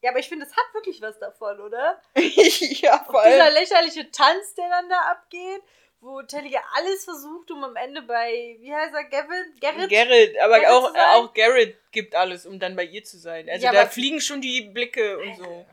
[0.00, 2.00] Ja, aber ich finde, es hat wirklich was davon, oder?
[2.14, 5.62] ja, vor Auch dieser lächerliche Tanz, der dann da abgeht,
[6.00, 9.54] wo Telly ja alles versucht, um am Ende bei, wie heißt er, Gavin?
[9.60, 9.90] Gerrit?
[9.90, 13.48] Garrett, aber Garrett auch, auch Garrett gibt alles, um dann bei ihr zu sein.
[13.48, 15.66] Also Ja, da fliegen schon die Blicke und so.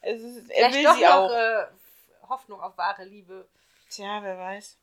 [0.00, 1.32] Es ist, er will doch sie noch auch.
[1.32, 1.66] Äh,
[2.28, 3.48] Hoffnung auf wahre Liebe.
[3.90, 4.76] Tja, wer weiß.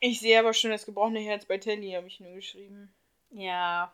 [0.00, 2.94] Ich sehe aber schon das gebrochene Herz bei Telly, habe ich nur geschrieben.
[3.30, 3.92] Ja.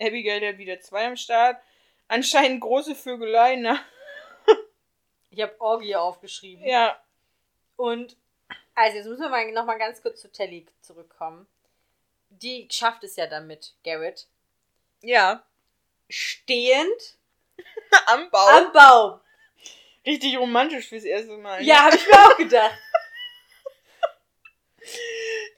[0.00, 1.60] Abigail hat wieder zwei am Start.
[2.10, 3.78] Anscheinend große Vögelei, ne?
[5.30, 6.66] Ich habe Orgie aufgeschrieben.
[6.66, 7.00] Ja.
[7.76, 8.16] Und,
[8.74, 11.46] also jetzt müssen wir mal noch mal ganz kurz zu Telly zurückkommen.
[12.30, 14.26] Die schafft es ja damit, Garrett.
[15.02, 15.44] Ja.
[16.08, 17.16] Stehend
[18.06, 18.48] Am Baum.
[18.48, 19.20] am Baum.
[20.04, 21.62] Richtig romantisch fürs erste Mal.
[21.62, 22.76] Ja, habe ich mir auch gedacht.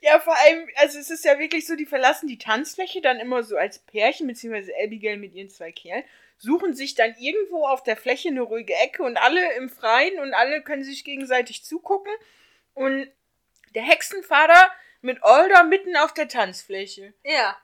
[0.01, 3.41] Ja, vor allem, also es ist ja wirklich so, die verlassen die Tanzfläche dann immer
[3.41, 6.03] so als Pärchen, beziehungsweise Abigail mit ihren zwei Kerlen,
[6.43, 10.33] suchen sich dann irgendwo auf der Fläche eine ruhige Ecke und alle im Freien und
[10.33, 12.11] alle können sich gegenseitig zugucken.
[12.73, 13.09] Und
[13.75, 14.71] der Hexenvater
[15.01, 17.13] mit Older mitten auf der Tanzfläche.
[17.23, 17.57] Ja.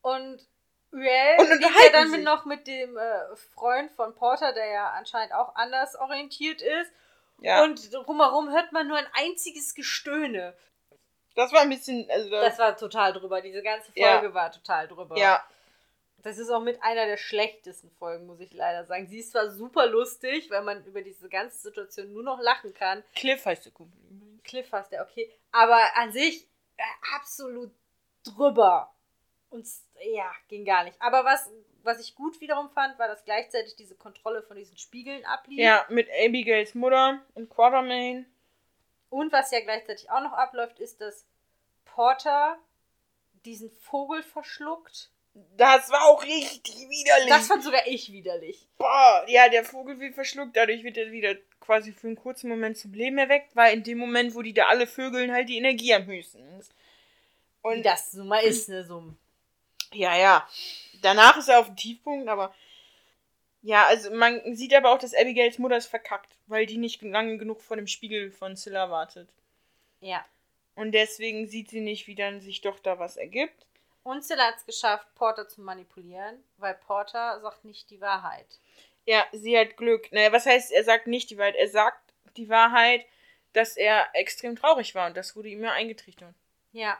[0.00, 0.46] Und
[0.92, 4.90] Riel Und geht ja dann mit, noch mit dem äh, Freund von Porter, der ja
[4.90, 6.90] anscheinend auch anders orientiert ist.
[7.40, 10.56] Ja, Und drumherum hört man nur ein einziges Gestöhne.
[11.34, 13.42] das war ein bisschen, also Das das, war total drüber.
[13.42, 14.12] Diese ganze Ja.
[14.18, 15.18] Folge war total drüber.
[15.18, 15.44] ja,
[16.26, 19.06] Das ist auch mit einer der schlechtesten Folgen, muss ich leider sagen.
[19.06, 23.04] Sie ist zwar super lustig, weil man über diese ganze Situation nur noch lachen kann.
[23.14, 23.96] Cliff heißt der Kumpel.
[24.42, 25.32] Cliff heißt der, okay.
[25.52, 26.82] Aber an sich äh,
[27.14, 27.70] absolut
[28.24, 28.92] drüber.
[29.50, 29.68] Und
[30.04, 31.00] ja, ging gar nicht.
[31.00, 31.48] Aber was,
[31.84, 35.60] was ich gut wiederum fand, war, dass gleichzeitig diese Kontrolle von diesen Spiegeln ablief.
[35.60, 38.26] Ja, mit Abigails Mutter und Quartermain.
[39.10, 41.24] Und was ja gleichzeitig auch noch abläuft, ist, dass
[41.84, 42.58] Porter
[43.44, 45.12] diesen Vogel verschluckt.
[45.56, 47.28] Das war auch richtig widerlich.
[47.28, 48.66] Das fand sogar ich widerlich.
[48.78, 52.78] Boah, ja, der Vogel wird verschluckt, dadurch wird er wieder quasi für einen kurzen Moment
[52.78, 55.92] zum Leben erweckt, weil in dem Moment, wo die da alle Vögeln halt die Energie
[55.92, 56.72] am höchsten ist.
[57.60, 59.12] Und Wie das so mal ist, ne, so.
[59.92, 60.48] Ja, ja.
[61.02, 62.54] Danach ist er auf dem Tiefpunkt, aber.
[63.62, 67.36] Ja, also man sieht aber auch, dass Abigails Mutter ist verkackt, weil die nicht lange
[67.36, 69.28] genug vor dem Spiegel von Scylla wartet.
[70.00, 70.24] Ja.
[70.76, 73.66] Und deswegen sieht sie nicht, wie dann sich doch da was ergibt.
[74.06, 78.46] Und Scylla hat es geschafft, Porter zu manipulieren, weil Porter sagt nicht die Wahrheit.
[79.04, 80.12] Ja, sie hat Glück.
[80.12, 81.56] Naja, was heißt, er sagt nicht die Wahrheit?
[81.56, 83.04] Er sagt die Wahrheit,
[83.52, 86.36] dass er extrem traurig war und das wurde ihm ja eingetrichtert.
[86.70, 86.96] Ja.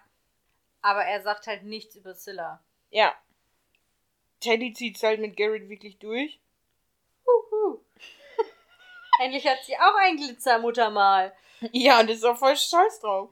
[0.83, 2.61] Aber er sagt halt nichts über Scylla.
[2.91, 3.15] Ja.
[4.41, 6.41] Teddy zieht es halt mit Garrett wirklich durch.
[7.25, 7.85] Huhu.
[9.21, 11.33] Endlich hat sie auch ein Glitzermuttermal.
[11.71, 13.31] Ja, und ist auch voll stolz drauf.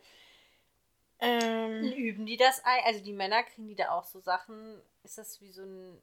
[1.20, 2.82] Ähm, Üben die das ein?
[2.84, 4.80] Also die Männer kriegen die da auch so Sachen.
[5.04, 6.02] Ist das wie so ein.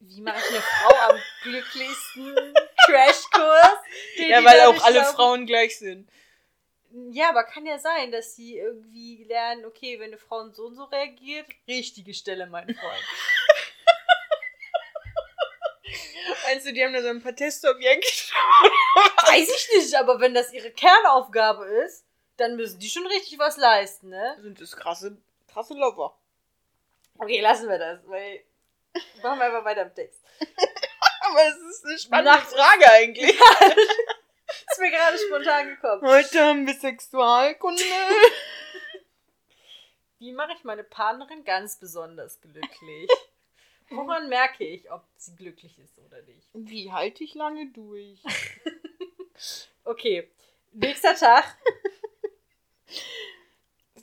[0.00, 2.54] Wie mache ich eine Frau am glücklichsten
[2.86, 3.76] Crashkurs?
[4.16, 5.14] Ja, weil auch alle glauben.
[5.14, 6.08] Frauen gleich sind.
[7.12, 10.74] Ja, aber kann ja sein, dass sie irgendwie lernen, okay, wenn eine Frau so und
[10.74, 13.04] so reagiert, richtige Stelle, mein Freund.
[16.46, 18.08] Meinst du, die haben da so ein paar Testobjekte?
[19.22, 22.04] Weiß ich nicht, aber wenn das ihre Kernaufgabe ist,
[22.40, 24.36] dann müssen die schon richtig was leisten, ne?
[24.40, 25.18] Sind das krasse,
[25.48, 26.16] krasse Lover.
[27.18, 28.42] Okay, lassen wir das, weil.
[29.22, 30.20] Machen wir einfach weiter im Text.
[31.20, 33.30] aber es ist eine spannende Nach Frage eigentlich.
[33.30, 36.02] ist mir gerade spontan gekommen.
[36.02, 37.82] Heute haben wir Sexualkunde.
[40.18, 43.08] Wie mache ich meine Partnerin ganz besonders glücklich?
[43.90, 46.48] Woran merke ich, ob sie glücklich ist oder nicht?
[46.52, 48.22] Wie halte ich lange durch?
[49.84, 50.28] okay.
[50.72, 51.56] Nächster Tag.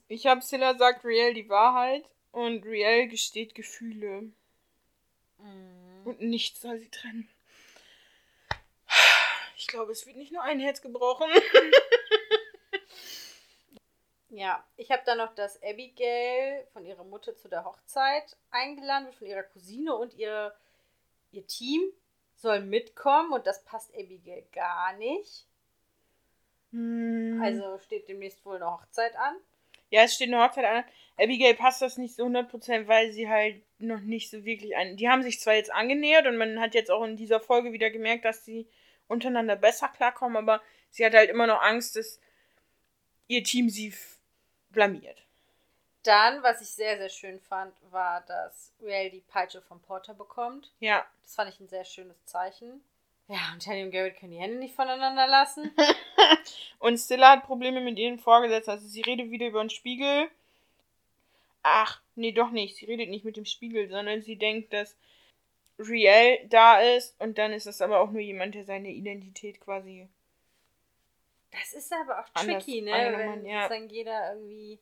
[0.08, 4.32] Ich habe Silla sagt Riel die Wahrheit und Riel gesteht Gefühle.
[5.38, 6.06] Mm.
[6.06, 7.30] Und nichts soll sie trennen.
[9.58, 11.30] Ich glaube, es wird nicht nur ein Herz gebrochen.
[14.30, 19.16] ja, ich habe dann noch, dass Abigail von ihrer Mutter zu der Hochzeit eingeladen wird,
[19.16, 20.56] von ihrer Cousine und ihre,
[21.32, 21.82] ihr Team
[22.36, 25.47] soll mitkommen und das passt Abigail gar nicht.
[26.72, 27.42] Hm.
[27.44, 29.36] Also steht demnächst wohl eine Hochzeit an.
[29.90, 30.84] Ja, es steht eine Hochzeit an.
[31.18, 34.98] Abigail passt das nicht so 100%, weil sie halt noch nicht so wirklich ein.
[34.98, 37.90] Die haben sich zwar jetzt angenähert und man hat jetzt auch in dieser Folge wieder
[37.90, 38.68] gemerkt, dass sie
[39.08, 40.62] untereinander besser klarkommen, aber
[40.92, 42.20] sie hat halt immer noch Angst, dass
[43.28, 43.94] ihr Team sie
[44.70, 45.24] blamiert.
[46.04, 50.72] Dann, was ich sehr, sehr schön fand, war, dass Riel die Peitsche vom Porter bekommt.
[50.80, 51.06] Ja.
[51.24, 52.82] Das fand ich ein sehr schönes Zeichen.
[53.30, 55.72] Ja, und Teddy und Garrett können die Hände nicht voneinander lassen.
[56.80, 58.72] und Stella hat Probleme mit ihren Vorgesetzten.
[58.72, 60.30] Also sie redet wieder über den Spiegel.
[61.62, 62.78] Ach, nee, doch nicht.
[62.78, 64.96] Sie redet nicht mit dem Spiegel, sondern sie denkt, dass
[65.78, 70.08] Riel da ist und dann ist es aber auch nur jemand, der seine Identität quasi.
[71.52, 72.92] Das ist aber auch tricky, ne?
[72.92, 73.68] Wenn ja.
[73.68, 74.80] dann jeder irgendwie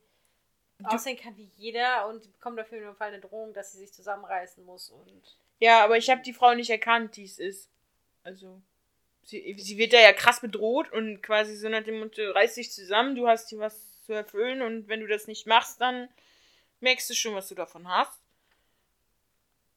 [0.84, 4.64] aussehen kann wie jeder und bekommt dafür nur Fall eine Drohung, dass sie sich zusammenreißen
[4.64, 5.36] muss und.
[5.58, 7.70] Ja, aber ich habe die Frau nicht erkannt, die es ist.
[8.26, 8.60] Also,
[9.22, 12.72] sie, sie wird da ja krass bedroht und quasi so nach dem Motto, reiß dich
[12.72, 16.08] zusammen, du hast hier was zu erfüllen und wenn du das nicht machst, dann
[16.80, 18.20] merkst du schon, was du davon hast.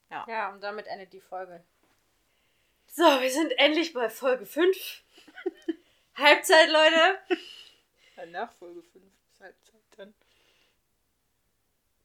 [0.10, 0.26] Ja.
[0.28, 1.64] Ja, und damit endet die Folge.
[2.88, 5.04] So, wir sind endlich bei Folge 5.
[6.16, 7.20] Halbzeit, Leute.
[8.18, 10.16] Ja, nach Folge 5 ist Halbzeit dann.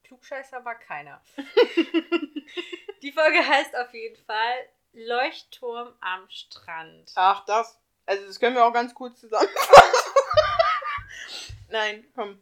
[0.03, 1.23] Klugscheißer war keiner.
[3.01, 7.11] die Folge heißt auf jeden Fall Leuchtturm am Strand.
[7.15, 7.77] Ach, das.
[8.05, 9.63] Also, das können wir auch ganz kurz zusammenfassen.
[11.69, 12.41] Nein, komm.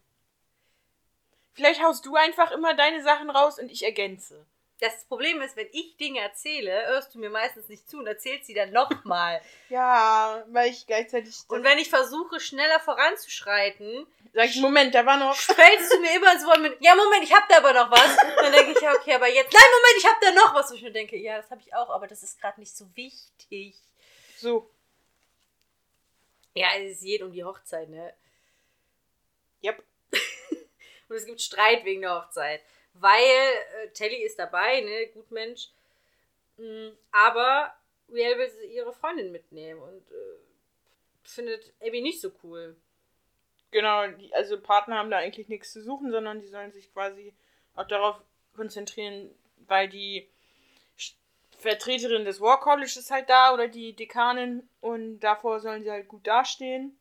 [1.54, 4.46] Vielleicht haust du einfach immer deine Sachen raus und ich ergänze.
[4.84, 8.47] Das Problem ist, wenn ich Dinge erzähle, hörst du mir meistens nicht zu und erzählst
[8.47, 9.41] sie dann nochmal.
[9.69, 11.34] ja, weil ich gleichzeitig.
[11.47, 15.38] Und wenn ich versuche, schneller voranzuschreiten, sag ich, Moment, da war noch.
[15.38, 18.18] Fällst du mir immer ins Wort mit, ja, Moment, ich hab da aber noch was.
[18.35, 20.69] dann denke ich, ja, okay, aber jetzt, nein, Moment, ich hab da noch was.
[20.69, 22.85] Und ich mir denke, ja, das habe ich auch, aber das ist gerade nicht so
[22.93, 23.77] wichtig.
[24.35, 24.69] So.
[26.55, 28.14] Ja, es geht um die Hochzeit, ne?
[29.64, 29.81] Yep.
[31.07, 32.60] und es gibt Streit wegen der Hochzeit.
[32.94, 35.70] Weil äh, Telly ist dabei, ne, gut Mensch.
[36.57, 37.74] Mm, aber
[38.11, 40.38] Riel will ihre Freundin mitnehmen und äh,
[41.24, 42.76] findet Abby nicht so cool.
[43.72, 47.34] Genau, die, also Partner haben da eigentlich nichts zu suchen, sondern die sollen sich quasi
[47.76, 48.22] auch darauf
[48.56, 49.34] konzentrieren,
[49.68, 50.30] weil die
[51.57, 56.07] Vertreterin des War College ist halt da oder die Dekanin und davor sollen sie halt
[56.07, 56.99] gut dastehen.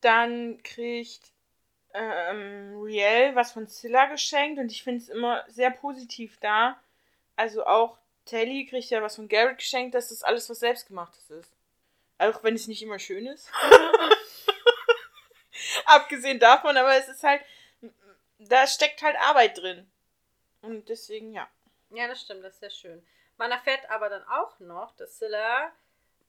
[0.00, 1.32] Dann kriegt
[1.94, 6.80] ähm, Riel was von Zilla geschenkt und ich finde es immer sehr positiv da.
[7.36, 11.52] Also auch Telly kriegt ja was von Garrett geschenkt, dass das alles was selbstgemachtes ist.
[12.18, 13.50] Auch wenn es nicht immer schön ist.
[15.86, 17.42] Abgesehen davon, aber es ist halt,
[18.38, 19.90] da steckt halt Arbeit drin.
[20.62, 21.48] Und deswegen, ja.
[21.90, 23.06] Ja, das stimmt, das ist sehr schön.
[23.36, 25.72] Man erfährt aber dann auch noch, dass Scylla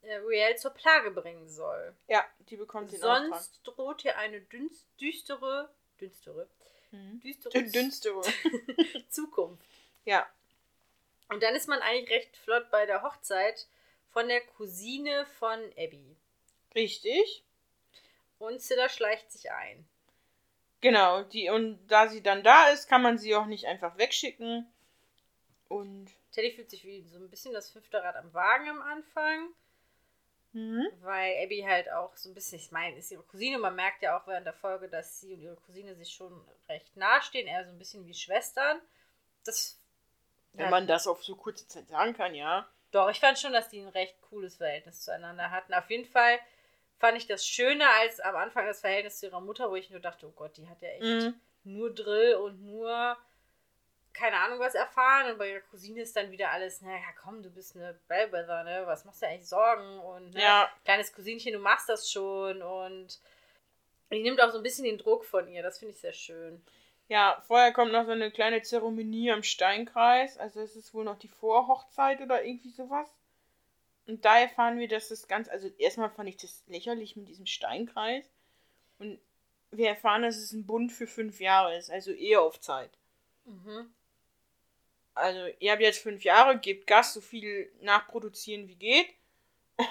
[0.02, 1.96] äh, Riel zur Plage bringen soll.
[2.08, 3.64] Ja, die bekommt den Sonst Auftrag.
[3.64, 5.70] droht hier eine dünst, düstere,
[6.00, 6.48] düstere,
[6.92, 7.20] mhm.
[7.22, 8.22] düstere,
[9.10, 9.66] Zukunft.
[10.06, 10.28] Ja.
[11.30, 13.68] Und dann ist man eigentlich recht flott bei der Hochzeit
[14.12, 16.18] von der Cousine von Abby.
[16.76, 17.44] Richtig.
[18.40, 19.88] Und Scylla schleicht sich ein.
[20.82, 24.68] Genau, die, und da sie dann da ist, kann man sie auch nicht einfach wegschicken.
[25.70, 29.54] Und Teddy fühlt sich wie so ein bisschen das fünfte Rad am Wagen am Anfang.
[30.54, 30.88] Mhm.
[31.02, 33.58] Weil Abby halt auch so ein bisschen, ich meine, ist ihre Cousine.
[33.58, 36.96] Man merkt ja auch während der Folge, dass sie und ihre Cousine sich schon recht
[36.98, 38.82] nahestehen, eher so ein bisschen wie Schwestern.
[39.46, 39.78] Das.
[40.54, 42.68] Wenn man das auf so kurze Zeit sagen kann, ja.
[42.92, 45.74] Doch, ich fand schon, dass die ein recht cooles Verhältnis zueinander hatten.
[45.74, 46.40] Auf jeden Fall
[47.00, 50.02] fand ich das schöner als am Anfang das Verhältnis zu ihrer Mutter, wo ich nur
[50.02, 51.40] dachte, oh Gott, die hat ja echt mhm.
[51.64, 53.18] nur Drill und nur
[54.14, 57.50] keine Ahnung was erfahren und bei ihrer Cousine ist dann wieder alles, naja, komm, du
[57.50, 58.84] bist eine Bellwether, ne?
[58.86, 60.00] Was machst du eigentlich Sorgen?
[60.00, 60.42] Und ne?
[60.42, 60.70] ja.
[60.84, 63.20] kleines Cousinchen, du machst das schon und
[64.12, 66.64] die nimmt auch so ein bisschen den Druck von ihr, das finde ich sehr schön.
[67.08, 71.18] Ja, vorher kommt noch so eine kleine Zeremonie am Steinkreis, also es ist wohl noch
[71.18, 73.10] die Vorhochzeit oder irgendwie sowas.
[74.08, 77.46] Und da erfahren wir, dass das ganz, also erstmal fand ich das lächerlich mit diesem
[77.46, 78.26] Steinkreis
[79.00, 79.20] und
[79.72, 82.92] wir erfahren, dass es ein Bund für fünf Jahre ist, also eher auf Zeit.
[83.46, 83.94] Mhm
[85.14, 89.08] also ihr habt jetzt fünf Jahre, gebt Gas, so viel nachproduzieren wie geht.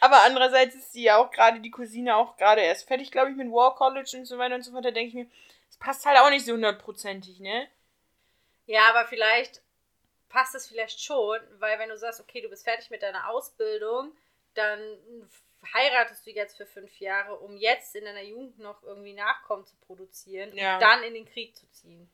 [0.00, 3.36] Aber andererseits ist sie ja auch gerade, die Cousine auch gerade erst fertig, glaube ich,
[3.36, 4.84] mit War College und so weiter und so fort.
[4.84, 5.26] Da denke ich mir,
[5.66, 7.68] das passt halt auch nicht so hundertprozentig, ne?
[8.66, 9.60] Ja, aber vielleicht
[10.28, 14.12] passt es vielleicht schon, weil wenn du sagst, okay, du bist fertig mit deiner Ausbildung,
[14.54, 14.80] dann
[15.72, 19.76] heiratest du jetzt für fünf Jahre, um jetzt in deiner Jugend noch irgendwie Nachkommen zu
[19.76, 20.74] produzieren ja.
[20.74, 22.10] und dann in den Krieg zu ziehen.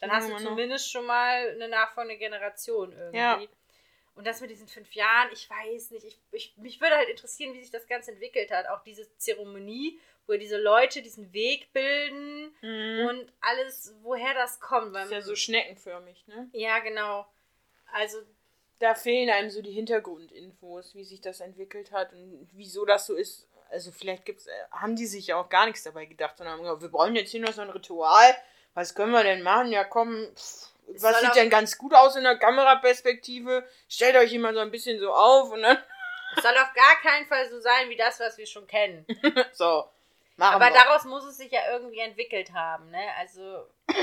[0.00, 3.18] Dann hast du zumindest schon mal eine nachfolgende Generation irgendwie.
[3.18, 3.40] Ja.
[4.14, 6.04] Und das mit diesen fünf Jahren, ich weiß nicht.
[6.04, 8.66] Ich, ich, mich würde halt interessieren, wie sich das Ganze entwickelt hat.
[8.68, 13.06] Auch diese Zeremonie, wo diese Leute diesen Weg bilden mhm.
[13.08, 14.94] und alles, woher das kommt.
[14.94, 16.48] das ist ja so schneckenförmig, ne?
[16.52, 17.26] Ja, genau.
[17.92, 18.18] Also.
[18.78, 23.14] Da fehlen einem so die Hintergrundinfos, wie sich das entwickelt hat und wieso das so
[23.14, 23.48] ist.
[23.70, 26.62] Also vielleicht gibt's, äh, haben die sich ja auch gar nichts dabei gedacht, sondern haben
[26.62, 28.34] gesagt, wir brauchen jetzt hier noch so ein Ritual
[28.76, 29.72] was können wir denn machen?
[29.72, 30.68] Ja, komm, pff,
[31.00, 33.66] was sieht denn ganz gut aus in der Kameraperspektive?
[33.88, 35.78] Stellt euch immer so ein bisschen so auf und dann.
[36.36, 39.06] Es soll auf gar keinen Fall so sein wie das, was wir schon kennen.
[39.52, 39.88] so.
[40.36, 40.74] Machen aber wir.
[40.74, 43.00] daraus muss es sich ja irgendwie entwickelt haben, ne?
[43.18, 43.66] Also.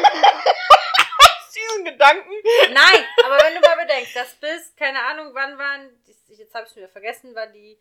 [1.54, 2.32] diesen Gedanken?
[2.72, 5.90] Nein, aber wenn du mal bedenkst, das bis, keine Ahnung, wann waren,
[6.28, 7.78] jetzt habe ich es wieder vergessen, wann die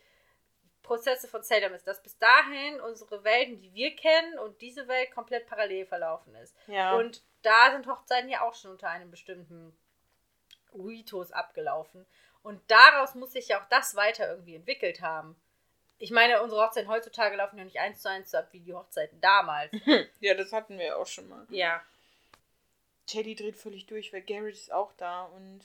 [0.83, 5.11] Prozesse von Salem ist, dass bis dahin unsere Welten, die wir kennen, und diese Welt
[5.13, 6.57] komplett parallel verlaufen ist.
[6.67, 6.95] Ja.
[6.97, 9.77] Und da sind Hochzeiten ja auch schon unter einem bestimmten
[10.75, 12.07] Ritus abgelaufen.
[12.43, 15.37] Und daraus muss sich ja auch das weiter irgendwie entwickelt haben.
[15.99, 18.75] Ich meine, unsere Hochzeiten heutzutage laufen ja nicht eins zu eins so ab wie die
[18.75, 19.71] Hochzeiten damals.
[20.21, 21.47] ja, das hatten wir ja auch schon mal.
[21.51, 21.81] Ja.
[23.07, 25.61] Teddy dreht völlig durch, weil Garrett ist auch da und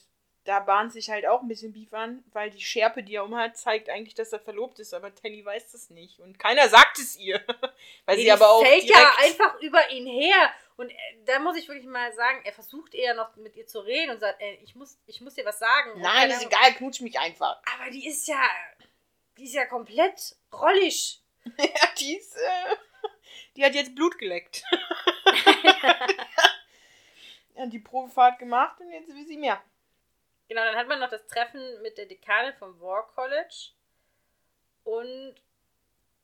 [0.47, 3.57] da bahnt sich halt auch ein bisschen Beef an, weil die Schärpe, die er umhat,
[3.57, 6.21] zeigt eigentlich, dass er verlobt ist, aber Telly weiß das nicht.
[6.21, 7.43] Und keiner sagt es ihr.
[8.05, 8.63] weil nee, sie aber auch.
[8.63, 10.53] fällt ja einfach über ihn her.
[10.77, 10.95] Und äh,
[11.25, 14.21] da muss ich wirklich mal sagen, er versucht eher noch mit ihr zu reden und
[14.21, 15.99] sagt, ey, ich muss, ich muss dir was sagen.
[15.99, 17.61] Nein, ist egal, knutsch mich einfach.
[17.75, 18.41] Aber die ist ja,
[19.37, 21.21] die ist ja komplett rollig.
[21.57, 22.75] ja, die ist, äh,
[23.57, 24.63] die hat jetzt Blut geleckt.
[27.55, 29.61] ja, die Probefahrt gemacht und jetzt will sie mehr.
[30.47, 33.71] Genau, dann hat man noch das Treffen mit der Dekanin vom War College.
[34.83, 35.35] Und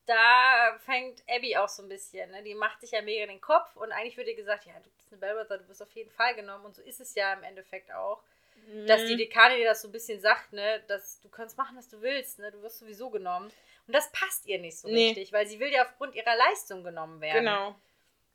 [0.06, 2.44] da fängt Abby auch so ein bisschen, ne?
[2.44, 5.12] Die macht sich ja mega den Kopf und eigentlich wird ihr gesagt, ja, du bist
[5.12, 6.66] eine Bellwether, du wirst auf jeden Fall genommen.
[6.66, 8.22] Und so ist es ja im Endeffekt auch.
[8.68, 8.88] Mhm.
[8.88, 11.90] Dass die Dekanin dir das so ein bisschen sagt, ne, dass du kannst machen, was
[11.90, 12.52] du willst, ne?
[12.52, 13.52] Du wirst sowieso genommen.
[13.88, 15.08] Und das passt ihr nicht so nee.
[15.08, 17.46] richtig, weil sie will ja aufgrund ihrer Leistung genommen werden.
[17.46, 17.76] Genau.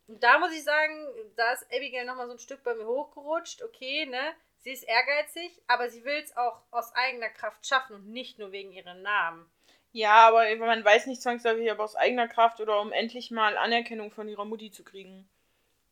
[0.06, 1.06] Und da muss ich sagen,
[1.36, 3.62] da ist Abigail nochmal so ein Stück bei mir hochgerutscht.
[3.62, 4.34] Okay, ne?
[4.60, 8.52] Sie ist ehrgeizig, aber sie will es auch aus eigener Kraft schaffen und nicht nur
[8.52, 9.48] wegen ihrem Namen.
[9.92, 14.10] Ja, aber man weiß nicht zwangsläufig, aber aus eigener Kraft oder um endlich mal Anerkennung
[14.10, 15.28] von ihrer Mutti zu kriegen.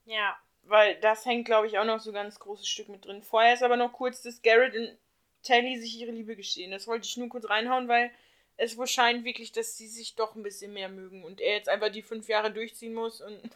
[0.05, 0.37] Ja.
[0.63, 3.23] Weil das hängt, glaube ich, auch noch so ein ganz großes Stück mit drin.
[3.23, 4.99] Vorher ist aber noch kurz, dass Garrett und
[5.45, 6.73] Tally sich ihre Liebe gestehen.
[6.73, 8.11] Das wollte ich nur kurz reinhauen, weil
[8.57, 11.69] es wohl scheint wirklich, dass sie sich doch ein bisschen mehr mögen und er jetzt
[11.69, 13.51] einfach die fünf Jahre durchziehen muss und.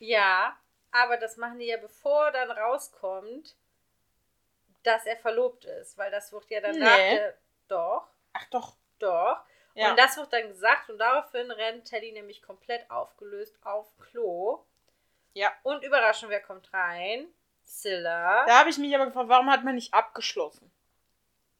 [0.00, 0.58] Ja,
[0.92, 3.56] aber das machen die ja, bevor dann rauskommt,
[4.82, 7.20] dass er verlobt ist, weil das wird ja dann Nee.
[7.68, 8.76] Doch, Ach doch.
[8.98, 9.40] doch.
[9.74, 9.90] Ja.
[9.90, 14.64] Und das wird dann gesagt und daraufhin rennt Teddy nämlich komplett aufgelöst auf Klo.
[15.32, 15.50] Ja.
[15.62, 17.26] Und Überraschung, wer kommt rein?
[17.64, 18.44] Scylla.
[18.44, 20.70] Da habe ich mich aber gefragt, warum hat man nicht abgeschlossen?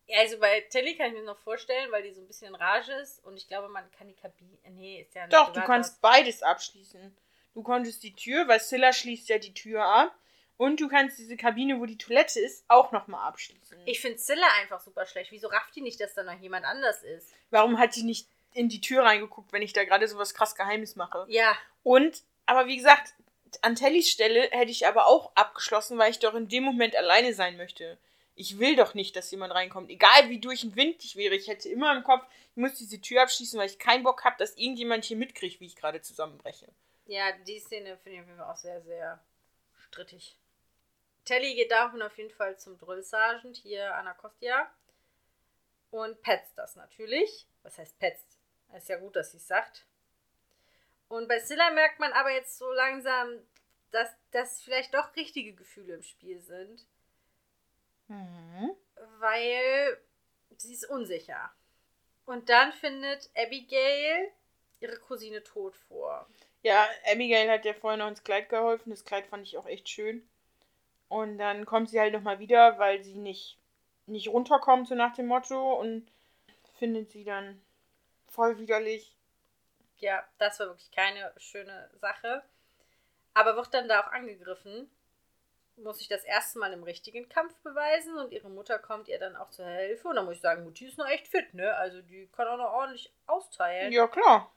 [0.07, 2.55] Ja, Also bei Telly kann ich mir noch vorstellen, weil die so ein bisschen in
[2.55, 4.59] Rage ist und ich glaube, man kann die Kabine.
[4.71, 5.33] Nee, ist ja nicht.
[5.33, 7.17] Doch, du kannst beides abschließen.
[7.55, 10.15] Du konntest die Tür, weil Scylla schließt ja die Tür ab.
[10.59, 13.79] Und du kannst diese Kabine, wo die Toilette ist, auch nochmal abschließen.
[13.85, 15.33] Ich finde Scylla einfach super schlecht.
[15.33, 17.33] Wieso rafft die nicht, dass da noch jemand anders ist?
[17.51, 20.55] Warum hat die nicht in die Tür reingeguckt, wenn ich da gerade so was krass
[20.55, 21.25] Geheimes mache?
[21.29, 23.15] Ja, Und, aber wie gesagt,
[23.63, 27.35] an Tellys Stelle hätte ich aber auch abgeschlossen, weil ich doch in dem Moment alleine
[27.35, 27.99] sein möchte.
[28.35, 29.91] Ich will doch nicht, dass jemand reinkommt.
[29.91, 32.25] Egal wie durch den Wind ich wäre, ich hätte immer im Kopf,
[32.55, 35.67] ich muss diese Tür abschließen, weil ich keinen Bock habe, dass irgendjemand hier mitkriegt, wie
[35.67, 36.69] ich gerade zusammenbreche.
[37.07, 39.25] Ja, die Szene finde ich auf jeden Fall auch sehr, sehr
[39.75, 40.37] strittig.
[41.25, 44.71] Telly geht daraufhin auf jeden Fall zum Drill Sergeant hier Anacostia
[45.91, 47.47] und petzt das natürlich.
[47.63, 48.39] Was heißt petzt?
[48.77, 49.85] Ist ja gut, dass sie es sagt.
[51.09, 53.39] Und bei Scylla merkt man aber jetzt so langsam,
[53.91, 56.87] dass das vielleicht doch richtige Gefühle im Spiel sind.
[58.09, 58.77] Mhm.
[59.19, 59.99] weil
[60.57, 61.53] sie ist unsicher.
[62.27, 64.31] Und dann findet Abigail
[64.81, 66.29] ihre Cousine tot vor.
[66.63, 68.91] Ja, Abigail hat ja vorher noch ins Kleid geholfen.
[68.91, 70.27] Das Kleid fand ich auch echt schön.
[71.09, 73.59] Und dann kommt sie halt nochmal wieder, weil sie nicht,
[74.07, 75.75] nicht runterkommt, so nach dem Motto.
[75.75, 76.07] Und
[76.79, 77.61] findet sie dann
[78.29, 79.17] voll widerlich.
[79.99, 82.43] Ja, das war wirklich keine schöne Sache.
[83.35, 84.91] Aber wird dann da auch angegriffen,
[85.77, 89.37] muss sich das erste Mal im richtigen Kampf beweisen und ihre Mutter kommt ihr dann
[89.37, 90.09] auch zur Hilfe.
[90.09, 91.75] Und da muss ich sagen, Mutti ist noch echt fit, ne?
[91.77, 93.93] Also die kann auch noch ordentlich austeilen.
[93.93, 94.53] Ja, klar.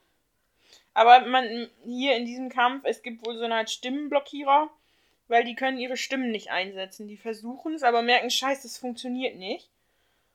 [0.93, 4.69] Aber man, hier in diesem Kampf, es gibt wohl so eine Art Stimmenblockierer,
[5.27, 7.07] weil die können ihre Stimmen nicht einsetzen.
[7.07, 9.69] Die versuchen es, aber merken, scheiße, das funktioniert nicht.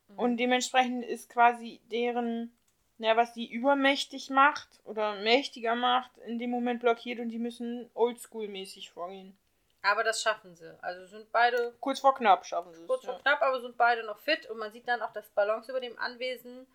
[0.09, 0.19] Mhm.
[0.19, 2.53] Und dementsprechend ist quasi deren,
[2.99, 7.89] ja, was die übermächtig macht oder mächtiger macht, in dem Moment blockiert und die müssen
[7.95, 9.37] oldschool-mäßig vorgehen.
[9.83, 10.77] Aber das schaffen sie.
[10.83, 12.87] Also sind beide Kurz vor knapp schaffen sie es.
[12.87, 13.21] kurz vor ja.
[13.21, 15.99] knapp, aber sind beide noch fit und man sieht dann auch, dass Ballons über dem
[15.99, 16.67] Anwesen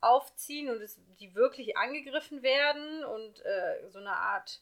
[0.00, 4.60] aufziehen und es, die wirklich angegriffen werden und äh, so eine Art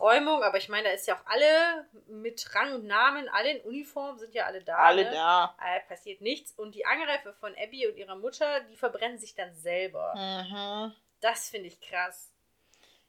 [0.00, 3.64] Räumung, aber ich meine, da ist ja auch alle mit Rang und Namen, alle in
[3.64, 4.76] Uniform, sind ja alle da.
[4.76, 5.10] Alle ne?
[5.10, 5.56] da.
[5.62, 9.54] Äh, passiert nichts und die Angreifer von Abby und ihrer Mutter, die verbrennen sich dann
[9.54, 10.14] selber.
[10.14, 10.94] Mhm.
[11.20, 12.30] Das finde ich krass.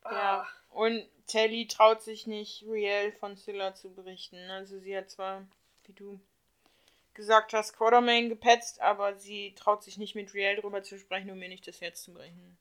[0.04, 0.42] Ja.
[0.42, 0.48] Ah.
[0.70, 4.50] Und Telly traut sich nicht, Riel von Scylla zu berichten.
[4.50, 5.46] Also sie hat zwar,
[5.86, 6.20] wie du
[7.18, 11.38] gesagt hast, Quartermain gepetzt, aber sie traut sich nicht mit Riel drüber zu sprechen, um
[11.38, 12.58] mir nicht das Herz zu brechen.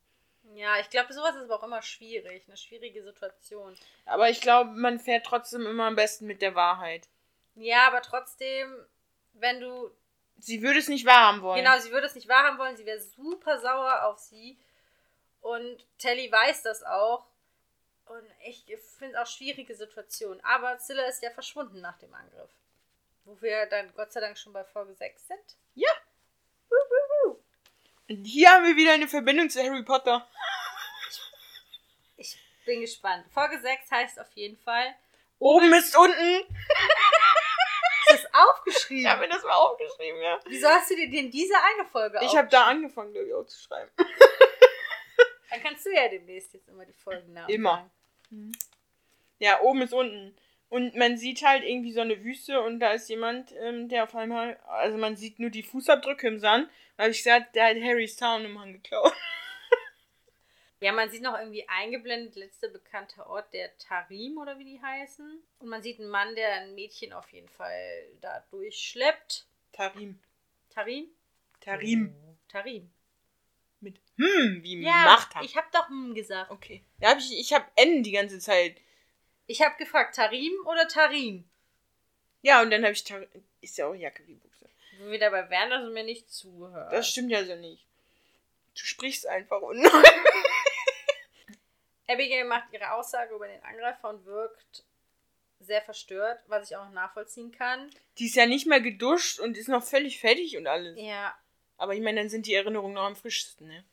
[0.55, 3.77] Ja, ich glaube, sowas ist aber auch immer schwierig, eine schwierige Situation.
[4.07, 7.09] Aber ich glaube, man fährt trotzdem immer am besten mit der Wahrheit.
[7.55, 8.75] Ja, aber trotzdem,
[9.35, 9.91] wenn du
[10.39, 11.63] Sie würde es nicht wahrhaben wollen.
[11.63, 14.59] Genau, sie würde es nicht wahrhaben wollen, sie wäre super sauer auf sie.
[15.41, 17.27] Und Telly weiß das auch.
[18.07, 18.65] Und ich
[18.99, 20.41] finde es auch schwierige Situation.
[20.43, 22.51] Aber Zilla ist ja verschwunden nach dem Angriff.
[23.27, 25.57] Wo wir dann Gott sei Dank schon bei Folge 6 sind.
[25.75, 25.91] Ja.
[28.09, 30.27] Und hier haben wir wieder eine Verbindung zu Harry Potter.
[32.17, 33.27] Ich bin gespannt.
[33.33, 34.95] Folge 6 heißt auf jeden Fall.
[35.41, 36.43] Oben ist unten.
[38.09, 39.11] Ist das Ich aufgeschrieben?
[39.11, 40.39] habe mir das mal aufgeschrieben, ja.
[40.47, 43.45] Wieso hast du dir denn diese eine Folge Ich habe da angefangen, glaube ich, auch
[43.47, 43.91] zu schreiben.
[45.51, 47.53] Dann kannst du ja demnächst jetzt immer die Folgen nachmachen.
[47.53, 47.91] Immer.
[49.41, 50.37] Ja, oben ist unten.
[50.69, 54.15] Und man sieht halt irgendwie so eine Wüste und da ist jemand, ähm, der auf
[54.17, 56.69] einmal, also man sieht nur die Fußabdrücke im Sand.
[56.97, 59.13] Da habe ich gesagt, der hat Harrys Tarnumhang geklaut.
[60.81, 65.43] Ja, man sieht noch irgendwie eingeblendet, letzter bekannter Ort, der Tarim oder wie die heißen.
[65.59, 69.47] Und man sieht einen Mann, der ein Mädchen auf jeden Fall da durchschleppt.
[69.73, 70.21] Tarim.
[70.69, 71.09] Tarim?
[71.61, 72.15] Tarim.
[72.49, 72.91] Tarim.
[73.81, 75.47] Mit hm, wie Ja, Macht haben.
[75.47, 76.51] ich habe doch hm gesagt.
[76.51, 76.83] Okay.
[77.01, 78.77] Da hab ich, ich habe N die ganze Zeit.
[79.47, 81.49] Ich habe gefragt, Tarim oder Tarim?
[82.43, 83.23] Ja, und dann habe ich Tar
[83.61, 84.69] Ist ja auch Jacke wie Buchse.
[84.99, 86.93] Wo wir dabei wären, dass du mir nicht zuhörst.
[86.93, 87.85] Das stimmt ja so nicht.
[88.75, 89.85] Du sprichst einfach und.
[92.09, 94.85] Abigail macht ihre Aussage über den Angreifer und wirkt
[95.61, 97.91] sehr verstört, was ich auch nachvollziehen kann.
[98.19, 100.97] Die ist ja nicht mehr geduscht und ist noch völlig fertig und alles.
[101.01, 101.37] Ja.
[101.79, 103.85] Aber ich meine, dann sind die Erinnerungen noch am frischesten, ne?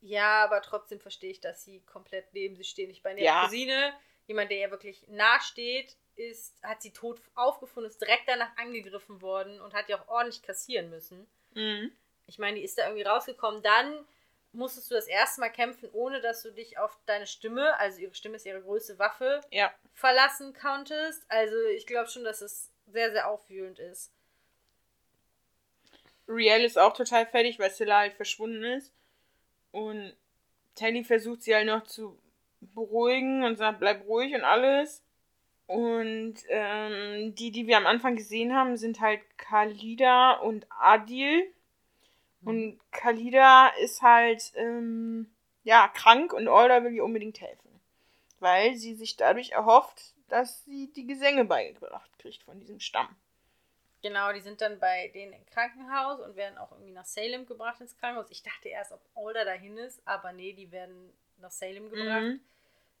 [0.00, 2.90] Ja, aber trotzdem verstehe ich, dass sie komplett neben sie stehen.
[2.90, 3.44] Ich meine, ihre Ja.
[3.44, 3.92] Cousine,
[4.28, 9.20] jemand, der ihr wirklich nahe steht, ist, hat sie tot aufgefunden, ist direkt danach angegriffen
[9.20, 11.26] worden und hat ja auch ordentlich kassieren müssen.
[11.54, 11.90] Mhm.
[12.26, 13.62] Ich meine, die ist da irgendwie rausgekommen.
[13.62, 14.06] Dann
[14.52, 18.14] musstest du das erste Mal kämpfen, ohne dass du dich auf deine Stimme, also ihre
[18.14, 19.72] Stimme ist ihre größte Waffe, Ja.
[19.94, 21.22] verlassen konntest.
[21.28, 24.12] Also ich glaube schon, dass es sehr, sehr aufwühlend ist.
[26.28, 28.92] Riel ist auch total fertig, weil Scylla halt verschwunden ist.
[29.70, 30.14] Und
[30.74, 32.18] Telly versucht sie halt noch zu
[32.60, 35.04] beruhigen und sagt, bleib ruhig und alles.
[35.66, 41.52] Und ähm, die, die wir am Anfang gesehen haben, sind halt Khalida und Adil.
[42.42, 45.30] Und Khalida ist halt, ähm,
[45.64, 47.80] ja, krank und Olda will ihr unbedingt helfen.
[48.40, 53.14] Weil sie sich dadurch erhofft, dass sie die Gesänge beigebracht kriegt von diesem Stamm.
[54.00, 57.80] Genau, die sind dann bei denen im Krankenhaus und werden auch irgendwie nach Salem gebracht
[57.80, 58.30] ins Krankenhaus.
[58.30, 62.22] Ich dachte erst, ob Older dahin ist, aber nee, die werden nach Salem gebracht.
[62.22, 62.40] Mhm.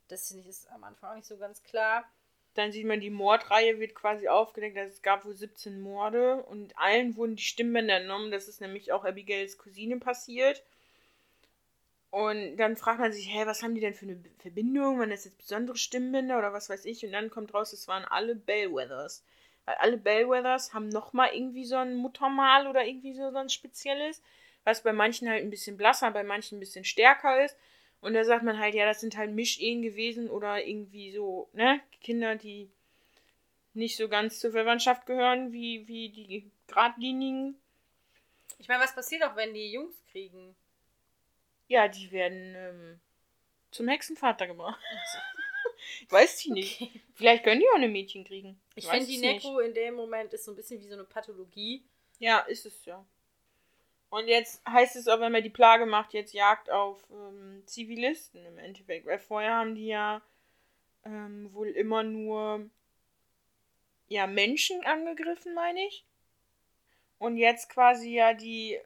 [0.08, 2.04] Das finde ich ist am Anfang auch nicht so ganz klar.
[2.54, 4.76] Dann sieht man, die Mordreihe wird quasi aufgedeckt.
[4.76, 8.30] Also es gab wohl 17 Morde und allen wurden die Stimmbänder entnommen.
[8.30, 10.62] Das ist nämlich auch Abigails Cousine passiert.
[12.10, 14.98] Und dann fragt man sich, hä, was haben die denn für eine Verbindung?
[14.98, 17.04] Waren das jetzt besondere Stimmbänder oder was weiß ich?
[17.04, 19.22] Und dann kommt raus, es waren alle Bellwethers.
[19.66, 24.22] Weil alle Bellwethers haben nochmal irgendwie so ein Muttermal oder irgendwie so, so ein spezielles,
[24.64, 27.56] was bei manchen halt ein bisschen blasser, bei manchen ein bisschen stärker ist.
[28.00, 31.80] Und da sagt man halt, ja, das sind halt Mischehen gewesen oder irgendwie so, ne,
[32.00, 32.70] Kinder, die
[33.74, 37.56] nicht so ganz zur Verwandtschaft gehören, wie, wie die geradlinigen.
[38.58, 40.54] Ich meine, was passiert auch, wenn die Jungs kriegen?
[41.68, 43.00] Ja, die werden ähm,
[43.70, 44.80] zum Hexenvater gebracht.
[46.08, 46.90] Weiß ich nicht.
[47.14, 48.60] Vielleicht können die auch eine Mädchen kriegen.
[48.74, 49.18] Ich Weiß finde, die.
[49.18, 51.84] Neko in dem Moment ist so ein bisschen wie so eine Pathologie.
[52.18, 53.04] Ja, ist es ja.
[54.10, 58.44] Und jetzt heißt es auch, wenn man die Plage macht, jetzt Jagd auf ähm, Zivilisten
[58.46, 59.06] im Endeffekt.
[59.06, 60.22] Weil vorher haben die ja
[61.04, 62.68] ähm, wohl immer nur
[64.08, 66.04] ja, Menschen angegriffen, meine ich.
[67.18, 68.78] Und jetzt quasi ja die,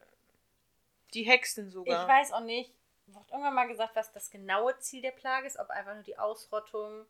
[1.13, 2.01] die Hexen sogar.
[2.01, 2.73] Ich weiß auch nicht,
[3.07, 6.17] wird irgendwann mal gesagt, was das genaue Ziel der Plage ist, ob einfach nur die
[6.17, 7.05] Ausrottung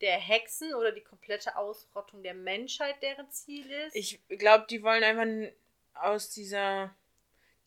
[0.00, 3.96] der Hexen oder die komplette Ausrottung der Menschheit deren Ziel ist.
[3.96, 5.54] Ich glaube, die wollen einfach
[5.94, 6.94] aus dieser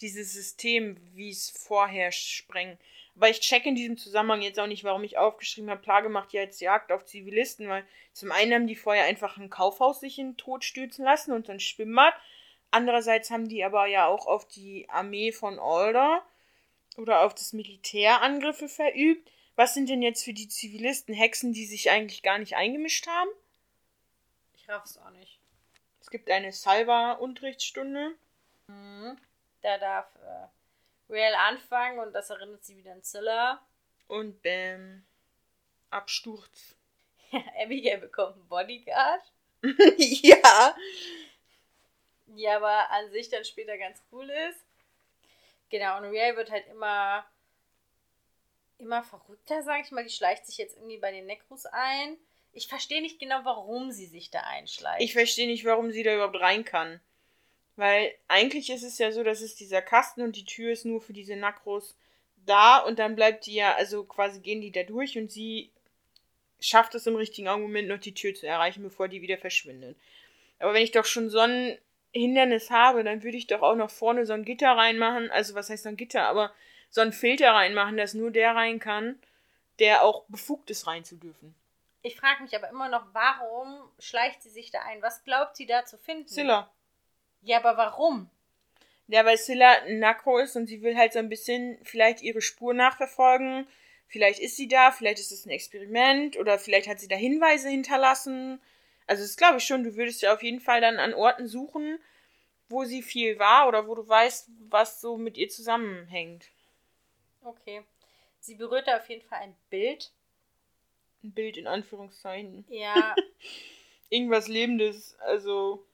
[0.01, 2.77] dieses System, wie es vorherrscht, sprengen.
[3.15, 6.31] Aber ich check in diesem Zusammenhang jetzt auch nicht, warum ich aufgeschrieben habe, Plage macht
[6.31, 10.19] ja jetzt Jagd auf Zivilisten, weil zum einen haben die vorher einfach ein Kaufhaus sich
[10.19, 12.13] in den Tod stürzen lassen und ein Schwimmbad.
[12.71, 16.23] Andererseits haben die aber ja auch auf die Armee von Alder
[16.97, 19.29] oder auf das Militär Angriffe verübt.
[19.55, 23.29] Was sind denn jetzt für die Zivilisten Hexen, die sich eigentlich gar nicht eingemischt haben?
[24.55, 25.39] ich raff's auch nicht.
[25.99, 28.15] Es gibt eine Salva-Unterrichtsstunde.
[28.67, 29.17] Mhm.
[29.61, 33.61] Da darf äh, Real anfangen und das erinnert sie wieder an Zilla.
[34.07, 35.05] Und bäm.
[35.89, 36.75] Absturz.
[37.61, 39.21] Abigail bekommt einen Bodyguard,
[39.97, 40.75] ja.
[42.27, 44.65] die aber an sich dann später ganz cool ist.
[45.69, 47.25] Genau, und Real wird halt immer
[48.79, 50.03] immer verrückter, sag ich mal.
[50.03, 52.17] Die schleicht sich jetzt irgendwie bei den Necros ein.
[52.51, 55.01] Ich verstehe nicht genau, warum sie sich da einschleicht.
[55.01, 56.99] Ich verstehe nicht, warum sie da überhaupt rein kann.
[57.79, 60.99] Weil eigentlich ist es ja so, dass es dieser Kasten und die Tür ist nur
[60.99, 61.95] für diese Nakros
[62.45, 65.71] da und dann bleibt die ja, also quasi gehen die da durch und sie
[66.59, 69.95] schafft es im richtigen Moment noch die Tür zu erreichen, bevor die wieder verschwindet.
[70.59, 71.77] Aber wenn ich doch schon so ein
[72.11, 75.31] Hindernis habe, dann würde ich doch auch noch vorne so ein Gitter reinmachen.
[75.31, 76.23] Also was heißt so ein Gitter?
[76.23, 76.51] Aber
[76.89, 79.17] so ein Filter reinmachen, dass nur der rein kann,
[79.79, 81.55] der auch befugt ist, rein zu dürfen.
[82.01, 85.01] Ich frage mich aber immer noch, warum schleicht sie sich da ein?
[85.01, 86.27] Was glaubt sie da zu finden?
[86.27, 86.69] Scylla.
[87.41, 88.29] Ja, aber warum?
[89.07, 92.41] Ja, weil Scylla ein Nakro ist und sie will halt so ein bisschen vielleicht ihre
[92.41, 93.67] Spur nachverfolgen.
[94.07, 97.69] Vielleicht ist sie da, vielleicht ist es ein Experiment oder vielleicht hat sie da Hinweise
[97.69, 98.61] hinterlassen.
[99.07, 101.99] Also das glaube ich schon, du würdest ja auf jeden Fall dann an Orten suchen,
[102.69, 106.49] wo sie viel war oder wo du weißt, was so mit ihr zusammenhängt.
[107.43, 107.81] Okay.
[108.39, 110.11] Sie berührt da auf jeden Fall ein Bild.
[111.23, 112.65] Ein Bild in Anführungszeichen.
[112.69, 113.15] Ja,
[114.09, 115.85] Irgendwas Lebendes, also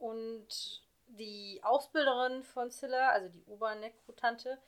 [0.00, 0.48] und
[1.06, 4.58] die Ausbilderin von Scylla, also die Obernekrotante,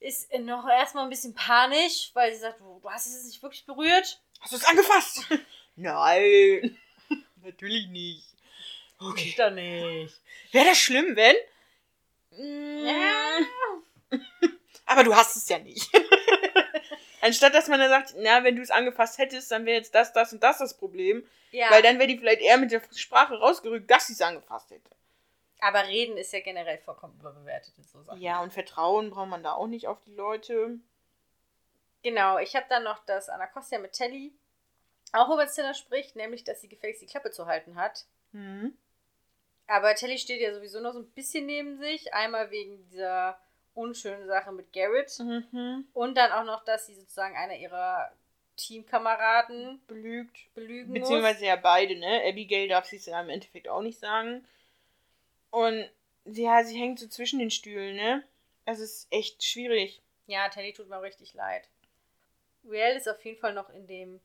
[0.00, 3.64] ist noch erstmal ein bisschen panisch, weil sie sagt, du hast es jetzt nicht wirklich
[3.64, 4.20] berührt.
[4.40, 5.26] Hast du es angefasst?
[5.76, 6.78] Nein.
[7.42, 8.28] Natürlich nicht.
[8.98, 9.34] Okay.
[9.36, 10.14] doch nicht.
[10.52, 11.36] Wäre das schlimm, wenn?
[12.86, 13.38] Ja.
[14.86, 15.90] Aber du hast es ja nicht.
[17.24, 20.12] Anstatt dass man dann sagt, na, wenn du es angefasst hättest, dann wäre jetzt das,
[20.12, 21.26] das und das das Problem.
[21.52, 21.70] Ja.
[21.70, 24.90] Weil dann wäre die vielleicht eher mit der Sprache rausgerückt, dass sie es angefasst hätte.
[25.60, 28.20] Aber reden ist ja generell vollkommen überbewertet in so Sachen.
[28.20, 30.78] Ja, und Vertrauen braucht man da auch nicht auf die Leute.
[32.02, 34.34] Genau, ich habe dann noch das Anacostia mit Telly
[35.12, 38.04] auch über Zilla spricht, nämlich, dass sie gefälligst die Klappe zu halten hat.
[38.32, 38.76] Mhm.
[39.66, 42.12] Aber Telly steht ja sowieso noch so ein bisschen neben sich.
[42.12, 43.38] Einmal wegen dieser
[43.74, 45.18] unschönen Sache mit Garrett.
[45.18, 45.86] Mhm.
[45.92, 48.10] Und dann auch noch, dass sie sozusagen einer ihrer
[48.56, 50.54] Teamkameraden belügt.
[50.54, 51.48] Belügen Beziehungsweise muss.
[51.48, 52.22] ja beide, ne?
[52.28, 54.46] Abigail darf sie es ja im Endeffekt auch nicht sagen.
[55.50, 55.88] Und
[56.24, 58.22] ja, sie hängt so zwischen den Stühlen, ne?
[58.64, 60.00] Es ist echt schwierig.
[60.26, 61.68] Ja, Telly tut mir richtig leid.
[62.64, 64.20] Riel ist auf jeden Fall noch in dem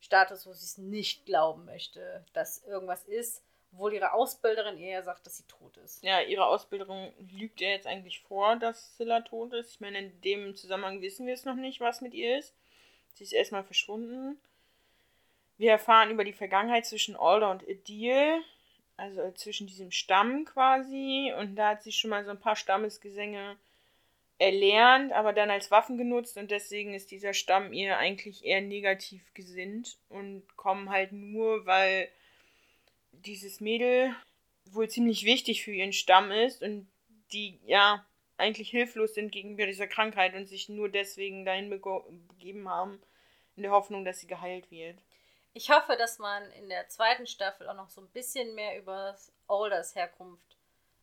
[0.00, 5.26] Status, wo sie es nicht glauben möchte, dass irgendwas ist, obwohl ihre Ausbilderin ja sagt,
[5.26, 6.02] dass sie tot ist.
[6.02, 9.72] Ja, ihre Ausbilderin lügt ihr jetzt eigentlich vor, dass Scylla tot ist.
[9.72, 12.54] Ich meine, in dem Zusammenhang wissen wir es noch nicht, was mit ihr ist.
[13.14, 14.40] Sie ist erstmal verschwunden.
[15.58, 18.42] Wir erfahren über die Vergangenheit zwischen Alder und Edil
[19.00, 21.32] also zwischen diesem Stamm quasi.
[21.38, 23.56] Und da hat sie schon mal so ein paar Stammesgesänge
[24.38, 29.22] erlernt, aber dann als Waffen genutzt und deswegen ist dieser Stamm ihr eigentlich eher negativ
[29.34, 32.08] gesinnt und kommen halt nur, weil
[33.22, 34.14] dieses Mädel
[34.66, 36.90] wohl ziemlich wichtig für ihren Stamm ist und
[37.32, 38.04] die ja
[38.36, 43.00] eigentlich hilflos sind gegenüber dieser Krankheit und sich nur deswegen dahin begeben haben,
[43.56, 44.98] in der Hoffnung, dass sie geheilt wird.
[45.52, 49.16] Ich hoffe, dass man in der zweiten Staffel auch noch so ein bisschen mehr über
[49.48, 50.56] Alders Herkunft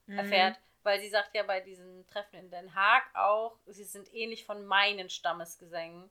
[0.07, 0.17] mhm.
[0.17, 4.45] erfährt, weil sie sagt ja bei diesen Treffen in Den Haag auch, sie sind ähnlich
[4.45, 6.09] von meinen Stammesgesängen.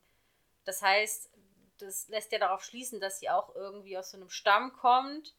[0.65, 1.31] Das heißt,
[1.78, 5.35] das lässt ja darauf schließen, dass sie auch irgendwie aus so einem Stamm kommt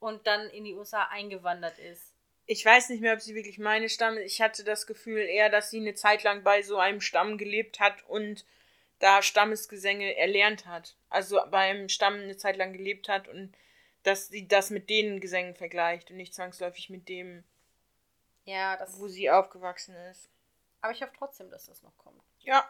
[0.00, 2.14] und dann in die USA eingewandert ist.
[2.46, 4.16] Ich weiß nicht mehr, ob sie wirklich meine Stamm.
[4.16, 7.78] Ich hatte das Gefühl eher, dass sie eine Zeit lang bei so einem Stamm gelebt
[7.78, 8.46] hat und
[9.00, 10.96] da Stammesgesänge erlernt hat.
[11.10, 13.54] Also beim Stamm eine Zeit lang gelebt hat und
[14.02, 17.44] dass sie das mit den Gesängen vergleicht und nicht zwangsläufig mit dem,
[18.44, 20.30] ja, das wo sie aufgewachsen ist.
[20.80, 22.22] Aber ich hoffe trotzdem, dass das noch kommt.
[22.40, 22.68] Ja.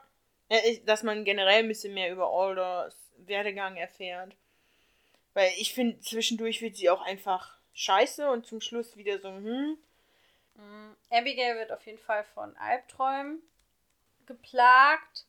[0.87, 4.35] Dass man generell ein bisschen mehr über Alders Werdegang erfährt.
[5.39, 9.79] Weil ich finde, zwischendurch wird sie auch einfach scheiße und zum Schluss wieder so, hm.
[10.57, 13.41] Mm, Abigail wird auf jeden Fall von Albträumen
[14.27, 15.27] geplagt.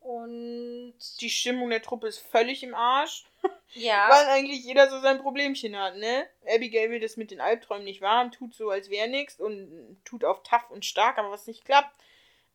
[0.00, 0.92] Und
[1.22, 3.24] die Stimmung der Truppe ist völlig im Arsch.
[3.76, 4.08] Ja.
[4.08, 6.28] Weil eigentlich jeder so sein Problemchen hat, ne?
[6.46, 10.22] Abigail will das mit den Albträumen nicht wahr tut so, als wäre nichts und tut
[10.22, 11.92] auf tough und stark, aber was nicht klappt.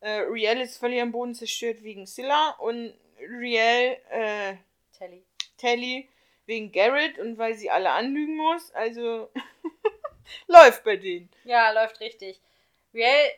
[0.00, 4.54] Äh, Riel ist völlig am Boden zerstört wegen Scylla und Riel, äh,
[4.96, 5.26] Telly.
[5.60, 6.08] Telly
[6.46, 8.72] wegen Garrett und weil sie alle anlügen muss.
[8.72, 9.30] Also
[10.46, 11.30] läuft bei denen.
[11.44, 12.40] Ja, läuft richtig.
[12.94, 13.30] Riel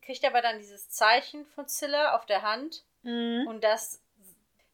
[0.00, 3.46] kriegt aber dann dieses Zeichen von Scylla auf der Hand Mhm.
[3.46, 4.00] Und das,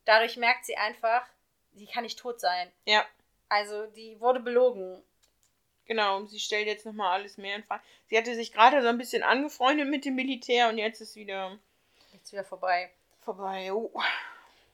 [0.05, 1.27] dadurch merkt sie einfach,
[1.75, 2.71] sie kann nicht tot sein.
[2.85, 3.05] Ja.
[3.49, 5.03] Also, die wurde belogen.
[5.87, 7.83] Genau, sie stellt jetzt nochmal alles mehr in Frage.
[8.09, 11.59] Sie hatte sich gerade so ein bisschen angefreundet mit dem Militär und jetzt ist wieder.
[12.13, 12.91] Jetzt wieder vorbei.
[13.23, 13.91] Vorbei, oh.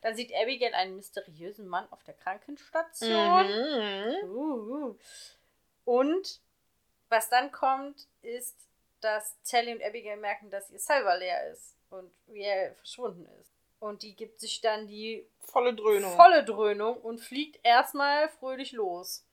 [0.05, 3.47] Dann sieht Abigail einen mysteriösen Mann auf der Krankenstation.
[3.47, 4.29] Mhm.
[4.29, 4.99] Uh.
[5.87, 6.41] Und
[7.09, 8.55] was dann kommt, ist,
[9.01, 13.51] dass Sally und Abigail merken, dass ihr Salver leer ist und Riel verschwunden ist.
[13.81, 16.15] Und die gibt sich dann die volle Dröhnung.
[16.17, 19.25] Volle Dröhnung und fliegt erstmal fröhlich los.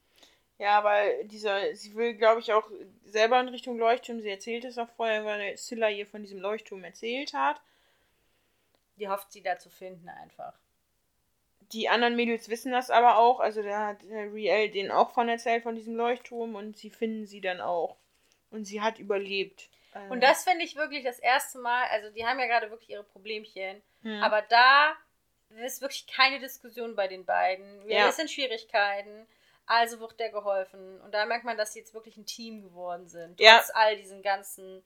[0.58, 2.70] Ja, weil dieser, sie will, glaube ich, auch
[3.04, 4.22] selber in Richtung Leuchtturm.
[4.22, 7.60] Sie erzählt es auch vorher, weil Scylla ihr von diesem Leuchtturm erzählt hat.
[8.96, 10.61] Die hofft sie da zu finden einfach.
[11.74, 13.40] Die anderen Mädels wissen das aber auch.
[13.40, 16.56] Also da hat Riel denen auch von erzählt, von diesem Leuchtturm.
[16.56, 17.98] Und sie finden sie dann auch.
[18.50, 19.70] Und sie hat überlebt.
[20.10, 23.04] Und das finde ich wirklich das erste Mal, also die haben ja gerade wirklich ihre
[23.04, 24.24] Problemchen, hm.
[24.24, 24.96] aber da
[25.66, 27.86] ist wirklich keine Diskussion bei den beiden.
[27.86, 28.12] Wir ja.
[28.12, 29.28] sind Schwierigkeiten,
[29.66, 31.02] also wird der geholfen.
[31.02, 33.40] Und da merkt man, dass sie jetzt wirklich ein Team geworden sind.
[33.40, 33.58] Ja.
[33.58, 34.82] Trotz all diesen ganzen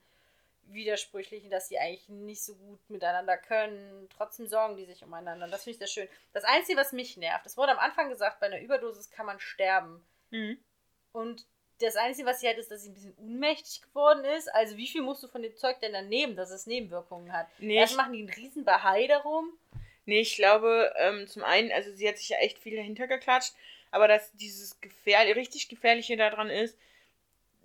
[0.72, 4.08] widersprüchlichen, dass sie eigentlich nicht so gut miteinander können.
[4.16, 5.46] Trotzdem sorgen die sich umeinander.
[5.48, 6.08] Das finde ich sehr schön.
[6.32, 9.40] Das Einzige, was mich nervt, es wurde am Anfang gesagt, bei einer Überdosis kann man
[9.40, 10.04] sterben.
[10.30, 10.58] Mhm.
[11.12, 11.46] Und
[11.80, 14.52] das Einzige, was sie hat, ist, dass sie ein bisschen unmächtig geworden ist.
[14.54, 17.48] Also wie viel musst du von dem Zeug denn dann nehmen, dass es Nebenwirkungen hat?
[17.58, 19.52] Nee, Erst machen die einen riesen Bahai darum.
[20.06, 23.54] Nee, ich glaube, ähm, zum einen, also sie hat sich ja echt viel dahinter geklatscht,
[23.90, 26.78] aber dass dieses gefährlich, richtig Gefährliche daran ist,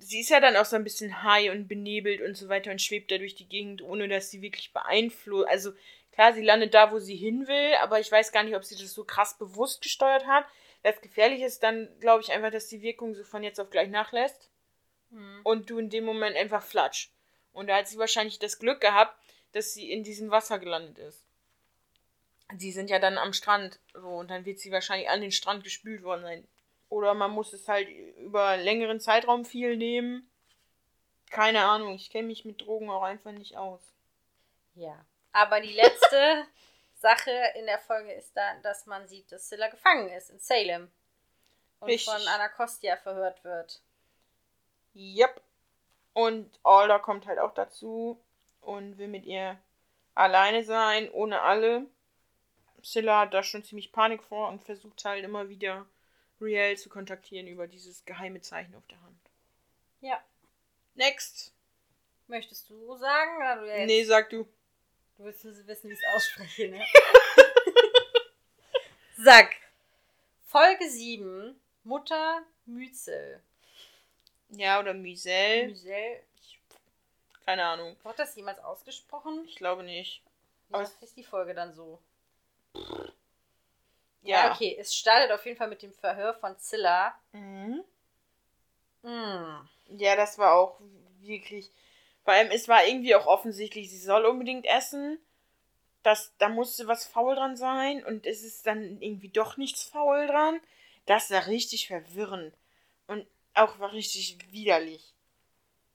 [0.02, 2.82] sie ist ja dann auch so ein bisschen high und benebelt und so weiter und
[2.82, 5.48] schwebt da durch die Gegend, ohne dass sie wirklich beeinflusst.
[5.48, 5.74] Also
[6.12, 8.76] klar, sie landet da, wo sie hin will, aber ich weiß gar nicht, ob sie
[8.76, 10.46] das so krass bewusst gesteuert hat.
[10.84, 13.90] Das Gefährliche ist dann, glaube ich, einfach, dass die Wirkung so von jetzt auf gleich
[13.90, 14.50] nachlässt
[15.12, 15.42] mhm.
[15.44, 17.12] und du in dem Moment einfach flatsch.
[17.54, 19.16] Und da hat sie wahrscheinlich das Glück gehabt,
[19.52, 21.26] dass sie in diesem Wasser gelandet ist.
[22.58, 23.80] sie sind ja dann am Strand.
[23.94, 26.48] So, und dann wird sie wahrscheinlich an den Strand gespült worden sein.
[26.92, 27.88] Oder man muss es halt
[28.18, 30.30] über längeren Zeitraum viel nehmen.
[31.30, 33.80] Keine Ahnung, ich kenne mich mit Drogen auch einfach nicht aus.
[34.76, 35.06] Ja.
[35.32, 36.46] Aber die letzte
[36.96, 40.92] Sache in der Folge ist dann, dass man sieht, dass Scylla gefangen ist in Salem.
[41.80, 42.14] Und Richtig.
[42.14, 43.82] von Anacostia verhört wird.
[44.94, 45.42] Yep.
[46.12, 48.20] Und Alder kommt halt auch dazu
[48.60, 49.58] und will mit ihr
[50.14, 51.86] alleine sein, ohne alle.
[52.84, 55.86] Scylla hat da schon ziemlich Panik vor und versucht halt immer wieder
[56.42, 59.18] Riel zu kontaktieren über dieses geheime Zeichen auf der Hand.
[60.02, 60.24] Ja.
[60.96, 61.54] Next.
[62.28, 63.38] Möchtest du sagen?
[63.38, 64.44] Oder du jetzt, Nee, sag du.
[65.18, 66.84] Du willst nur wissen, wie ich es ausspreche, ne?
[69.18, 69.50] Sag.
[70.48, 71.60] Folge 7.
[71.84, 73.42] Mutter Mützel.
[74.50, 75.70] Ja, oder Misel.
[75.70, 76.24] Müsel.
[77.46, 77.96] Keine Ahnung.
[78.04, 79.46] Wird das jemals ausgesprochen?
[79.46, 80.22] Ich glaube nicht.
[80.72, 82.00] Aus- ist die Folge dann so?
[84.22, 84.46] Ja.
[84.46, 84.78] Ja, okay.
[84.80, 87.16] Es startet auf jeden Fall mit dem Verhör von Zilla.
[87.32, 87.84] Mhm.
[89.02, 89.68] Mm.
[89.98, 90.80] Ja, das war auch
[91.20, 91.72] wirklich.
[92.24, 95.20] Vor allem, es war irgendwie auch offensichtlich, sie soll unbedingt essen.
[96.04, 100.28] Das, da musste was faul dran sein und es ist dann irgendwie doch nichts faul
[100.28, 100.60] dran.
[101.06, 102.56] Das war richtig verwirrend.
[103.08, 105.14] Und auch war richtig widerlich.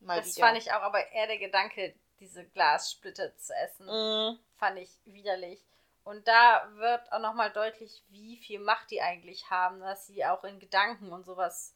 [0.00, 0.46] Mal Das wieder.
[0.46, 3.86] fand ich auch aber eher der Gedanke, diese Glassplitter zu essen.
[3.86, 4.38] Mhm.
[4.58, 5.60] Fand ich widerlich.
[6.06, 10.44] Und da wird auch nochmal deutlich, wie viel Macht die eigentlich haben, dass sie auch
[10.44, 11.74] in Gedanken und sowas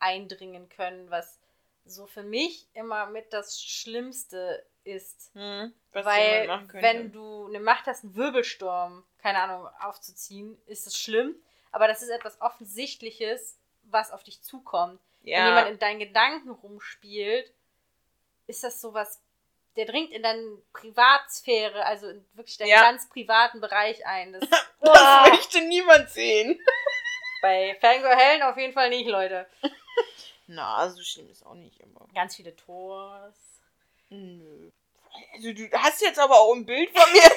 [0.00, 1.38] eindringen können, was
[1.84, 5.30] so für mich immer mit das Schlimmste ist.
[5.92, 11.36] Was Weil, wenn du eine Macht hast, einen Wirbelsturm, keine Ahnung, aufzuziehen, ist es schlimm.
[11.70, 14.98] Aber das ist etwas Offensichtliches, was auf dich zukommt.
[15.22, 17.54] Wenn jemand ja, in deinen Gedanken rumspielt,
[18.48, 19.20] ist das sowas,
[19.78, 22.82] der dringt in deine Privatsphäre, also in wirklich deinen Ja.
[22.82, 24.32] ganz privaten Bereich ein.
[24.32, 24.42] Das,
[24.80, 26.60] das möchte niemand sehen.
[27.42, 29.48] bei Fangirl Helen auf jeden Fall nicht, Leute.
[30.48, 32.06] Na, so schlimm ist auch nicht immer.
[32.12, 33.36] Ganz viele Tors.
[34.08, 34.70] Nö.
[35.34, 37.30] Also, du hast jetzt aber auch ein Bild von mir.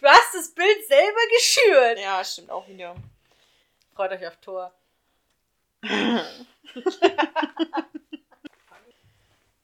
[0.00, 1.98] Du hast das Bild selber geschürt.
[1.98, 2.94] ja, stimmt auch wieder.
[3.96, 4.72] Freut euch auf Tor.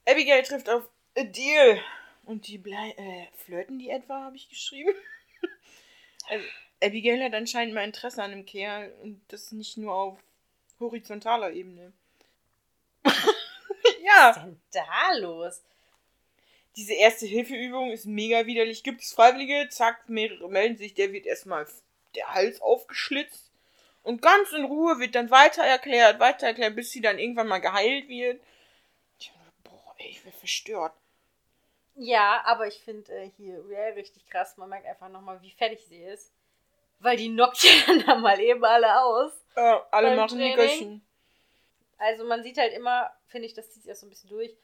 [0.07, 1.82] Abigail trifft auf Adele.
[2.24, 4.95] Und die blei äh, flirten die etwa, habe ich geschrieben.
[6.28, 6.45] also,
[6.82, 10.19] Abigail hat anscheinend mal Interesse an dem Kerl und das nicht nur auf
[10.78, 11.93] horizontaler Ebene.
[13.05, 15.62] ja, Was ist denn da los?
[16.77, 18.82] diese erste Hilfeübung ist mega widerlich.
[18.82, 21.66] Gibt es Freiwillige, zack, mehrere melden sich, der wird erstmal
[22.15, 23.51] der Hals aufgeschlitzt.
[24.03, 27.59] Und ganz in Ruhe wird dann weiter erklärt, weiter erklärt, bis sie dann irgendwann mal
[27.59, 28.41] geheilt wird.
[29.19, 29.31] Ich,
[29.62, 30.95] boah, ey, ich werde verstört.
[32.02, 34.56] Ja, aber ich finde äh, hier Real richtig krass.
[34.56, 36.32] Man merkt einfach nochmal, wie fertig sie ist.
[36.98, 39.32] Weil die knockt ja dann da mal eben alle aus.
[39.55, 40.56] Äh, alle machen Training?
[40.56, 41.06] Nickerchen.
[41.98, 44.56] Also man sieht halt immer, finde ich, das zieht sich auch so ein bisschen durch,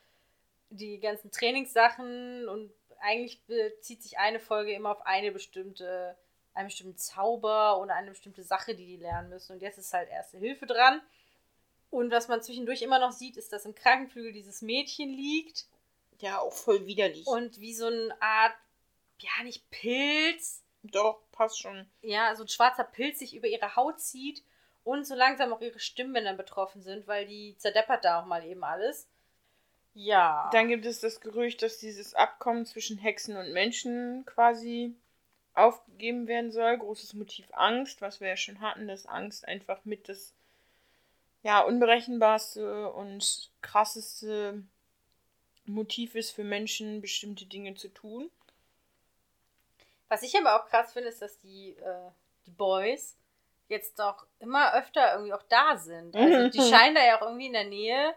[0.71, 6.17] die ganzen Trainingssachen und eigentlich bezieht sich eine Folge immer auf eine bestimmte,
[6.55, 9.53] einen bestimmten Zauber oder eine bestimmte Sache, die die lernen müssen.
[9.53, 11.03] Und jetzt ist halt Erste Hilfe dran.
[11.91, 15.67] Und was man zwischendurch immer noch sieht, ist, dass im Krankenflügel dieses Mädchen liegt
[16.19, 17.27] Ja, auch voll widerlich.
[17.27, 18.55] und wie so eine Art,
[19.21, 21.87] ja nicht Pilz, Doch, passt schon.
[22.03, 24.43] ja, so ein schwarzer Pilz sich über ihre Haut zieht
[24.85, 28.65] und so langsam auch ihre Stimmbänder betroffen sind, weil die zerdeppert da auch mal eben
[28.65, 29.09] alles.
[29.95, 30.51] Ja.
[30.53, 34.95] Dann gibt es das Gerücht, dass dieses Abkommen zwischen Hexen und Menschen quasi
[35.55, 36.77] aufgegeben werden soll.
[36.77, 40.35] Großes Motiv Angst, was wir ja schon hatten, dass Angst einfach mit das
[41.43, 44.63] ja, unberechenbarste und krasseste
[45.67, 48.31] Motiv ist für Menschen, bestimmte Dinge zu tun.
[50.09, 52.11] Was ich aber auch krass finde, ist, dass die, äh,
[52.47, 53.17] die Boys
[53.69, 56.15] jetzt doch immer öfter irgendwie auch da sind.
[56.15, 58.15] Also die scheinen da ja auch irgendwie in der Nähe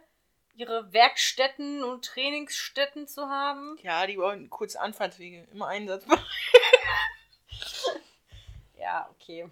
[0.55, 3.79] ihre Werkstätten und Trainingsstätten zu haben.
[3.81, 6.05] Ja, die wollen kurze Anfahrtswege, immer Einsatz.
[8.79, 9.47] Ja, okay.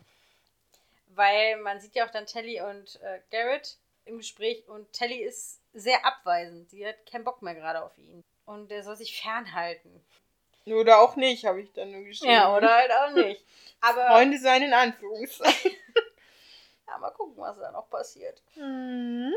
[1.10, 3.78] Weil man sieht ja auch dann Telly und äh, Garrett
[4.08, 6.70] im Gespräch und Telly ist sehr abweisend.
[6.70, 8.24] Sie hat keinen Bock mehr gerade auf ihn.
[8.46, 10.04] Und er soll sich fernhalten.
[10.66, 12.34] Oder auch nicht, habe ich dann nur geschrieben.
[12.34, 13.44] Ja, oder halt auch nicht.
[13.82, 15.72] Aber Freunde sein in Anführungszeichen.
[16.88, 18.42] ja, mal gucken, was da noch passiert.
[18.56, 19.34] Mhm.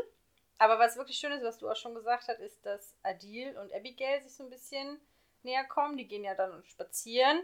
[0.57, 3.73] Aber was wirklich schön ist, was du auch schon gesagt hast, ist, dass Adil und
[3.73, 4.99] Abigail sich so ein bisschen
[5.43, 5.97] näher kommen.
[5.97, 7.41] Die gehen ja dann spazieren.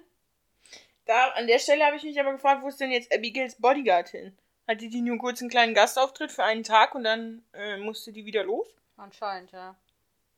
[1.06, 4.10] Da, an der Stelle habe ich mich aber gefragt, wo ist denn jetzt Abigails Bodyguard
[4.10, 4.38] hin?
[4.68, 8.26] Hatte die nur kurz einen kleinen Gastauftritt für einen Tag und dann äh, musste die
[8.26, 8.68] wieder los?
[8.98, 9.76] Anscheinend, ja.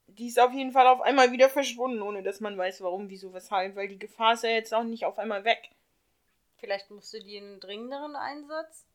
[0.07, 3.33] Die ist auf jeden Fall auf einmal wieder verschwunden, ohne dass man weiß, warum, wieso,
[3.33, 5.69] weshalb, weil die Gefahr ist ja jetzt auch nicht auf einmal weg.
[6.57, 8.85] Vielleicht musste die einen dringenderen Einsatz.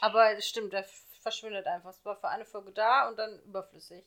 [0.00, 0.84] Aber es stimmt, der
[1.20, 1.90] verschwindet einfach.
[1.90, 4.04] Es war für eine Folge da und dann überflüssig.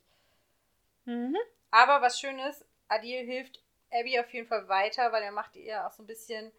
[1.05, 1.38] Mhm.
[1.72, 3.61] Aber was schön ist, Adil hilft
[3.91, 6.51] Abby auf jeden Fall weiter, weil er macht ihr auch so ein bisschen,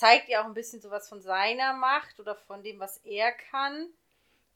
[0.00, 3.86] zeigt ihr auch ein bisschen sowas von seiner Macht oder von dem, was er kann.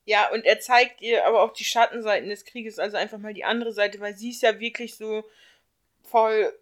[0.06, 3.44] Ja, und er zeigt ihr aber auch die Schattenseiten des Krieges, also einfach mal die
[3.44, 5.22] andere Seite, weil sie ist ja wirklich so
[6.02, 6.58] voll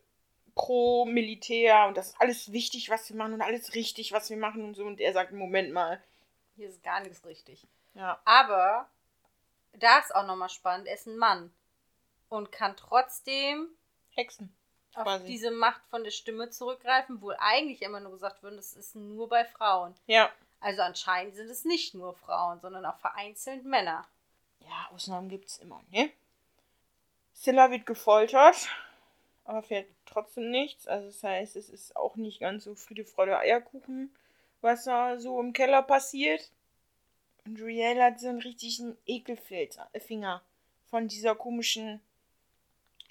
[0.57, 4.37] pro Militär und das ist alles wichtig, was wir machen und alles richtig, was wir
[4.37, 4.85] machen und so.
[4.85, 6.03] Und er sagt, Moment mal.
[6.57, 7.65] Hier ist gar nichts richtig.
[7.95, 8.21] Ja.
[8.25, 8.89] Aber
[9.75, 11.53] da ist auch nochmal spannend, er ist ein Mann
[12.29, 13.69] und kann trotzdem
[14.11, 14.53] Hexen.
[14.95, 15.27] Auf Quasi.
[15.27, 19.29] diese Macht von der Stimme zurückgreifen, wo eigentlich immer nur gesagt wird, das ist nur
[19.29, 19.95] bei Frauen.
[20.07, 20.31] Ja.
[20.61, 24.07] Also anscheinend sind es nicht nur Frauen, sondern auch vereinzelt Männer.
[24.61, 26.11] Ja, Ausnahmen gibt's immer, ne?
[27.35, 28.69] Scylla wird gefoltert,
[29.45, 30.87] aber fährt trotzdem nichts.
[30.87, 34.15] Also das heißt, es ist auch nicht ganz so Friede, Freude, Eierkuchen,
[34.61, 36.51] was da so im Keller passiert.
[37.45, 40.43] Und Riel hat so einen richtigen Ekelfinger
[40.87, 42.01] von dieser komischen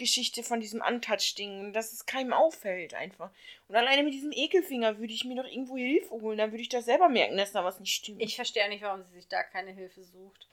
[0.01, 3.29] Geschichte von diesem Untouch-Ding, und dass es keinem auffällt einfach.
[3.67, 6.69] Und alleine mit diesem Ekelfinger würde ich mir doch irgendwo Hilfe holen, dann würde ich
[6.69, 8.21] doch selber merken, dass da was nicht stimmt.
[8.21, 10.47] Ich verstehe nicht, warum sie sich da keine Hilfe sucht.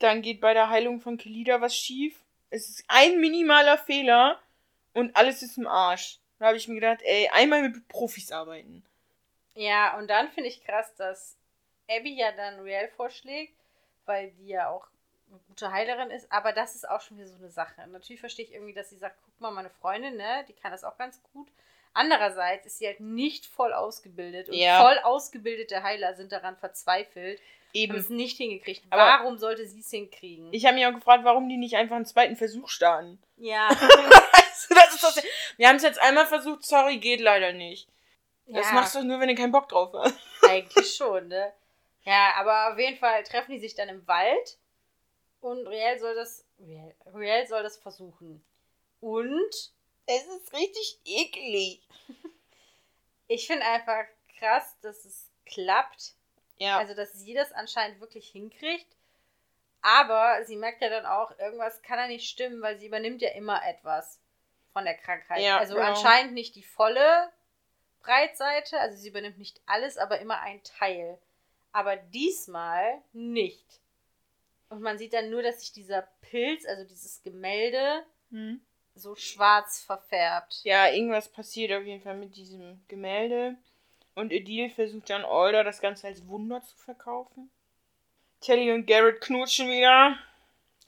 [0.00, 2.20] Dann geht bei der Heilung von Kelida was schief.
[2.50, 4.40] Es ist ein minimaler Fehler
[4.94, 6.18] und alles ist im Arsch.
[6.38, 8.84] Da habe ich mir gedacht, ey, einmal mit Profis arbeiten.
[9.54, 11.36] Ja, und dann finde ich krass, dass
[11.88, 13.54] Abby ja dann Riel vorschlägt,
[14.06, 14.88] weil die ja auch
[15.32, 17.86] eine gute Heilerin ist, aber das ist auch schon wieder so eine Sache.
[17.88, 20.84] Natürlich verstehe ich irgendwie, dass sie sagt, guck mal, meine Freundin, ne, die kann das
[20.84, 21.48] auch ganz gut.
[21.94, 24.80] Andererseits ist sie halt nicht voll ausgebildet und Ja.
[24.82, 27.96] voll ausgebildete Heiler sind daran verzweifelt, haben Eben.
[27.96, 28.82] es nicht hingekriegt.
[28.90, 30.52] Aber- Warum sollte sie es hinkriegen?
[30.52, 33.18] Ich habe mich auch gefragt, warum die nicht einfach einen zweiten Versuch starten.
[33.36, 33.68] ja.
[33.68, 33.74] Du,
[34.74, 35.22] das ist das.
[35.56, 37.88] Wir haben es jetzt einmal versucht, sorry, geht leider nicht.
[38.46, 38.72] Das ja.
[38.74, 40.14] machst du nur, wenn du keinen Bock drauf hast.
[40.48, 41.52] Eigentlich schon, ne?
[42.04, 44.58] Ja, aber auf jeden Fall treffen die sich dann im Wald
[45.42, 48.44] und Riel soll das, Riel, Riel soll das versuchen.
[49.00, 49.72] Und
[50.06, 51.86] Es ist richtig eklig.
[53.28, 54.04] ich finde einfach
[54.38, 56.14] krass, dass es klappt.
[56.56, 56.78] Ja.
[56.78, 58.96] Also, dass sie das anscheinend wirklich hinkriegt.
[59.80, 63.30] Aber sie merkt ja dann auch, irgendwas kann ja nicht stimmen, weil sie übernimmt ja
[63.30, 64.20] immer etwas
[64.72, 65.40] von der Krankheit.
[65.40, 65.88] Ja, also genau.
[65.88, 67.32] anscheinend nicht die volle
[68.00, 71.18] Breitseite, also sie übernimmt nicht alles, aber immer ein Teil.
[71.72, 73.81] Aber diesmal nicht.
[74.72, 78.60] Und man sieht dann nur, dass sich dieser Pilz, also dieses Gemälde, Hm.
[78.94, 80.60] so schwarz verfärbt.
[80.64, 83.56] Ja, irgendwas passiert auf jeden Fall mit diesem Gemälde.
[84.14, 87.50] Und Edil versucht dann Alder das Ganze als Wunder zu verkaufen.
[88.40, 90.16] Telly und Garrett knutschen wieder.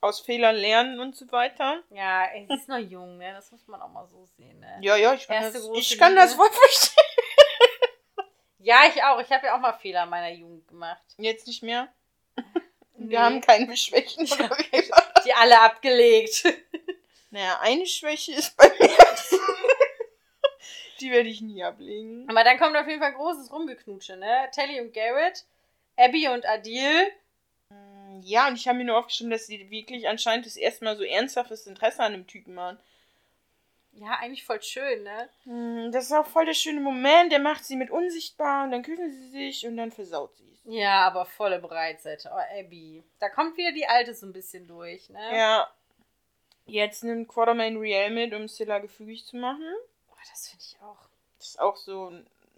[0.00, 1.82] Aus Fehlern lernen und so weiter.
[1.90, 3.32] Ja, ey, sie ist noch jung, ne?
[3.32, 4.78] Das muss man auch mal so sehen, ne?
[4.82, 7.04] Ja, ja, ich kann, Erste das, ich kann das Wort verstehen.
[8.58, 9.20] Ja, ich auch.
[9.20, 11.02] Ich habe ja auch mal Fehler in meiner Jugend gemacht.
[11.18, 11.88] Jetzt nicht mehr.
[12.96, 13.10] Nee.
[13.10, 14.26] Wir haben keine Schwächen.
[14.26, 14.90] wie?
[15.24, 16.44] Die alle abgelegt.
[17.30, 18.88] naja, eine Schwäche ist bei mir.
[21.00, 22.28] Die werde ich nie ablegen.
[22.30, 24.48] Aber dann kommt auf jeden Fall großes Rumgeknutsche, ne?
[24.52, 25.44] Telly und Garrett,
[25.96, 27.10] Abby und Adil.
[28.22, 31.02] Ja, und ich habe mir nur aufgeschrieben, dass sie wirklich anscheinend das erste Mal so
[31.02, 32.78] ernsthaftes Interesse an dem Typen waren.
[33.92, 35.28] Ja, eigentlich voll schön, ne?
[35.44, 37.32] Hm, Das ist auch voll der schöne Moment.
[37.32, 40.53] Der macht sie mit unsichtbar und dann küssen sie sich und dann versaut sie.
[40.64, 42.30] Ja, aber volle Breitseite.
[42.32, 43.02] Oh, Abby.
[43.18, 45.36] Da kommt wieder die Alte so ein bisschen durch, ne?
[45.36, 45.70] Ja.
[46.66, 49.74] Jetzt nimmt Quartermain Riel mit, um Scylla gefügig zu machen.
[50.10, 51.08] Oh, das finde ich auch.
[51.38, 52.12] Das ist auch so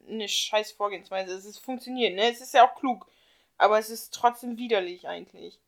[0.08, 1.34] eine scheiß Vorgehensweise.
[1.34, 2.30] Es ist funktioniert, ne?
[2.30, 3.06] Es ist ja auch klug.
[3.58, 5.58] Aber es ist trotzdem widerlich eigentlich.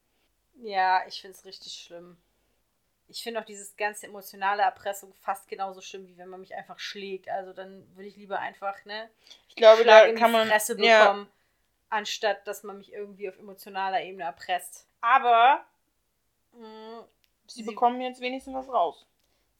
[0.62, 2.16] Ja, ich finde es richtig schlimm.
[3.09, 6.78] Ich finde auch dieses ganze emotionale Erpressung fast genauso schlimm, wie wenn man mich einfach
[6.78, 7.28] schlägt.
[7.28, 9.09] Also dann würde ich lieber einfach, ne?
[9.48, 10.47] Ich glaube, Schlag da kann man.
[10.47, 11.28] Fresse ja, bekommen,
[11.90, 14.86] anstatt dass man mich irgendwie auf emotionaler Ebene erpresst.
[15.01, 15.65] Aber
[16.52, 17.05] mh,
[17.47, 19.06] sie Sie- bekommen jetzt wenigstens was raus.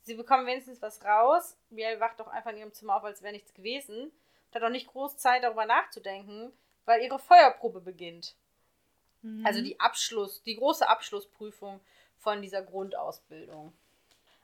[0.03, 1.57] sie bekommen wenigstens was raus.
[1.71, 4.05] Biel wacht doch einfach in ihrem Zimmer auf, als wäre nichts gewesen.
[4.05, 6.53] Und hat auch nicht groß Zeit, darüber nachzudenken,
[6.87, 8.35] weil ihre Feuerprobe beginnt.
[9.23, 9.45] Mhm.
[9.45, 11.81] Also die Abschluss, die große Abschlussprüfung
[12.17, 13.73] von dieser Grundausbildung.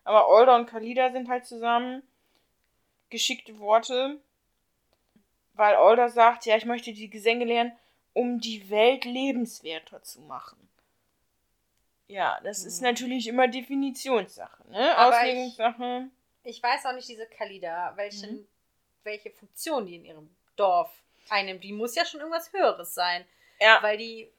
[0.04, 2.02] Aber Olda und Kalida sind halt zusammen.
[3.10, 4.20] Geschickte Worte.
[5.54, 7.72] Weil Olda sagt, ja, ich möchte die Gesänge lernen,
[8.12, 10.68] um die Welt lebenswerter zu machen.
[12.06, 12.88] Ja, das ist Mhm.
[12.88, 14.96] natürlich immer Definitionssache, ne?
[14.96, 16.08] Aber Auslegungssache.
[16.44, 18.46] Ich weiß auch nicht, diese Kalida, welche, Mhm.
[19.04, 20.90] welche Funktion die in ihrem Dorf
[21.30, 21.64] einnimmt.
[21.64, 23.24] Die muss ja schon irgendwas Höheres sein.
[23.60, 23.78] Ja.
[23.80, 24.30] Weil die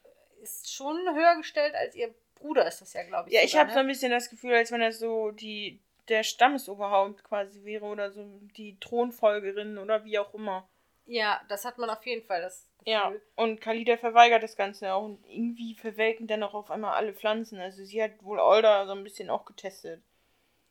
[0.44, 3.36] ist schon höher gestellt als ihr Bruder, ist das ja, glaube ich.
[3.36, 3.82] Ja, ich sogar, habe so ne?
[3.86, 8.24] ein bisschen das Gefühl, als wenn das so die der Stammesoberhaupt quasi wäre oder so
[8.56, 10.70] die Thronfolgerin oder wie auch immer.
[11.06, 12.94] Ja, das hat man auf jeden Fall, das Gefühl.
[12.94, 15.04] Ja, und Khalida verweigert das Ganze auch.
[15.04, 17.60] Und irgendwie verwelken dann auch auf einmal alle Pflanzen.
[17.60, 20.02] Also sie hat wohl Alda so ein bisschen auch getestet.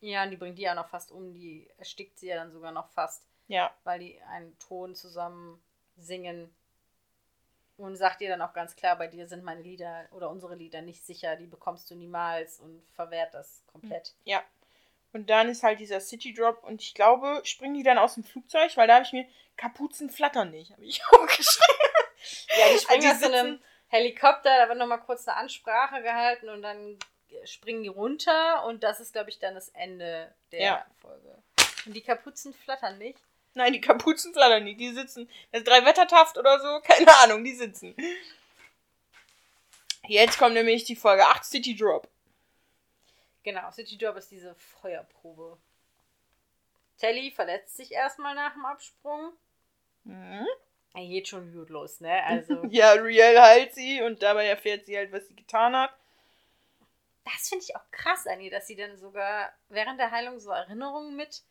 [0.00, 1.32] Ja, und die bringt die ja noch fast um.
[1.32, 3.26] Die erstickt sie ja dann sogar noch fast.
[3.48, 3.72] Ja.
[3.84, 5.62] Weil die einen Ton zusammen
[5.96, 6.54] singen.
[7.76, 10.80] Und sagt ihr dann auch ganz klar, bei dir sind meine Lieder oder unsere Lieder
[10.80, 14.14] nicht sicher, die bekommst du niemals und verwehrt das komplett.
[14.24, 14.44] Ja.
[15.14, 18.24] Und dann ist halt dieser City Drop und ich glaube, springen die dann aus dem
[18.24, 19.26] Flugzeug, weil da habe ich mir
[19.56, 21.78] Kapuzen flattern nicht, habe ich auch geschrieben.
[22.58, 26.48] Ja, die springen Die aus so einem Helikopter, da wird nochmal kurz eine Ansprache gehalten
[26.48, 26.98] und dann
[27.44, 30.86] springen die runter und das ist, glaube ich, dann das Ende der Ja.
[31.00, 31.38] Folge.
[31.86, 33.18] Und die Kapuzen flattern nicht.
[33.54, 35.30] Nein, die Kapuzen flattern nicht, die sitzen.
[35.52, 37.94] Das ist drei Wettertaft oder so, keine Ahnung, die sitzen.
[40.08, 42.08] Jetzt kommt nämlich die Folge 8 City Drop.
[43.44, 45.58] Genau, City Drop ist diese Feuerprobe.
[46.98, 49.32] Telly verletzt sich erstmal nach dem Absprung.
[50.04, 50.46] Mhm.
[50.94, 52.22] Er geht schon gut los, ne?
[52.24, 55.92] Also, Ja, Riel heilt sie und dabei erfährt sie halt, was sie getan hat.
[57.24, 60.50] das finde ich auch krass an ihr, dass sie dann sogar während der Heilung so
[60.50, 61.42] Erinnerungen mit.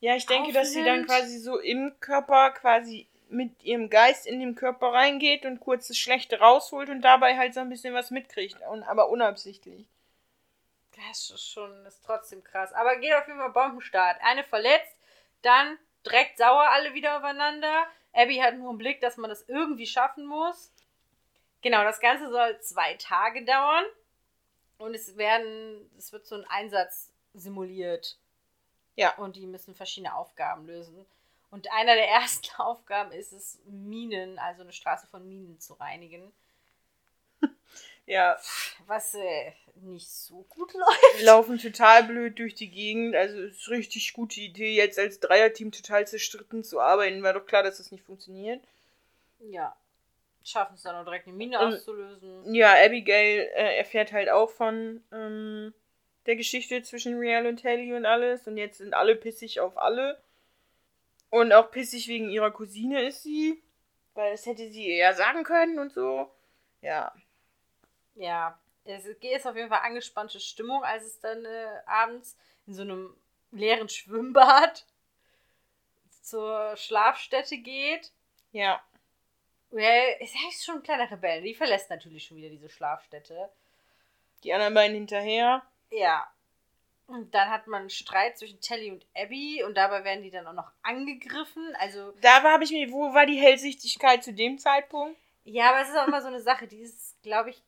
[0.00, 1.08] Ja, ich denke, dass sie dann Aufnimmt.
[1.08, 5.98] quasi so im Körper quasi mit ihrem Geist in den Körper reingeht und kurz das
[5.98, 9.86] Schlechte rausholt und dabei halt so ein bisschen was mitkriegt, aber unabsichtlich.
[11.08, 12.72] Das ist schon, ist trotzdem krass.
[12.72, 14.20] Aber geht auf jeden Fall Bombenstart.
[14.22, 14.96] Eine verletzt,
[15.42, 17.86] dann direkt sauer alle wieder aufeinander.
[18.12, 20.72] Abby hat nur im Blick, dass man das irgendwie schaffen muss.
[21.62, 23.84] Genau, das Ganze soll zwei Tage dauern.
[24.78, 28.18] Und es werden, es wird so ein Einsatz simuliert.
[28.96, 29.14] Ja.
[29.16, 31.06] Und die müssen verschiedene Aufgaben lösen.
[31.50, 36.32] Und einer der ersten Aufgaben ist es, Minen, also eine Straße von Minen zu reinigen.
[38.10, 38.36] Ja,
[38.88, 41.20] Was äh, nicht so gut läuft.
[41.20, 43.14] die laufen total blöd durch die Gegend.
[43.14, 47.22] Also ist richtig gute Idee, jetzt als Dreierteam total zerstritten zu arbeiten.
[47.22, 48.60] War doch klar, dass das nicht funktioniert.
[49.38, 49.76] Ja.
[50.42, 52.52] Schaffen es dann auch direkt eine Mine Ähm, auszulösen.
[52.52, 55.72] Ja, Abigail äh, erfährt halt auch von ähm,
[56.26, 58.44] der Geschichte zwischen Riel und Telly und alles.
[58.48, 60.20] Und jetzt sind alle pissig auf alle.
[61.28, 63.62] Und auch pissig wegen ihrer Cousine ist sie.
[64.14, 66.28] Weil das hätte sie eher sagen können und so.
[66.82, 67.12] Ja.
[68.14, 68.58] Ja.
[68.84, 73.14] Es ist auf jeden Fall angespannte Stimmung, als es dann äh, abends in so einem
[73.52, 74.84] leeren Schwimmbad
[76.22, 78.10] zur Schlafstätte geht.
[78.52, 78.82] Ja.
[79.70, 81.42] Well, ist eigentlich schon ein kleiner Rebell.
[81.42, 83.50] Die verlässt natürlich schon wieder diese Schlafstätte.
[84.42, 85.62] Die anderen beiden hinterher.
[85.90, 86.26] Ja.
[87.06, 90.46] Und dann hat man einen Streit zwischen Telly und Abby und dabei werden die dann
[90.46, 91.74] auch noch angegriffen.
[91.78, 95.18] Also, Da habe ich mir, wo war die Hellsichtigkeit zu dem Zeitpunkt?
[95.44, 97.62] ja, aber es ist auch immer so eine Sache, die ist, glaube ich,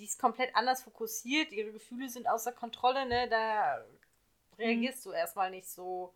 [0.00, 1.52] die ist komplett anders fokussiert.
[1.52, 3.28] Ihre Gefühle sind außer Kontrolle, ne?
[3.28, 3.84] Da
[4.58, 6.14] reagierst du erstmal nicht so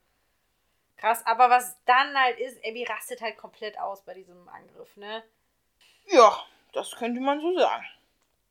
[0.96, 1.24] krass.
[1.26, 5.22] Aber was dann halt ist, Abby rastet halt komplett aus bei diesem Angriff, ne?
[6.06, 6.34] Ja,
[6.72, 7.84] das könnte man so sagen.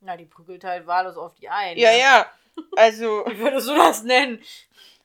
[0.01, 1.77] Na, die prügelt halt wahllos auf die ein.
[1.77, 1.99] Ja, ne?
[1.99, 2.31] ja.
[2.75, 4.43] Also, Wie würdest du das nennen?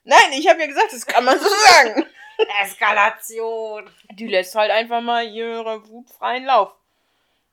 [0.03, 2.05] nein, ich habe ja gesagt, das kann man so sagen.
[2.61, 3.89] Eskalation.
[4.11, 6.75] Die lässt halt einfach mal ihre Wut freien Lauf.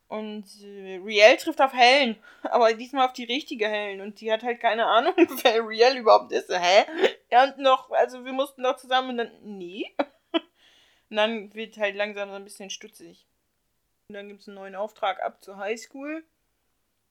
[0.09, 4.01] Und äh, Riel trifft auf Helen, aber diesmal auf die richtige Helen.
[4.01, 6.49] Und die hat halt keine Ahnung, wer Riel überhaupt ist.
[6.49, 6.85] Hä?
[7.31, 9.95] Ja, und noch, also wir mussten doch zusammen und dann, nee.
[11.09, 13.29] Und dann wird halt langsam so ein bisschen stutzig.
[14.09, 16.25] Und dann gibt es einen neuen Auftrag ab zur Highschool.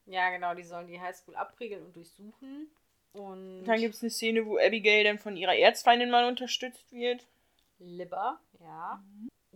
[0.04, 2.70] Ja, genau, die sollen die Highschool abriegeln und durchsuchen.
[3.14, 7.26] Und Dann gibt es eine Szene, wo Abigail dann von ihrer Erzfeindin mal unterstützt wird.
[7.78, 9.02] Libber, ja.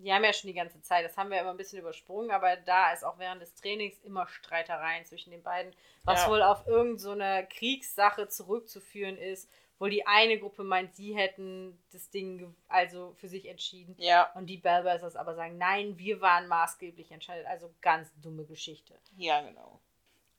[0.03, 2.57] Die haben ja schon die ganze Zeit, das haben wir immer ein bisschen übersprungen, aber
[2.57, 5.75] da ist auch während des Trainings immer Streitereien zwischen den beiden,
[6.05, 6.31] was Ja.
[6.31, 11.79] wohl auf irgendeine so eine Kriegssache zurückzuführen ist, wo die eine Gruppe meint, sie hätten
[11.93, 16.47] das Ding also für sich entschieden Ja, und die Bellbusters aber sagen, nein, wir waren
[16.49, 18.95] maßgeblich entscheidet, also ganz dumme Geschichte.
[19.17, 19.81] ja, genau.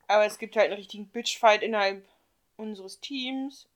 [0.08, 2.06] Aber es gibt halt einen richtigen Bitchfight innerhalb
[2.58, 3.68] unseres Teams.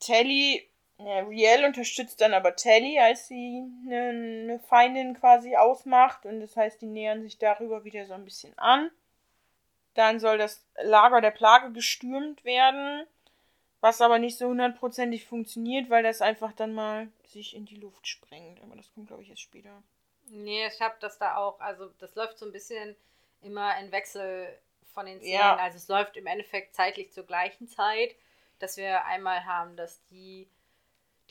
[0.00, 0.68] Telly,
[0.98, 6.24] ja, Riel unterstützt dann aber Telly, als sie eine, eine Feindin quasi ausmacht.
[6.24, 8.90] Und das heißt, die nähern sich darüber wieder so ein bisschen an.
[9.94, 13.06] Dann soll das Lager der Plage gestürmt werden.
[13.80, 18.06] Was aber nicht so hundertprozentig funktioniert, weil das einfach dann mal sich in die Luft
[18.08, 18.62] sprengt.
[18.62, 19.82] Aber das kommt, glaube ich, erst später.
[20.28, 22.96] Nee, ich habe das da auch, also das läuft so ein bisschen
[23.42, 24.48] immer in Wechsel
[24.94, 25.34] von den Szenen.
[25.34, 25.56] Ja.
[25.56, 28.14] Also es läuft im Endeffekt zeitlich zur gleichen Zeit,
[28.58, 30.48] dass wir einmal haben, dass die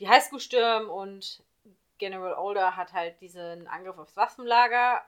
[0.03, 1.41] die Highschool stürmen und
[1.97, 5.01] General Older hat halt diesen Angriff aufs Waffenlager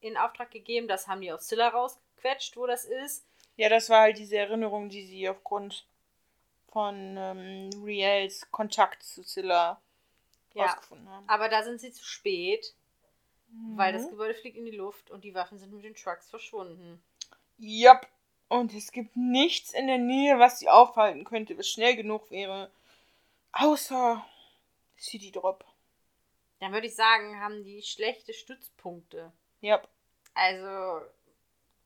[0.00, 0.88] in Auftrag gegeben.
[0.88, 3.24] Das haben die aus Scylla rausgequetscht, wo das ist.
[3.56, 5.86] Ja, das war halt diese Erinnerung, die sie aufgrund
[6.72, 9.80] von ähm, Riels Kontakt zu Scylla
[10.54, 10.64] Ja.
[10.64, 11.28] rausgefunden haben.
[11.28, 12.74] Aber da sind sie zu spät.
[13.52, 13.78] mhm.
[13.78, 17.00] weil das Gebäude fliegt in die Luft und die Waffen sind mit den Trucks verschwunden.
[17.60, 18.08] Yep.
[18.48, 22.70] Und es gibt nichts in der Nähe, was sie aufhalten könnte, was schnell genug wäre.
[23.52, 24.24] Außer
[24.98, 25.64] City Drop.
[26.60, 29.32] Dann würde ich sagen, haben die schlechte Stützpunkte.
[29.62, 29.88] Yep.
[30.34, 31.06] Also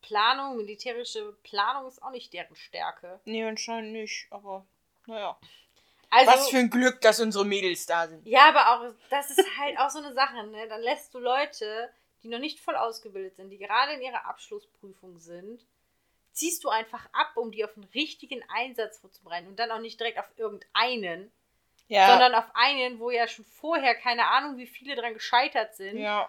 [0.00, 3.20] Planung, militärische Planung ist auch nicht deren Stärke.
[3.24, 4.66] Nee, anscheinend nicht, aber
[5.06, 5.38] naja.
[6.10, 8.26] Also, Was für ein Glück, dass unsere Mädels da sind.
[8.26, 10.68] Ja, aber auch, das ist halt auch so eine Sache, ne?
[10.68, 11.90] Dann lässt du Leute,
[12.22, 15.64] die noch nicht voll ausgebildet sind, die gerade in ihrer Abschlussprüfung sind,
[16.32, 19.98] ziehst du einfach ab, um die auf einen richtigen Einsatz vorzubereiten und dann auch nicht
[19.98, 21.32] direkt auf irgendeinen,
[21.92, 22.08] ja.
[22.08, 25.98] sondern auf einen, wo ja schon vorher keine Ahnung, wie viele dran gescheitert sind.
[25.98, 26.28] Ja.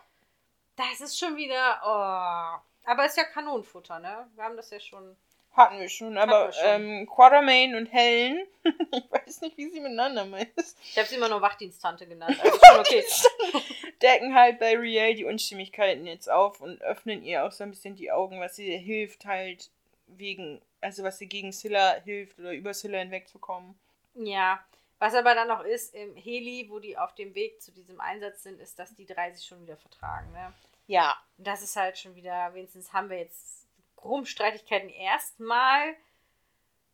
[0.76, 2.90] Das ist schon wieder, oh.
[2.90, 4.28] Aber ist ja Kanonenfutter, ne?
[4.36, 5.16] Wir haben das ja schon.
[5.54, 6.66] Hatten wir schon, aber wir schon.
[6.66, 10.80] Ähm, Quartermain und Helen, ich weiß nicht, wie sie miteinander meinst.
[10.84, 13.06] Ich habe sie immer nur Wachdiensttante genannt, also schon okay.
[14.02, 17.96] Decken halt bei Riel die Unstimmigkeiten jetzt auf und öffnen ihr auch so ein bisschen
[17.96, 19.70] die Augen, was ihr hilft halt
[20.08, 23.76] wegen, also was ihr gegen Scylla hilft oder über Scylla hinwegzukommen.
[24.16, 24.60] Ja,
[25.04, 28.42] was aber dann noch ist, im Heli, wo die auf dem Weg zu diesem Einsatz
[28.42, 30.54] sind, ist, dass die drei sich schon wieder vertragen, ne?
[30.88, 31.18] Ja.
[31.38, 33.68] Das ist halt schon wieder, wenigstens haben wir jetzt
[34.02, 35.94] Rumstreitigkeiten erstmal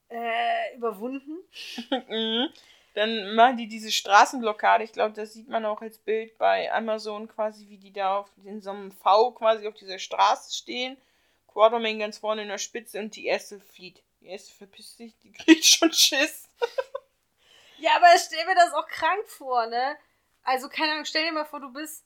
[0.10, 1.38] äh, überwunden.
[2.10, 2.50] Mhm.
[2.96, 4.84] Dann machen die diese Straßenblockade.
[4.84, 8.32] Ich glaube, das sieht man auch als Bild bei Amazon quasi, wie die da auf,
[8.44, 10.98] in so einem V quasi auf dieser Straße stehen.
[11.46, 14.02] Quartermain ganz vorne in der Spitze und die erste flieht.
[14.22, 16.50] Die erste verpisst sich, die kriegt schon Schiss.
[17.80, 19.98] Ja, aber stell mir das auch krank vor, ne?
[20.44, 22.06] Also, keine Ahnung, stell dir mal vor, du bist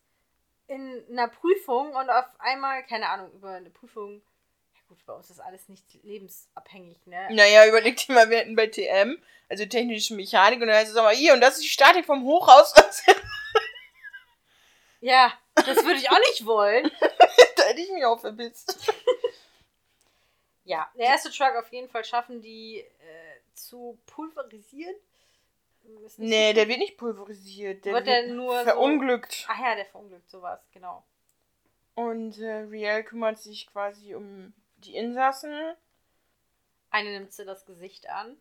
[0.68, 4.22] in einer Prüfung und auf einmal, keine Ahnung, über eine Prüfung.
[4.74, 7.28] Ja gut, bei uns ist alles nicht lebensabhängig, ne?
[7.32, 10.98] Naja, überleg dir mal, wir hätten bei TM, also technische Mechanik, und dann heißt es
[10.98, 12.74] aber hier, und das ist die Statik vom Hochhaus.
[15.02, 16.92] ja, das würde ich auch nicht wollen.
[17.56, 18.92] da hätte ich mich auch verpisst.
[20.64, 24.96] ja, der erste Truck auf jeden Fall schaffen die äh, zu pulverisieren.
[26.18, 27.86] Nee, der wird nicht pulverisiert.
[27.86, 29.32] Der wird, wird nur verunglückt.
[29.32, 29.48] So...
[29.50, 31.04] Ach ja, der verunglückt, sowas, genau.
[31.96, 35.54] Und äh, Riel kümmert sich quasi um die Insassen.
[36.90, 38.38] Eine nimmt sie das Gesicht an.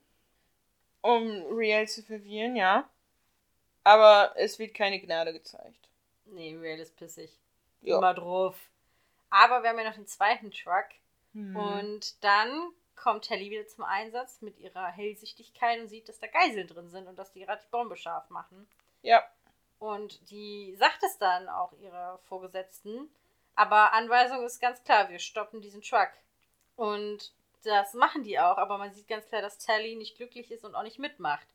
[1.01, 2.89] Um Riel zu verwirren, ja.
[3.85, 5.89] Aber es wird keine Gnade gezeigt.
[6.27, 7.39] Nee, Riel ist pissig.
[7.81, 7.99] Ja.
[7.99, 8.57] Immer drauf.
[9.31, 10.87] Aber wir haben ja noch den zweiten Truck.
[11.33, 11.57] Mhm.
[11.57, 12.73] Und dann
[13.03, 17.09] kommt Telly wieder zum Einsatz mit ihrer Hellsichtigkeit und sieht, dass da Geiseln drin sind
[17.09, 18.69] und dass die gerade die Bombe scharf machen.
[19.03, 19.23] Ja.
[19.79, 23.11] Und die sagt es dann auch ihrer Vorgesetzten.
[23.57, 26.11] Aber Anweisung ist ganz klar, wir stoppen diesen Truck.
[26.77, 27.33] Und
[27.65, 30.75] das machen die auch, aber man sieht ganz klar, dass Tally nicht glücklich ist und
[30.75, 31.47] auch nicht mitmacht.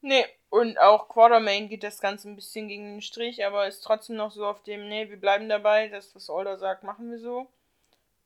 [0.00, 4.16] Nee, und auch Quartermain geht das Ganze ein bisschen gegen den Strich, aber ist trotzdem
[4.16, 7.48] noch so auf dem, nee, wir bleiben dabei, das, was Alder sagt, machen wir so.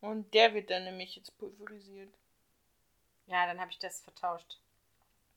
[0.00, 2.12] Und der wird dann nämlich jetzt pulverisiert.
[3.26, 4.58] Ja, dann habe ich das vertauscht.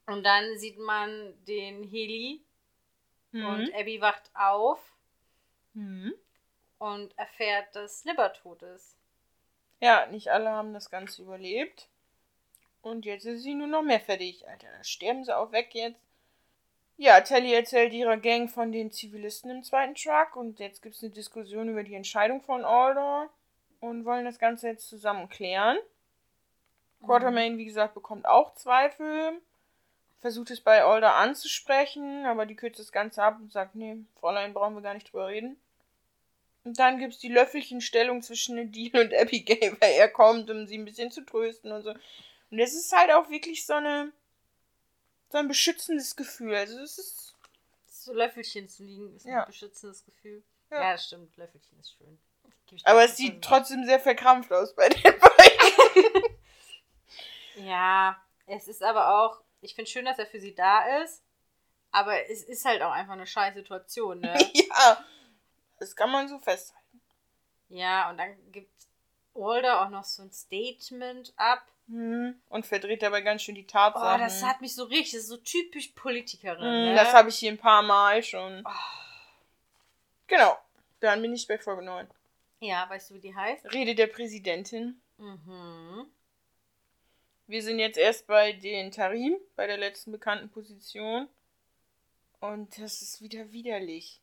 [0.06, 2.42] Und dann sieht man den Heli
[3.32, 3.46] mhm.
[3.46, 4.80] und Abby wacht auf
[5.74, 6.14] mhm.
[6.80, 8.96] und erfährt, dass Libber tot ist.
[9.80, 11.88] Ja, nicht alle haben das Ganze überlebt.
[12.82, 14.48] Und jetzt ist sie nur noch mehr fertig.
[14.48, 16.00] Alter, da sterben sie auch weg jetzt.
[16.98, 21.04] Ja, Telly erzählt ihrer Gang von den Zivilisten im zweiten Truck und jetzt gibt es
[21.04, 23.30] eine Diskussion über die Entscheidung von Alder
[23.84, 25.78] und wollen das Ganze jetzt zusammen klären.
[27.00, 27.06] Mhm.
[27.06, 29.42] Quartermain, wie gesagt, bekommt auch Zweifel.
[30.22, 34.54] Versucht es bei Alder anzusprechen, aber die kürzt das Ganze ab und sagt, nee, Fräulein,
[34.54, 35.58] brauchen wir gar nicht drüber reden.
[36.64, 40.78] Und dann gibt es die Löffelchenstellung zwischen Nadine und Abigail, weil er kommt, um sie
[40.78, 41.92] ein bisschen zu trösten und so.
[42.52, 44.14] Und es ist halt auch wirklich so eine
[45.30, 46.56] so ein beschützendes Gefühl.
[46.56, 47.36] Also es ist.
[47.90, 49.42] So Löffelchen zu liegen ist ja.
[49.42, 50.44] ein beschützendes Gefühl.
[50.72, 50.82] Ja.
[50.82, 51.36] ja, das stimmt.
[51.36, 52.18] Löffelchen ist schön.
[52.84, 56.14] Aber es sieht trotzdem sehr verkrampft aus bei den beiden.
[57.66, 58.18] ja,
[58.48, 61.24] es ist aber auch, ich finde schön, dass er für sie da ist,
[61.92, 64.36] aber es ist halt auch einfach eine scheiß Situation, ne?
[64.54, 65.06] ja,
[65.80, 67.02] das kann man so festhalten.
[67.70, 68.72] Ja, und dann gibt
[69.34, 71.64] Walder auch noch so ein Statement ab.
[71.88, 72.40] Mhm.
[72.50, 74.22] Und verdreht dabei ganz schön die Tatsachen.
[74.22, 76.60] Oh, das hat mich so richtig, das ist so typisch Politikerin.
[76.60, 76.96] Mhm, ne?
[76.96, 78.64] Das habe ich hier ein paar Mal schon.
[78.66, 78.72] Oh.
[80.28, 80.58] Genau,
[81.00, 82.08] dann bin ich bei Folge 9.
[82.64, 83.74] Ja, weißt du, wie die heißt?
[83.74, 85.02] Rede der Präsidentin.
[85.18, 86.06] Mhm.
[87.48, 91.28] Wir sind jetzt erst bei den Tarim, bei der letzten bekannten Position.
[92.40, 94.22] Und das ist wieder widerlich.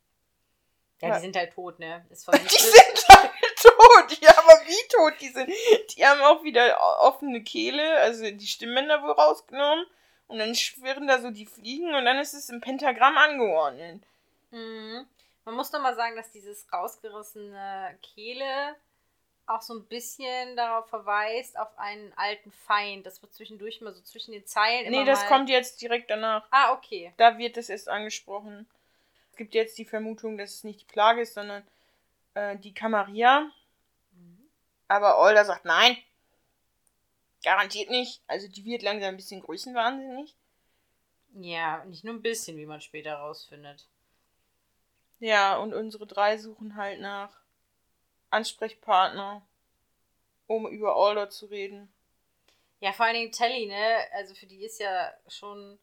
[1.02, 1.14] Ja, ja.
[1.16, 2.06] die sind halt tot, ne?
[2.08, 4.18] Ist die sind halt tot.
[4.22, 5.50] Ja, aber wie tot die sind.
[5.94, 9.84] Die haben auch wieder offene Kehle, also die Stimmbänder wohl rausgenommen.
[10.28, 14.02] Und dann schwirren da so die Fliegen und dann ist es im Pentagramm angeordnet.
[14.50, 15.06] Mhm.
[15.44, 18.76] Man muss doch mal sagen, dass dieses rausgerissene Kehle
[19.46, 23.04] auch so ein bisschen darauf verweist, auf einen alten Feind.
[23.04, 24.90] Das wird zwischendurch mal so zwischen den Zeilen.
[24.90, 25.28] Nee, das mal...
[25.28, 26.46] kommt jetzt direkt danach.
[26.50, 27.12] Ah, okay.
[27.16, 28.68] Da wird es erst angesprochen.
[29.32, 31.66] Es gibt jetzt die Vermutung, dass es nicht die Plage ist, sondern
[32.34, 33.50] äh, die Kamaria.
[34.12, 34.48] Mhm.
[34.88, 35.96] Aber Older sagt nein.
[37.42, 38.22] Garantiert nicht.
[38.26, 40.36] Also die wird langsam ein bisschen größenwahnsinnig.
[41.34, 43.86] Ja, nicht nur ein bisschen, wie man später rausfindet.
[45.20, 47.40] Ja, und unsere drei suchen halt nach
[48.30, 49.46] Ansprechpartner,
[50.46, 51.92] um über Alder zu reden.
[52.80, 53.96] Ja, vor allen Dingen Telly, ne?
[54.12, 55.78] Also für die ist ja schon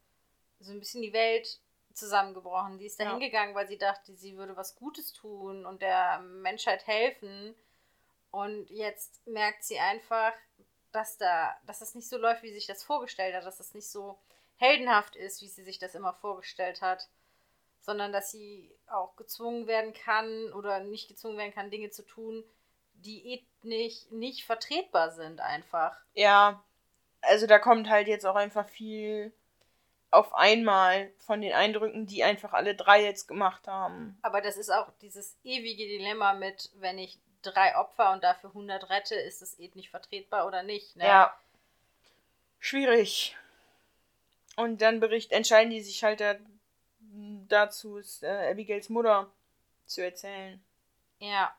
[0.60, 1.60] so ein bisschen die Welt
[1.94, 2.80] zusammengebrochen.
[2.80, 3.12] Die ist da ja.
[3.12, 7.56] hingegangen, weil sie dachte, sie würde was Gutes tun und der Menschheit helfen.
[8.32, 10.34] Und jetzt merkt sie einfach,
[10.92, 13.76] dass da, dass das nicht so läuft, wie sie sich das vorgestellt hat, dass das
[13.76, 14.18] nicht so
[14.56, 17.08] heldenhaft ist, wie sie sich das immer vorgestellt hat,
[17.88, 22.44] sondern dass sie auch gezwungen werden kann oder nicht gezwungen werden kann, Dinge zu tun,
[22.96, 25.98] die ethnisch nicht vertretbar sind, einfach.
[26.14, 26.62] Ja,
[27.22, 29.32] also da kommt halt jetzt auch einfach viel
[30.12, 34.18] auf einmal von den Eindrücken, die einfach alle drei jetzt gemacht haben.
[34.22, 38.90] Aber das ist auch dieses ewige Dilemma mit, wenn ich drei Opfer und dafür 100
[38.90, 41.06] rette, ist es ethnisch vertretbar oder nicht, ne?
[41.06, 41.38] Ja.
[42.60, 43.38] Schwierig.
[44.58, 46.36] Und dann bericht, entscheiden die sich halt da,
[47.48, 49.32] dazu, es, äh, Abigails Mutter
[49.86, 50.64] zu erzählen.
[51.20, 51.56] Ja.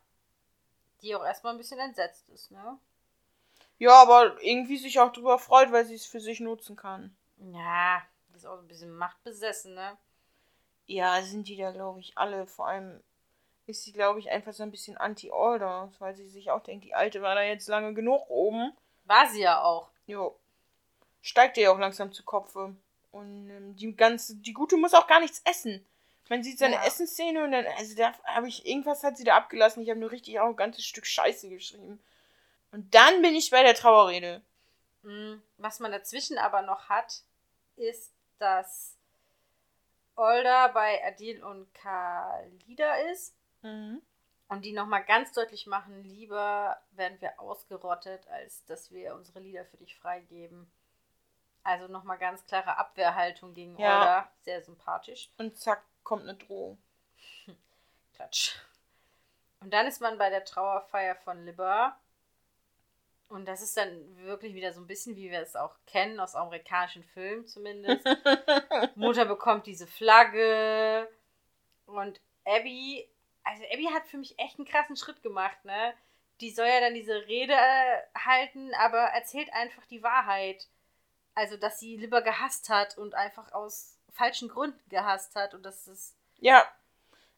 [1.03, 2.79] Die auch erstmal ein bisschen entsetzt ist, ne?
[3.79, 7.17] Ja, aber irgendwie sich auch drüber freut, weil sie es für sich nutzen kann.
[7.39, 8.03] Ja,
[8.35, 9.97] ist auch ein bisschen machtbesessen, ne?
[10.87, 12.47] Ja, sind die da, glaube ich, alle.
[12.47, 13.01] Vor allem
[13.67, 16.95] ist sie, glaube ich, einfach so ein bisschen anti-Order, weil sie sich auch denkt, die
[16.95, 18.73] Alte war da jetzt lange genug oben.
[19.05, 19.91] War sie ja auch.
[20.07, 20.37] Jo.
[21.21, 22.75] Steigt ihr ja auch langsam zu Kopfe.
[23.19, 25.85] Und ähm, die ganze, die Gute muss auch gar nichts essen.
[26.29, 26.85] Man sieht seine ja.
[26.85, 29.83] Essensszene und dann, also da habe ich, irgendwas hat sie da abgelassen.
[29.83, 32.01] Ich habe nur richtig auch ein ganzes Stück Scheiße geschrieben.
[32.71, 34.43] Und dann bin ich bei der Trauerrede.
[35.03, 35.43] Mhm.
[35.57, 37.23] Was man dazwischen aber noch hat,
[37.77, 38.97] ist, dass
[40.17, 43.35] Olda bei Adil und Kalida ist.
[43.63, 44.03] Mhm.
[44.49, 49.65] Und die nochmal ganz deutlich machen, lieber werden wir ausgerottet, als dass wir unsere Lieder
[49.65, 50.71] für dich freigeben.
[51.69, 53.99] Also nochmal ganz klare Abwehrhaltung gegen ja.
[53.99, 54.33] Olda.
[54.41, 55.29] Sehr sympathisch.
[55.37, 56.79] Und zack, kommt eine Drohung.
[58.15, 58.57] Klatsch.
[59.61, 62.01] Und dann ist man bei der Trauerfeier von Libber.
[63.29, 66.35] Und das ist dann wirklich wieder so ein bisschen, wie wir es auch kennen, aus
[66.35, 68.03] amerikanischen Filmen zumindest.
[68.95, 71.07] Mutter bekommt diese Flagge.
[71.85, 73.07] Und Abby,
[73.45, 75.93] also Abby hat für mich echt einen krassen Schritt gemacht, ne?
[76.41, 77.59] Die soll ja dann diese Rede
[78.15, 80.67] halten, aber erzählt einfach die Wahrheit.
[81.39, 85.87] Also, dass sie lieber gehasst hat und einfach aus falschen Gründen gehasst hat und dass
[85.87, 86.13] es.
[86.41, 86.67] Ja,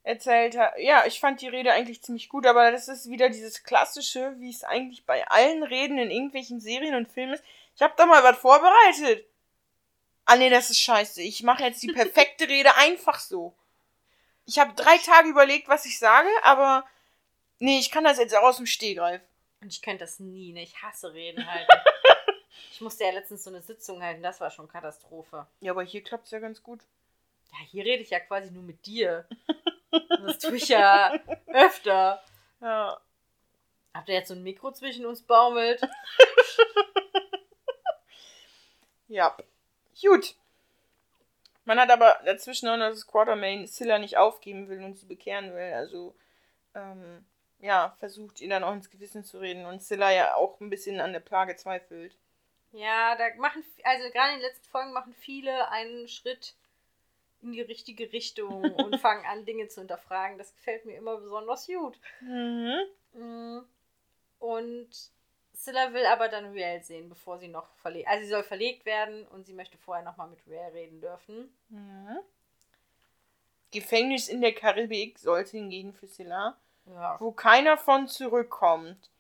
[0.05, 0.73] erzählt hat.
[0.79, 4.49] Ja, ich fand die Rede eigentlich ziemlich gut, aber das ist wieder dieses klassische, wie
[4.49, 7.45] es eigentlich bei allen Reden in irgendwelchen Serien und Filmen ist.
[7.77, 9.27] Ich habe da mal was vorbereitet.
[10.25, 11.21] Ah nee, das ist scheiße.
[11.21, 13.55] Ich mache jetzt die perfekte Rede einfach so.
[14.47, 16.87] Ich habe drei Tage überlegt, was ich sage, aber
[17.59, 19.21] nee, ich kann das jetzt auch aus dem Stehgreif.
[19.61, 20.63] Und ich könnte das nie, ne?
[20.63, 21.69] Ich hasse Reden halt.
[22.73, 25.47] Ich musste ja letztens so eine Sitzung halten, das war schon Katastrophe.
[25.61, 26.81] Ja, aber hier klappt es ja ganz gut.
[27.53, 29.27] Ja, hier rede ich ja quasi nur mit dir.
[30.25, 31.15] das tue ich ja
[31.47, 32.23] öfter.
[32.63, 33.01] Ja.
[33.95, 35.81] Habt ihr jetzt so ein Mikro zwischen uns baumelt?
[39.09, 39.35] ja.
[39.99, 40.35] Gut.
[41.65, 45.73] Man hat aber dazwischen noch, dass Quartermain Scylla nicht aufgeben will und sie bekehren will.
[45.73, 46.15] Also,
[46.75, 47.25] ähm,
[47.61, 51.01] ja, versucht ihn dann auch ins Gewissen zu reden und Scylla ja auch ein bisschen
[51.01, 52.15] an der Plage zweifelt.
[52.73, 56.55] Ja, da machen, also gerade in den letzten Folgen machen viele einen Schritt
[57.43, 60.39] in die richtige Richtung und fangen an, Dinge zu hinterfragen.
[60.39, 61.99] Das gefällt mir immer besonders gut.
[62.21, 62.81] Mhm.
[63.13, 63.61] Mm.
[64.39, 64.89] Und
[65.55, 68.09] Scylla will aber dann Riel sehen, bevor sie noch verlegt.
[68.09, 71.53] Also sie soll verlegt werden und sie möchte vorher nochmal mit Riel reden dürfen.
[71.69, 72.19] Mhm.
[73.71, 76.57] Gefängnis in der Karibik sollte hingegen für Scylla,
[76.87, 77.17] ja.
[77.21, 79.11] wo keiner von zurückkommt.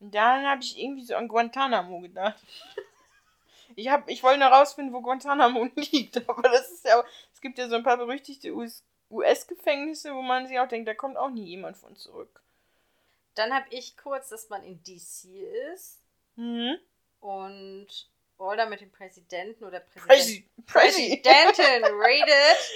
[0.00, 2.42] Und dann habe ich irgendwie so an Guantanamo gedacht.
[3.76, 6.28] Ich, hab, ich wollte nur rausfinden, wo Guantanamo liegt.
[6.28, 7.04] Aber das ist ja.
[7.32, 8.52] Es gibt ja so ein paar berüchtigte
[9.10, 12.42] US-Gefängnisse, wo man sich auch denkt, da kommt auch nie jemand von zurück.
[13.34, 15.24] Dann habe ich kurz, dass man in DC
[15.74, 16.00] ist.
[16.36, 16.78] Mhm.
[17.20, 22.72] Und Older mit dem Präsidenten oder Präsident Presi Präsidentin redet.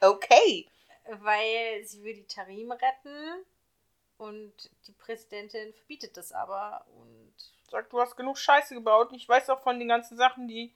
[0.00, 0.68] Okay.
[1.06, 3.44] Weil sie will die Tarim retten.
[4.18, 4.52] Und
[4.86, 6.86] die Präsidentin verbietet das aber.
[6.96, 7.21] Und
[7.72, 9.10] sagt, du hast genug Scheiße gebaut.
[9.10, 10.72] Und ich weiß auch von den ganzen Sachen, die,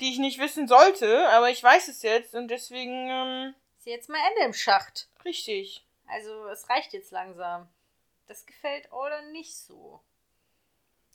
[0.00, 3.08] die ich nicht wissen sollte, aber ich weiß es jetzt und deswegen.
[3.10, 5.08] Ähm, ist jetzt mal Ende im Schacht.
[5.24, 5.84] Richtig.
[6.06, 7.68] Also es reicht jetzt langsam.
[8.28, 10.00] Das gefällt Alder nicht so.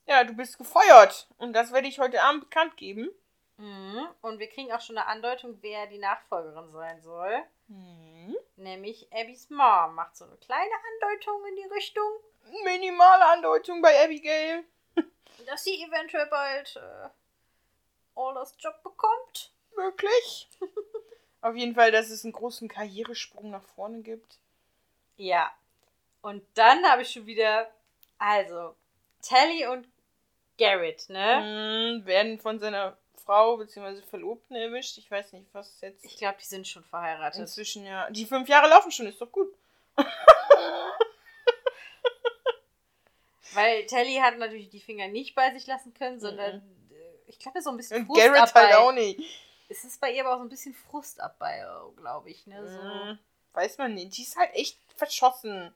[0.07, 1.27] Ja, du bist gefeuert.
[1.38, 3.10] Und das werde ich heute Abend bekannt geben.
[3.57, 4.07] Mhm.
[4.22, 7.44] Und wir kriegen auch schon eine Andeutung, wer die Nachfolgerin sein soll.
[7.68, 8.36] Mhm.
[8.57, 12.19] Nämlich Abbys Mom macht so eine kleine Andeutung in die Richtung,
[12.64, 14.64] Minimale Andeutung bei Abigail.
[15.45, 17.09] dass sie eventuell bald äh,
[18.19, 19.51] Alders Job bekommt.
[19.76, 20.47] Möglich.
[21.41, 24.39] Auf jeden Fall, dass es einen großen Karrieresprung nach vorne gibt.
[25.17, 25.51] Ja.
[26.22, 27.69] Und dann habe ich schon wieder,
[28.17, 28.76] also,
[29.22, 29.88] Tally und
[30.57, 31.99] Garrett, ne?
[32.01, 34.01] Mhm, werden von seiner Frau bzw.
[34.01, 34.97] Verlobten erwischt.
[34.97, 37.41] Ich weiß nicht, was jetzt Ich glaube, die sind schon verheiratet.
[37.41, 38.09] inzwischen ja.
[38.09, 39.53] Die fünf Jahre laufen schon, ist doch gut.
[43.56, 46.61] Weil Tally hat natürlich die Finger nicht bei sich lassen können, sondern
[46.91, 46.95] äh,
[47.27, 49.19] ich glaube, so ein bisschen Und Garrett halt auch nicht.
[49.68, 51.65] Es ist bei ihr aber auch so ein bisschen Frustabbei,
[51.98, 52.68] glaube ich, ne?
[52.68, 52.82] So.
[52.82, 53.19] Mhm.
[53.53, 54.18] Weiß man nicht.
[54.18, 55.73] Die ist halt echt verschossen.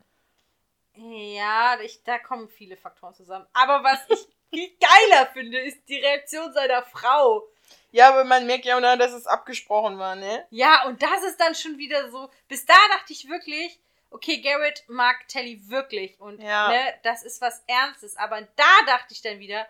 [0.96, 3.48] Ja, ich, da kommen viele Faktoren zusammen.
[3.54, 7.48] Aber was ich viel geiler finde, ist die Reaktion seiner Frau.
[7.92, 10.46] Ja, aber man merkt ja auch, dass es abgesprochen war, ne?
[10.50, 12.30] Ja, und das ist dann schon wieder so.
[12.48, 13.80] Bis da dachte ich wirklich,
[14.12, 16.70] okay, Garrett mag Telly wirklich und Ja.
[16.70, 18.18] ne, das ist was Ernstes.
[18.18, 19.68] Aber da dachte ich dann wieder,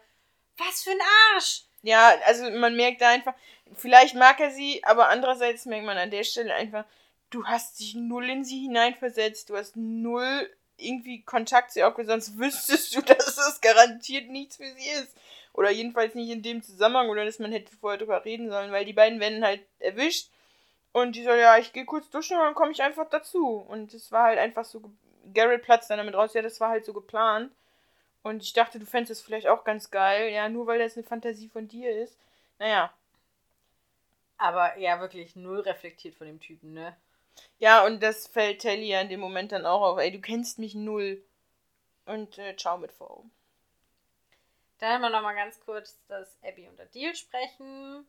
[0.58, 1.02] was für ein
[1.34, 1.64] Arsch.
[1.82, 3.34] Ja, also man merkt da einfach,
[3.76, 6.86] vielleicht mag er sie, aber andererseits merkt man an der Stelle einfach,
[7.30, 12.22] du hast dich null in sie hineinversetzt, du hast null irgendwie Kontakt zu ihr aufgenommen,
[12.22, 15.16] sonst wüsstest du, dass es garantiert nichts für sie ist.
[15.54, 18.86] Oder jedenfalls nicht in dem Zusammenhang, oder dass man hätte vorher drüber reden sollen, weil
[18.86, 20.30] die beiden werden halt erwischt
[20.92, 23.58] und die soll, ja, ich gehe kurz duschen und dann komme ich einfach dazu.
[23.68, 24.82] Und es war halt einfach so,
[25.34, 27.52] Garrett platzt dann damit raus, ja, das war halt so geplant.
[28.24, 31.06] Und ich dachte, du fändest es vielleicht auch ganz geil, ja, nur weil das eine
[31.06, 32.18] Fantasie von dir ist.
[32.60, 32.94] Naja,
[34.38, 36.96] Aber ja, wirklich null reflektiert von dem Typen, ne?
[37.60, 40.00] Ja, und das fällt Telly ja in dem Moment dann auch auf.
[40.00, 41.24] Ey, du kennst mich null.
[42.06, 43.26] Und äh, ciao mit V.
[44.80, 48.06] Dann haben wir nochmal ganz kurz, dass Abby und Adil sprechen.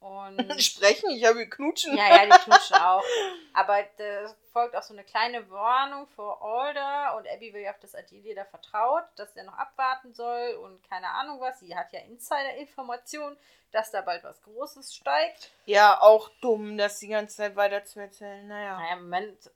[0.00, 0.40] Und.
[0.62, 1.10] Sprechen?
[1.10, 1.96] Ich habe knutschen.
[1.96, 3.04] Ja, ja, die knutschen auch.
[3.52, 7.78] Aber da folgt auch so eine kleine Warnung vor Alder und Abby will ja auch,
[7.78, 11.60] dass Adil da vertraut, dass er noch abwarten soll und keine Ahnung was.
[11.60, 13.36] Sie hat ja Insider-Informationen,
[13.72, 15.50] dass da bald was Großes steigt.
[15.66, 18.48] Ja, auch dumm, das die ganze Zeit weiter zu erzählen.
[18.48, 18.78] Naja.
[18.78, 19.50] Naja, Moment.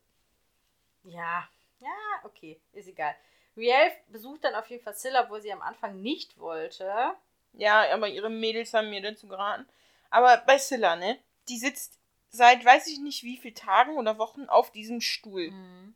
[1.05, 1.49] Ja,
[1.81, 1.91] ja,
[2.25, 3.15] okay, ist egal.
[3.57, 7.15] Riel besucht dann auf jeden Fall Scylla, obwohl sie am Anfang nicht wollte.
[7.53, 9.69] Ja, aber ihre Mädels haben mir dazu geraten.
[10.11, 11.19] Aber bei Scylla, ne?
[11.49, 11.99] Die sitzt
[12.35, 15.51] seit weiß ich nicht wie viel Tagen oder Wochen auf diesem Stuhl.
[15.51, 15.95] Mhm.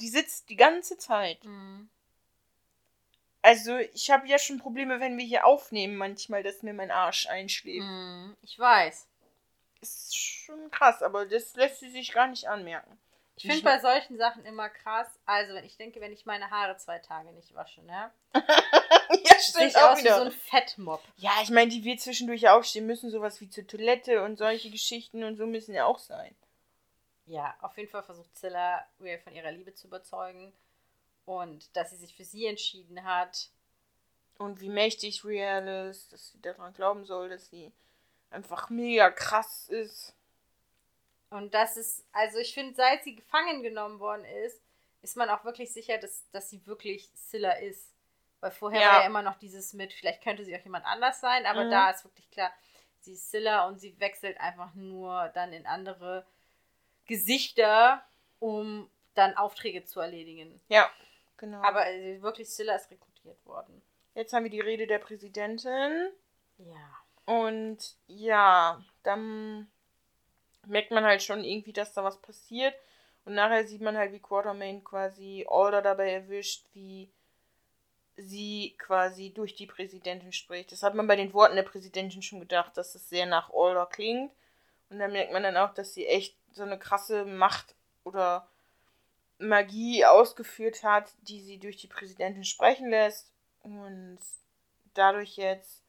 [0.00, 1.44] Die sitzt die ganze Zeit.
[1.44, 1.88] Mhm.
[3.40, 7.26] Also, ich habe ja schon Probleme, wenn wir hier aufnehmen, manchmal, dass mir mein Arsch
[7.28, 7.86] einschläft.
[7.86, 8.36] Mhm.
[8.42, 9.08] Ich weiß.
[9.80, 12.98] Ist schon krass, aber das lässt sie sich gar nicht anmerken.
[13.36, 15.08] Ich finde bei solchen Sachen immer krass.
[15.26, 18.12] Also, wenn ich denke, wenn ich meine Haare zwei Tage nicht wasche, ne?
[19.24, 20.18] ja, stimmt ich auch aus wie wieder.
[20.18, 21.02] so ein Fettmob.
[21.16, 25.24] Ja, ich meine, die wir zwischendurch aufstehen müssen, sowas wie zur Toilette und solche Geschichten
[25.24, 26.34] und so müssen ja auch sein.
[27.26, 30.52] Ja, auf jeden Fall versucht Zilla Riel von ihrer Liebe zu überzeugen
[31.24, 33.48] und dass sie sich für sie entschieden hat.
[34.38, 37.70] Und wie mächtig Real ist, dass sie daran glauben soll, dass sie
[38.30, 40.14] einfach mega krass ist.
[41.30, 44.60] Und das ist, also ich finde, seit sie gefangen genommen worden ist,
[45.02, 47.91] ist man auch wirklich sicher, dass, dass sie wirklich Scylla ist.
[48.42, 48.88] Weil vorher Ja.
[48.92, 51.70] war ja immer noch dieses mit, vielleicht könnte sie auch jemand anders sein, aber Mhm.
[51.70, 52.52] da ist wirklich klar,
[53.00, 56.26] sie ist Scylla und sie wechselt einfach nur dann in andere
[57.06, 58.04] Gesichter,
[58.40, 60.60] um dann Aufträge zu erledigen.
[60.68, 60.90] Ja,
[61.36, 61.62] genau.
[61.62, 63.80] Aber äh, wirklich Scylla ist rekrutiert worden.
[64.14, 66.10] jetzt haben wir die Rede der Präsidentin.
[66.58, 66.98] Ja.
[67.24, 69.70] Und ja, dann
[70.66, 72.74] merkt man halt schon irgendwie, dass da was passiert.
[73.24, 77.10] Und nachher sieht man halt, wie Quartermain quasi Alder dabei erwischt, wie
[78.16, 80.72] sie quasi durch die Präsidentin spricht.
[80.72, 83.86] Das hat man bei den Worten der Präsidentin schon gedacht, dass es sehr nach Alder
[83.86, 84.32] klingt.
[84.90, 87.74] Und dann merkt man dann auch, dass sie echt so eine krasse Macht
[88.04, 88.46] oder
[89.38, 93.32] Magie ausgeführt hat, die sie durch die Präsidentin sprechen lässt.
[93.62, 94.18] Und
[94.94, 95.82] dadurch jetzt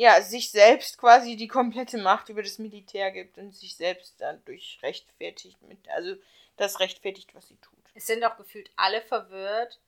[0.00, 4.78] ja, sich selbst quasi die komplette Macht über das Militär gibt und sich selbst dadurch
[4.82, 6.16] rechtfertigt mit, also
[6.56, 7.84] das rechtfertigt, was sie tut.
[7.94, 9.78] Es sind auch gefühlt alle verwirrt,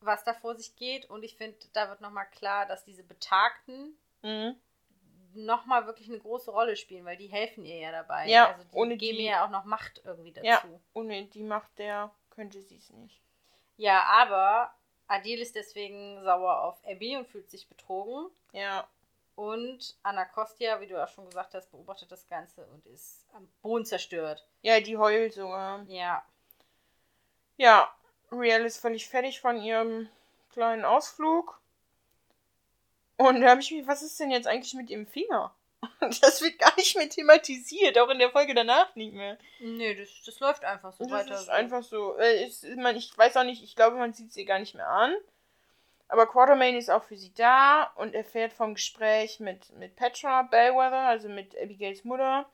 [0.00, 1.08] was da vor sich geht.
[1.10, 4.56] Und ich finde, da wird nochmal klar, dass diese Betagten Mhm.
[5.34, 8.26] nochmal wirklich eine große Rolle spielen, weil die helfen ihr ja dabei.
[8.28, 10.46] Ja, also die ohne geben die- ihr ja auch noch Macht irgendwie dazu.
[10.46, 10.62] Ja.
[10.64, 13.20] Ja, Ohne die Macht der könnte sie es nicht.
[13.86, 14.74] aber
[15.08, 18.30] Adil ist deswegen sauer auf Abby und fühlt sich betrogen.
[18.52, 18.86] Ja,
[19.36, 23.86] Und Anacostia, wie du auch schon gesagt hast, beobachtet das Ganze und ist am Boden
[23.86, 24.46] zerstört.
[24.60, 25.82] Ja, die heult sogar.
[25.88, 26.22] Ja.
[27.56, 27.90] Ja,
[28.32, 30.08] Riel ist völlig fertig von ihrem
[30.52, 31.60] kleinen Ausflug.
[33.16, 35.54] Und da habe ich mich, was ist denn jetzt eigentlich mit ihrem Finger?
[36.20, 39.38] Das wird gar nicht mehr thematisiert, auch in der Folge danach nicht mehr.
[39.60, 41.34] Nee, das, das läuft einfach so Das weiter.
[41.34, 42.16] ist einfach so.
[42.18, 44.88] Äh, ist, man, ich weiß auch nicht, ich glaube, man sieht sie gar nicht mehr
[44.88, 45.14] an.
[46.08, 51.06] Aber Quartermain ist auch für sie da und erfährt vom Gespräch mit, mit Petra Bellwether,
[51.06, 52.46] also mit Abigails Mutter.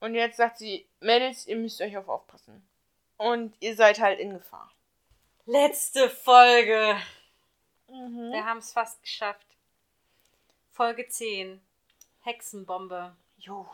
[0.00, 2.66] Und jetzt sagt sie, Mädels, ihr müsst euch auf aufpassen.
[3.16, 4.70] Und ihr seid halt in Gefahr.
[5.48, 6.96] Letzte Folge.
[7.88, 8.32] Mhm.
[8.32, 9.46] Wir haben es fast geschafft.
[10.72, 11.60] Folge 10.
[12.22, 13.14] Hexenbombe.
[13.38, 13.68] Jo.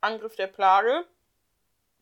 [0.00, 1.04] Angriff der Plage.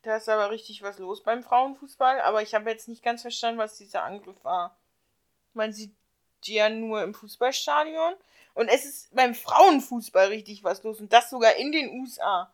[0.03, 2.21] Da ist aber richtig was los beim Frauenfußball.
[2.21, 4.77] Aber ich habe jetzt nicht ganz verstanden, was dieser Angriff war.
[5.53, 5.93] Man sieht
[6.45, 8.15] die ja nur im Fußballstadion.
[8.55, 11.01] Und es ist beim Frauenfußball richtig was los.
[11.01, 12.53] Und das sogar in den USA.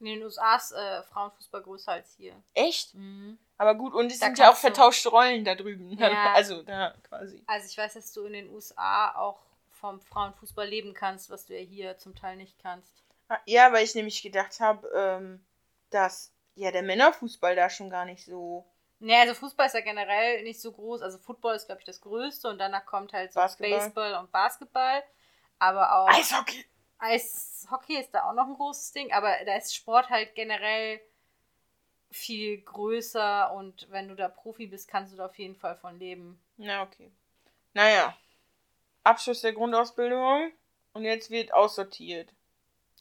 [0.00, 2.42] In den USA ist äh, Frauenfußball größer als hier.
[2.54, 2.94] Echt?
[2.94, 3.38] Mhm.
[3.58, 5.90] Aber gut, und es Da sind ja auch vertauschte Rollen da drüben.
[5.98, 6.32] Ja.
[6.32, 7.42] Also da quasi.
[7.46, 9.40] Also ich weiß, dass du in den USA auch
[9.80, 12.92] vom Frauenfußball leben kannst, was du ja hier zum Teil nicht kannst.
[13.28, 15.44] Ah, Ja, weil ich nämlich gedacht habe, ähm,
[15.90, 18.64] dass ja der Männerfußball da schon gar nicht so.
[19.00, 21.02] Nee, also Fußball ist ja generell nicht so groß.
[21.02, 23.78] Also Football ist, glaube ich, das Größte und danach kommt halt so Basketball.
[23.78, 25.02] Baseball und Basketball.
[25.60, 26.64] Aber auch Eishockey!
[26.98, 31.00] Eishockey ist da auch noch ein großes Ding, aber da ist Sport halt generell
[32.10, 35.98] viel größer und wenn du da Profi bist, kannst du da auf jeden Fall von
[35.98, 36.40] leben.
[36.56, 37.10] Na, okay.
[37.74, 38.16] Naja.
[39.04, 40.52] Abschluss der Grundausbildung.
[40.92, 42.32] Und jetzt wird aussortiert.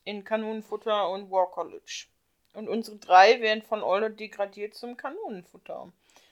[0.03, 2.05] In Kanonenfutter und War College.
[2.53, 5.91] Und unsere drei werden von Older degradiert zum Kanonenfutter.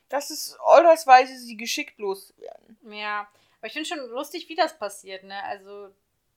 [0.10, 2.78] Das ist Olders Weise, sie geschickt loszuwerden.
[2.90, 3.28] Ja,
[3.60, 5.44] aber ich finde schon lustig, wie das passiert, ne?
[5.44, 5.90] Also,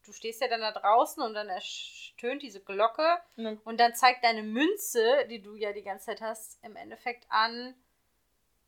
[0.08, 3.94] du stehst ja dann da draußen und dann ertönt diese Glocke Und dann- und dann
[3.94, 7.74] zeigt deine Münze, die du ja die ganze Zeit hast, im Endeffekt an,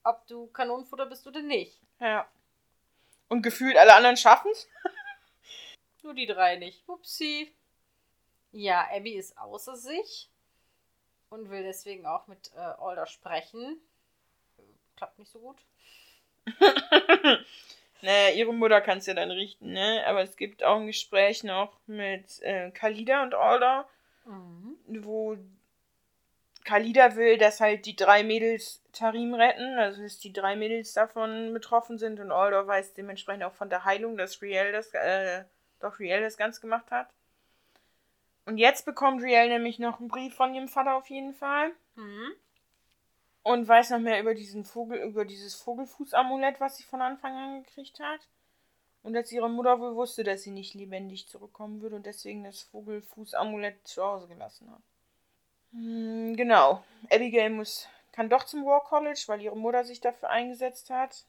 [0.04, 1.80] ob du Kanonenfutter bist oder nicht.
[1.98, 2.28] Ja.
[3.28, 4.68] Und gefühlt alle anderen schaffen's.
[6.02, 6.86] Nur die drei nicht.
[6.88, 7.54] Upsi.
[8.52, 10.28] Ja, Abby ist außer sich
[11.28, 13.80] und will deswegen auch mit äh, Alder sprechen.
[14.96, 15.58] Klappt nicht so gut.
[18.02, 20.04] naja, ihre Mutter kann's ja dann richten, ne?
[20.06, 23.88] Aber es gibt auch ein Gespräch noch mit äh, Khalida und Alder.
[24.26, 24.76] Mhm.
[24.86, 25.36] wo
[26.64, 31.52] Khalida will, dass halt die drei Mädels Tarim retten, also dass die drei Mädels davon
[31.52, 35.44] betroffen sind und Aldor weiß dementsprechend auch von der Heilung, dass Riel das, äh,
[35.80, 37.08] doch Riel das ganz gemacht hat.
[38.44, 42.32] Und jetzt bekommt Riel nämlich noch einen Brief von ihrem Vater auf jeden Fall Mhm.
[43.42, 47.62] Und weiß noch mehr über diesen Vogel, über dieses Vogelfußamulett, was sie von Anfang an
[47.62, 48.28] gekriegt hat.
[49.02, 52.60] Und dass ihre Mutter wohl wusste, dass sie nicht lebendig zurückkommen würde und deswegen das
[52.62, 54.82] Vogelfußamulett zu Hause gelassen hat.
[55.72, 56.84] Hm, genau.
[57.10, 61.24] Abigail muss, kann doch zum War College, weil ihre Mutter sich dafür eingesetzt hat.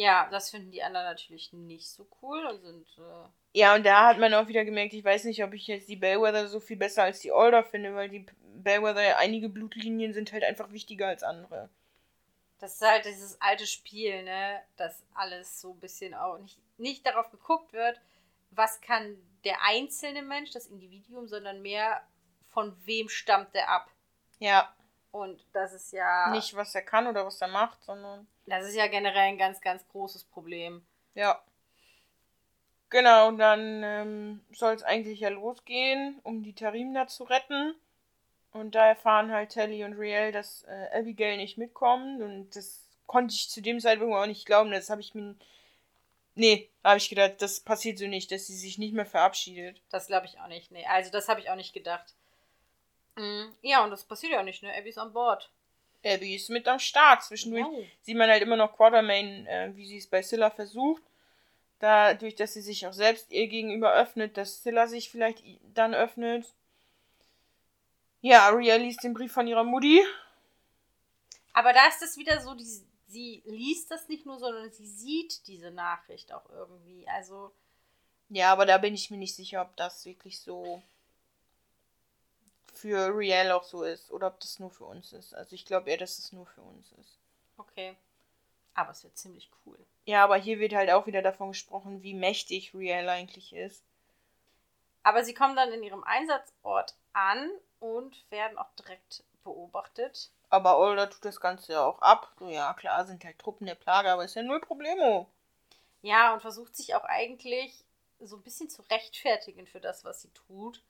[0.00, 2.86] Ja, das finden die anderen natürlich nicht so cool und sind.
[2.98, 5.88] Äh, Ja, und da hat man auch wieder gemerkt, ich weiß nicht, ob ich jetzt
[5.88, 10.32] die Bellwether so viel besser als die Alder finde, weil die Bellwether, einige Blutlinien sind
[10.32, 11.68] halt einfach wichtiger als andere.
[12.60, 14.60] das ist halt dieses alte Spiel, ne?
[14.76, 18.00] Dass alles so ein bisschen auch nicht, nicht darauf geguckt wird,
[18.52, 22.00] was kann der einzelne Mensch, das Individuum, sondern mehr
[22.46, 23.90] von wem stammt der ab.
[24.38, 24.72] Ja,
[25.10, 26.30] Und das ist ja.
[26.30, 29.60] nicht was er kann oder was er macht, sondern Das ist ja generell ein ganz,
[29.60, 30.84] ganz großes Problem.
[31.14, 31.42] Ja.
[32.90, 37.74] Genau, dann ähm, soll es eigentlich ja losgehen, um die Tarimna zu retten.
[38.52, 42.22] Und da erfahren halt Telly und Riel, dass äh, Abigail nicht mitkommt.
[42.22, 44.70] Und das konnte ich zu dem Zeitpunkt auch nicht glauben.
[44.70, 45.36] Das habe ich mir.
[46.34, 49.82] Nee, habe ich gedacht, das passiert so nicht, dass sie sich nicht mehr verabschiedet.
[49.90, 50.70] Das glaube ich auch nicht.
[50.70, 52.14] Nee, also das habe ich auch nicht gedacht.
[53.18, 53.54] Mhm.
[53.62, 54.72] Ja, und das passiert ja nicht, ne?
[54.76, 55.50] Abby ist an Bord.
[56.04, 57.24] Abby ist mit am Start.
[57.24, 57.84] Zwischendurch Wow.
[58.02, 61.02] sieht man halt immer noch Quartermain, äh, wie sie es bei Scylla versucht.
[61.80, 65.42] Dadurch, dass sie sich auch selbst ihr gegenüber öffnet, dass Scylla sich vielleicht
[65.74, 66.46] dann öffnet.
[68.20, 70.02] Ja, Aria liest den Brief von ihrer Mutti.
[71.52, 72.64] Aber da ist es wieder so, die,
[73.06, 77.06] sie liest das nicht nur, sondern sie sieht diese Nachricht auch irgendwie.
[77.08, 77.52] Also,
[78.28, 80.82] Ja, aber da bin ich mir nicht sicher, ob das wirklich so
[82.78, 85.34] für Riel auch so ist oder ob das nur für uns ist.
[85.34, 87.18] Also ich glaube eher, dass es nur für uns ist.
[87.56, 87.96] okay.
[88.74, 89.76] Aber es wird ziemlich cool.
[90.04, 93.82] Ja, aber hier wird halt auch wieder davon gesprochen, wie mächtig Riel eigentlich ist.
[95.02, 97.50] Aber sie kommen dann in ihrem Einsatzort an
[97.80, 100.30] und werden auch direkt beobachtet.
[100.48, 102.32] Aber Older tut das Ganze ja auch ab.
[102.38, 105.28] So, ja, klar, sind halt Truppen der Plage, aber ist ja null Problemo.
[106.02, 107.84] Ja, und versucht sich auch eigentlich
[108.20, 110.82] so ein bisschen zu rechtfertigen für das, was sie tut.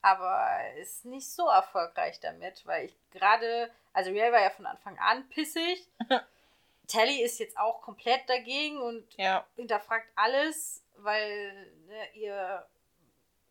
[0.00, 4.98] Aber ist nicht so erfolgreich damit, weil ich gerade, also Riel war ja von Anfang
[4.98, 5.86] an pissig.
[6.86, 9.46] Telly ist jetzt auch komplett dagegen und Ja.
[9.56, 12.66] hinterfragt alles, weil ne, ihr,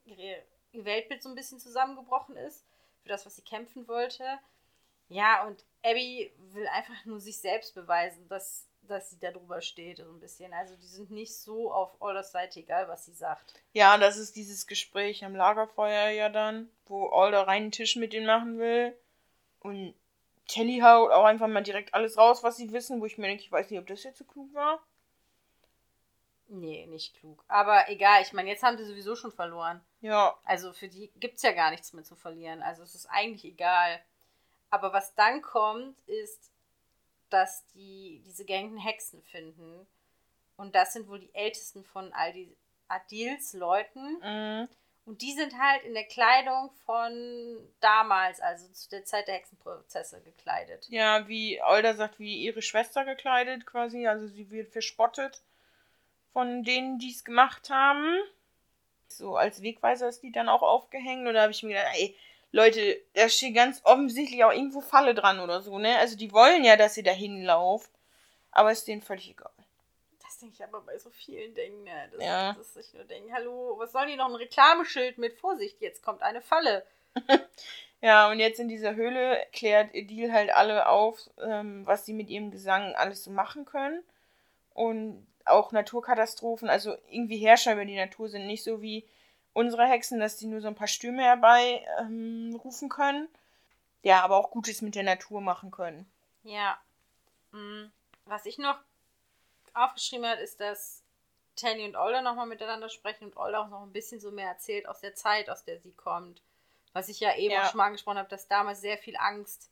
[0.05, 2.65] ihre, ihr Weltbild so ein bisschen zusammengebrochen ist
[3.03, 4.39] für das, was sie kämpfen wollte.
[5.09, 9.97] Ja, und Abby will einfach nur sich selbst beweisen, dass, dass sie da drüber steht,
[9.97, 10.53] so ein bisschen.
[10.53, 13.53] Also die sind nicht so auf Alders Seite, egal was sie sagt.
[13.73, 18.25] Ja, das ist dieses Gespräch am Lagerfeuer ja dann, wo Alder reinen Tisch mit denen
[18.25, 18.97] machen will.
[19.59, 19.93] Und
[20.47, 23.43] Telly haut auch einfach mal direkt alles raus, was sie wissen, wo ich mir denke,
[23.43, 24.81] ich weiß nicht, ob das jetzt so klug war.
[26.49, 27.43] Nee, nicht klug.
[27.49, 29.81] Aber egal, ich meine, jetzt haben sie sowieso schon verloren.
[29.99, 32.61] Ja, Also für die gibt es ja gar nichts mehr zu verlieren.
[32.61, 33.99] Also es ist eigentlich egal.
[34.69, 36.51] Aber was dann kommt, ist,
[37.29, 39.87] dass die diese gängigen Hexen finden.
[40.55, 42.55] Und das sind wohl die ältesten von all die
[42.87, 44.19] Adils Leuten.
[44.21, 44.67] mhm.
[45.05, 50.19] Und die sind halt in der Kleidung von damals, also zu der Zeit der Hexenprozesse
[50.19, 50.85] gekleidet.
[50.89, 54.05] ja, wie Alder sagt, wie ihre Schwester gekleidet quasi.
[54.05, 55.41] Also sie wird verspottet
[56.33, 58.19] von denen, die es gemacht haben.
[59.07, 61.25] So als Wegweiser ist die dann auch aufgehängt.
[61.25, 62.13] Und da habe ich mir gedacht, ey,
[62.51, 65.97] Leute, da steht ganz offensichtlich auch irgendwo Falle dran oder so, ne?
[65.97, 67.91] Also die wollen ja, dass ihr da hinlauft.
[68.51, 69.51] Aber ist denen völlig egal.
[70.23, 72.09] Das denke ich aber bei so vielen Dingen, ne?
[72.13, 72.53] Das, Ja.
[72.53, 76.21] dass ich nur denke, hallo, was sollen die noch ein Reklameschild mit Vorsicht, jetzt kommt
[76.21, 76.85] eine Falle.
[77.99, 82.29] Ja, und jetzt in dieser Höhle klärt Edil halt alle auf, ähm, was sie mit
[82.29, 84.03] ihrem Gesang alles so machen können.
[84.75, 89.03] Und auch Naturkatastrophen, also irgendwie Herrscher über die Natur sind nicht so wie
[89.57, 93.27] unsere Hexen, dass die nur so ein paar Stürme herbei ähm, rufen können.
[94.03, 96.09] Ja, aber auch Gutes mit der Natur machen können.
[96.43, 96.79] Ja.
[97.51, 97.85] Mm,
[98.25, 98.77] Was ich noch
[99.73, 101.01] aufgeschrieben habe, ist, dass
[101.55, 104.87] Tanny und Older nochmal miteinander sprechen und Older auch noch ein bisschen so mehr erzählt
[104.87, 106.41] aus der Zeit, aus der sie kommt.
[106.93, 107.63] Was ich ja eben Ja.
[107.63, 109.69] auch schon mal angesprochen habe, dass damals sehr viel Angst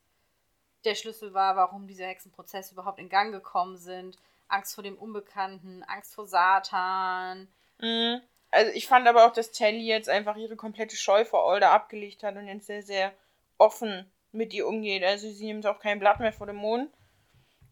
[0.84, 4.18] der Schlüssel war, warum diese Hexenprozesse überhaupt in Gang gekommen sind.
[4.48, 7.48] Angst vor dem Unbekannten, Angst vor Satan.
[7.80, 8.22] Mhm.
[8.56, 12.24] Also ich fand aber auch, dass Telly jetzt einfach ihre komplette Scheu vor Olda abgelegt
[12.24, 13.14] hat und jetzt sehr, sehr
[13.58, 15.04] offen mit ihr umgeht.
[15.04, 16.90] Also sie nimmt auch kein Blatt mehr vor dem Mond.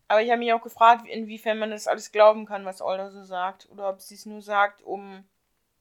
[0.09, 3.23] Aber ich habe mich auch gefragt, inwiefern man das alles glauben kann, was Olda so
[3.23, 3.69] sagt.
[3.69, 5.23] Oder ob sie es nur sagt, um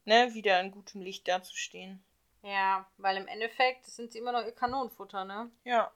[0.05, 2.05] ne, wieder in gutem Licht dazustehen.
[2.43, 5.51] Ja, weil im Endeffekt sind sie immer noch ihr Kanonenfutter, ne?
[5.65, 5.91] Ja.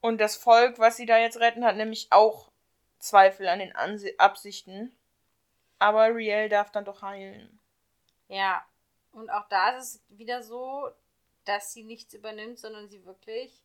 [0.00, 2.52] Und das Volk, was sie da jetzt retten, hat nämlich auch
[3.00, 4.96] Zweifel an den Ansi Absichten.
[5.80, 7.58] Aber Riel darf dann doch heilen.
[8.28, 8.64] Ja,
[9.12, 10.90] und auch da ist es wieder so,
[11.44, 13.62] dass sie nichts übernimmt, sondern sie wirklich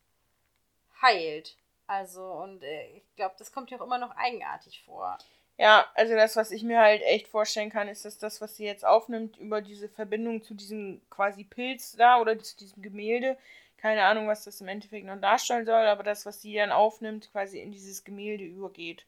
[1.02, 1.56] heilt.
[1.86, 5.18] Also, und äh, ich glaube, das kommt ja auch immer noch eigenartig vor.
[5.58, 8.64] Ja, also das, was ich mir halt echt vorstellen kann, ist, dass das, was sie
[8.64, 13.36] jetzt aufnimmt, über diese Verbindung zu diesem quasi Pilz da oder zu diesem Gemälde,
[13.76, 17.30] keine Ahnung, was das im Endeffekt noch darstellen soll, aber das, was sie dann aufnimmt,
[17.32, 19.04] quasi in dieses Gemälde übergeht.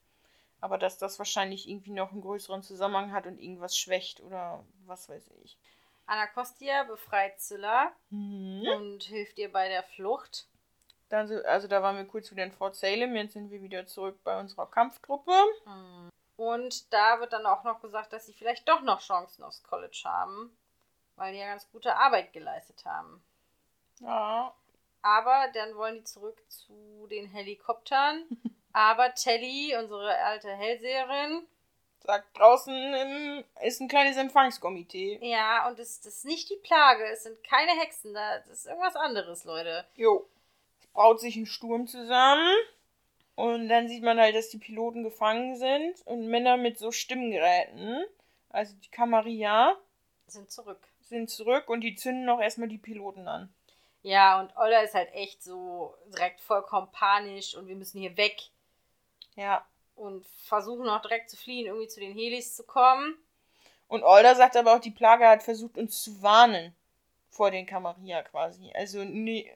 [0.63, 5.09] Aber dass das wahrscheinlich irgendwie noch einen größeren Zusammenhang hat und irgendwas schwächt oder was
[5.11, 5.59] weiß ich.
[6.07, 8.63] Anacostia befreit Zilla Mhm.
[8.77, 10.47] und hilft ihr bei der Flucht.
[11.11, 13.87] Dann, so- also da waren wir kurz wieder in Fort Salem, jetzt sind wir wieder
[13.87, 15.33] zurück bei unserer Kampftruppe.
[16.37, 20.01] Und da wird dann auch noch gesagt, dass sie vielleicht doch noch Chancen aufs College
[20.05, 20.57] haben,
[21.17, 23.23] weil die ja ganz gute Arbeit geleistet haben.
[24.01, 24.55] Ja.
[25.03, 28.25] Aber dann wollen die zurück zu den Helikoptern.
[28.73, 31.47] Aber Telly, unsere alte Hellseherin,
[32.05, 35.21] Sagt draußen im, ist ein kleines Empfangskomitee.
[35.23, 38.67] ja, und das, das ist nicht die Plage, es sind keine Hexen da, das ist
[38.67, 39.87] irgendwas anderes, Leute.
[39.95, 40.27] Jo.
[40.81, 42.53] Es braut sich ein Sturm zusammen.
[43.37, 48.05] Und dann sieht man halt, dass die Piloten gefangen sind und Männer mit so Stimmgeräten,
[48.51, 49.77] also die Kamaria,
[50.27, 50.81] Sind zurück.
[51.03, 53.55] sind zurück und die zünden auch erstmal die Piloten an.
[54.03, 58.43] Ja, und Ola ist halt echt so direkt vollkommen panisch und wir müssen hier weg
[59.37, 59.67] Ja.
[59.95, 63.17] und versuchen auch direkt zu fliehen, irgendwie zu den Helis zu kommen.
[63.89, 66.75] Und Olda sagt aber auch, die Plage hat versucht, uns zu warnen
[67.31, 68.71] vor den Kamaria quasi.
[68.75, 69.51] Also nee,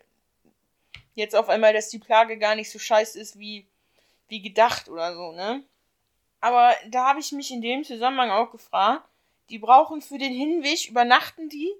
[1.14, 3.66] jetzt auf einmal, dass die Plage gar nicht so scheiße ist wie,
[4.28, 5.64] wie gedacht oder so, ne?
[6.40, 9.08] Aber da habe ich mich in dem Zusammenhang auch gefragt,
[9.48, 11.72] die brauchen für den Hinweg, übernachten die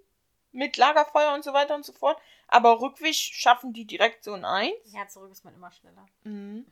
[0.53, 2.19] mit Lagerfeuer und so weiter und so fort,
[2.49, 4.75] aber Rückweg schaffen die direkt so ein Eins.
[4.93, 6.07] Ja, zurück ist man immer schneller.
[6.25, 6.67] Mhm.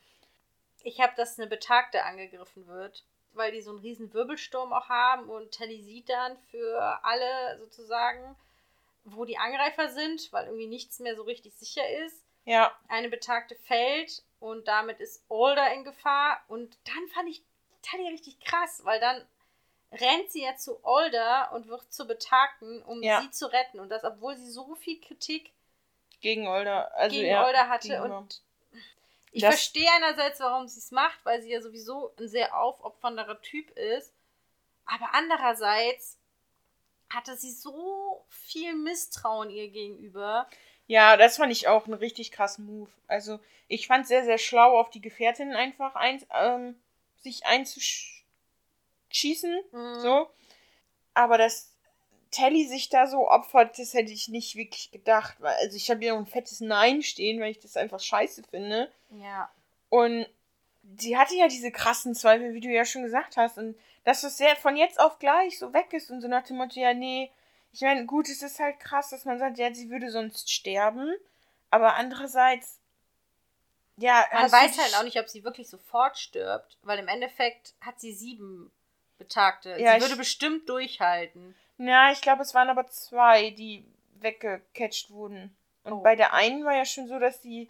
[0.84, 5.28] Ich habe, dass eine Betagte angegriffen wird, weil die so einen riesen Wirbelsturm auch haben
[5.28, 8.36] und Telly sieht dann für alle sozusagen,
[9.04, 12.22] wo die Angreifer sind, weil irgendwie nichts mehr so richtig sicher ist.
[12.44, 16.42] Ja, Eine Betagte fällt und damit ist Older in Gefahr.
[16.48, 17.42] Und dann fand ich
[17.80, 19.26] Telly richtig krass, weil dann
[19.92, 23.22] rennt sie ja zu Older und wird zur Betagten, um Ja.
[23.22, 23.80] sie zu retten.
[23.80, 25.52] Und das, obwohl sie so viel Kritik
[26.20, 26.94] Gegen Older.
[26.94, 28.02] Also, gegen ja, Older hatte.
[28.02, 28.42] Und
[29.34, 33.42] ich Das- verstehe einerseits, warum sie es macht, weil sie ja sowieso ein sehr aufopfernderer
[33.42, 34.12] Typ ist.
[34.86, 36.16] Aber andererseits
[37.10, 40.48] hatte sie so viel Misstrauen ihr gegenüber.
[40.86, 42.90] Ja, das fand ich auch einen richtig krassen Move.
[43.08, 46.80] Also, ich fand sehr, sehr schlau, auf die Gefährtin einfach ein, ähm,
[47.16, 48.24] sich einzuschießen.
[49.72, 50.00] Mhm.
[50.00, 50.30] So.
[51.14, 51.73] Aber dass
[52.34, 55.36] Telly sich da so opfert, das hätte ich nicht wirklich gedacht.
[55.38, 58.42] Weil, also, ich habe hier noch ein fettes Nein stehen, weil ich das einfach scheiße
[58.50, 58.90] finde.
[59.10, 59.50] Ja.
[59.88, 60.26] Und
[60.98, 63.58] sie hatte ja diese krassen Zweifel, wie du ja schon gesagt hast.
[63.58, 66.56] Und dass das sehr von jetzt auf gleich so weg ist und so nach dem
[66.56, 67.30] Motto, ja, nee.
[67.72, 71.14] Ich meine, gut, es ist halt krass, dass man sagt, ja, sie würde sonst sterben.
[71.70, 72.80] Aber andererseits,
[73.96, 78.00] ja, Man weiß halt auch nicht, ob sie wirklich sofort stirbt, weil im Endeffekt hat
[78.00, 78.72] sie sieben
[79.18, 79.76] Betagte.
[79.78, 81.54] Ja, sie würde bestimmt durchhalten.
[81.78, 83.84] Ja, ich glaube, es waren aber zwei, die
[84.20, 85.56] weggecatcht wurden.
[85.82, 86.00] Und Oh.
[86.02, 87.68] bei der einen war ja schon so, dass die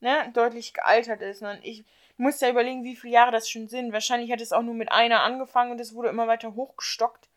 [0.00, 1.42] ne, deutlich gealtert ist.
[1.42, 1.84] Und ich
[2.16, 3.92] muss ja überlegen, wie viele Jahre das schon sind.
[3.92, 7.28] Wahrscheinlich hat es auch nur mit einer angefangen und es wurde immer weiter hochgestockt,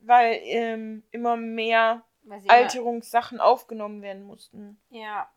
[0.00, 4.80] weil ähm, immer mehr sie immer- Alterungssachen aufgenommen werden mussten.
[4.90, 5.30] Ja.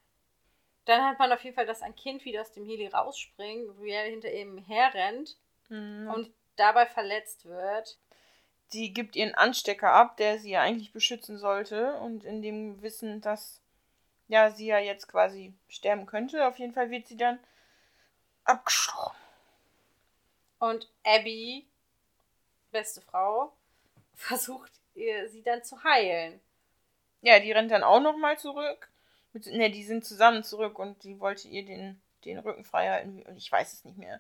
[0.86, 4.00] Dann hat man auf jeden Fall, dass ein Kind wieder aus dem Heli rausspringt, Riel
[4.12, 5.38] hinter ihm herrennt
[5.70, 6.12] Mhm.
[6.14, 7.98] und dabei verletzt wird.
[8.70, 11.94] Sie gibt ihren Anstecker ab, der sie ja eigentlich beschützen sollte.
[12.00, 13.62] Und in dem Wissen, dass
[14.28, 17.40] ja, sie ja jetzt quasi sterben könnte, auf jeden Fall wird sie dann
[18.44, 19.18] abgestochen.
[20.60, 21.68] Und Abby,
[22.72, 23.54] beste Frau,
[24.16, 26.40] versucht ihr, sie dann zu heilen.
[27.22, 28.90] Ja, die rennt dann auch nochmal zurück.
[29.34, 33.24] Ne, die sind zusammen zurück und die wollte ihr den, den Rücken frei halten.
[33.24, 34.20] Und ich weiß es nicht mehr.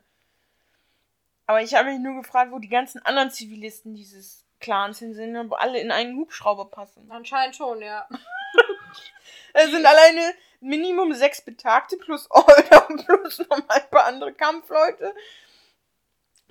[1.53, 5.37] Aber ich habe mich nur gefragt, wo die ganzen anderen Zivilisten dieses Clans hin sind,
[5.37, 7.11] ob alle in einen Hubschrauber passen.
[7.11, 8.09] Anscheinend schon, ja.
[9.53, 15.13] Es sind alleine Minimum sechs Betagte plus Older plus noch ein paar andere Kampfleute.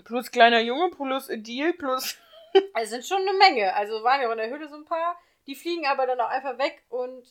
[0.04, 2.16] Plus kleiner Junge, plus Adil, plus.
[2.74, 3.74] Also sind schon eine Menge.
[3.74, 5.18] Also waren ja auch in der Höhle so ein paar.
[5.48, 7.26] Die fliegen aber dann auch einfach weg und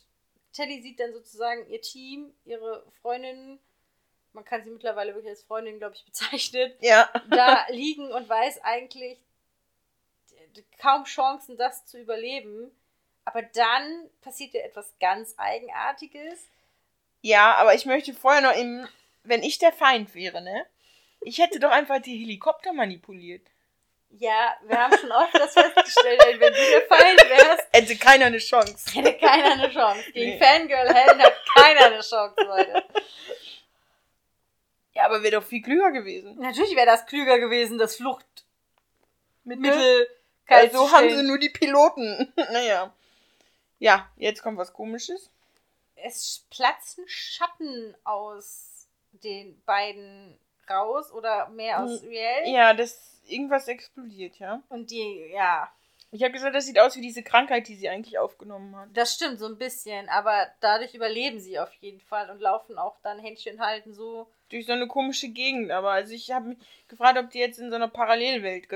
[0.52, 3.62] Telly sieht dann sozusagen ihr Team, ihre Freundinnen,
[4.34, 7.10] man kann sie mittlerweile wirklich als Freundin, glaube ich, bezeichnen, Ja.
[7.30, 9.18] da liegen und weiß eigentlich
[10.82, 12.72] kaum Chancen, das zu überleben.
[13.26, 16.48] Aber dann passiert ja etwas ganz Eigenartiges.
[17.22, 18.88] Ja, aber ich möchte vorher noch eben,
[19.24, 20.66] wenn ich der Feind wäre, ne?
[21.22, 23.46] Ich hätte doch einfach die Helikopter manipuliert.
[24.10, 28.40] Ja, wir haben schon oft das festgestellt, wenn du der Feind wärst, Hätte keiner eine
[28.40, 28.92] Chance.
[28.94, 30.12] hätte keiner eine Chance.
[30.12, 30.40] Gegen Nee.
[30.44, 32.84] Fangirl Helen hat keiner eine Chance, Leute.
[34.94, 36.38] Ja, aber wäre doch viel klüger gewesen.
[36.40, 40.08] Natürlich wäre das klüger gewesen, das Fluchtmittel
[40.48, 42.32] Also zu haben sie nur die Piloten.
[42.36, 42.94] naja.
[43.80, 45.32] Ja, jetzt kommt was komisches.
[45.96, 50.38] Es platzen Schatten aus den beiden
[50.70, 52.54] raus oder mehr aus Riel.
[52.54, 54.62] Ja, das irgendwas explodiert, ja.
[54.70, 55.72] Und die, ja,
[56.14, 58.90] Ich habe gesagt, das sieht aus wie diese Krankheit, die sie eigentlich aufgenommen hat.
[58.94, 62.98] das stimmt so ein bisschen, aber dadurch überleben sie auf jeden Fall und laufen auch
[63.02, 64.28] dann Händchen halten so.
[64.50, 65.72] Durch so eine komische Gegend.
[65.72, 66.58] Aber also ich habe mich
[66.90, 68.68] gefragt, ob die jetzt in so einer Parallelwelt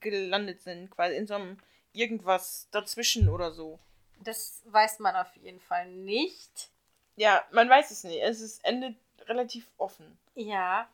[0.00, 0.90] gelandet sind.
[0.90, 1.58] Quasi in so einem
[1.94, 3.78] irgendwas dazwischen oder so.
[4.22, 6.68] Das weiß man auf jeden Fall nicht.
[7.16, 8.20] Ja, man weiß es nicht.
[8.22, 8.96] Es ist endet
[9.26, 10.18] relativ offen.
[10.34, 10.88] Ja.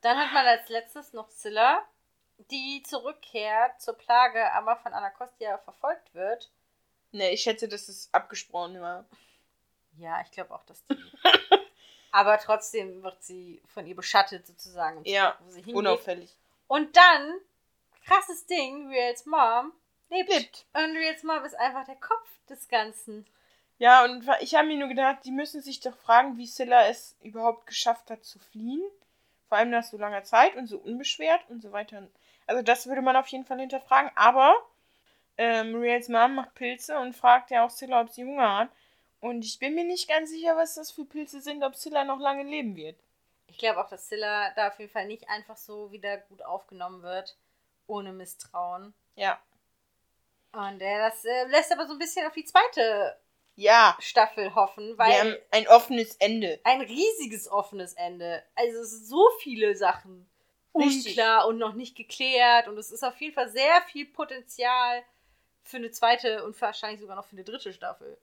[0.00, 1.82] Dann hat man als letztes noch Scylla,
[2.50, 6.50] die zurückkehrt zur Plage, aber von Anacostia verfolgt wird.
[7.12, 9.04] Ne, ich schätze, dass es abgesprochen war.
[9.96, 10.96] Ja, ich glaube auch, dass die.
[12.12, 15.76] aber trotzdem wird sie von ihr beschattet, sozusagen, Ja, wo sie hingeht.
[15.76, 16.36] Unauffällig.
[16.68, 17.40] Und dann,
[18.04, 19.72] krasses Ding, Riels Mom
[20.10, 20.28] lebt.
[20.30, 20.66] Lebt.
[20.74, 23.26] Und Riels Mom ist einfach der Kopf des Ganzen.
[23.78, 27.16] Ja, und ich habe mir nur gedacht, die müssen sich doch fragen, wie Scylla es
[27.22, 28.82] überhaupt geschafft hat zu fliehen.
[29.48, 32.08] Vor allem nach so langer Zeit und so unbeschwert und so weiter.
[32.46, 34.10] Also das würde man auf jeden Fall hinterfragen.
[34.14, 34.54] Aber
[35.38, 38.68] ähm, Riels Mom macht Pilze und fragt ja auch Scylla, ob sie Hunger hat.
[39.20, 42.20] Und ich bin mir nicht ganz sicher, was das für Pilze sind, ob Scylla noch
[42.20, 42.96] lange leben wird.
[43.48, 47.02] Ich glaube auch, dass Scylla da auf jeden Fall nicht einfach so wieder gut aufgenommen
[47.02, 47.36] wird,
[47.86, 48.92] ohne Misstrauen.
[49.14, 49.38] Ja.
[50.52, 53.16] Und äh, das äh, lässt aber so ein bisschen auf die zweite
[53.56, 53.96] Ja.
[54.00, 56.60] Staffel hoffen, weil Wir haben ein offenes Ende.
[56.64, 58.42] ein riesiges offenes Ende.
[58.54, 60.28] Also es sind so viele Sachen
[60.76, 61.12] Richtig.
[61.12, 62.68] unklar und noch nicht geklärt.
[62.68, 65.02] Und es ist auf jeden Fall sehr viel Potenzial
[65.62, 68.18] für eine zweite und wahrscheinlich sogar noch für eine dritte Staffel.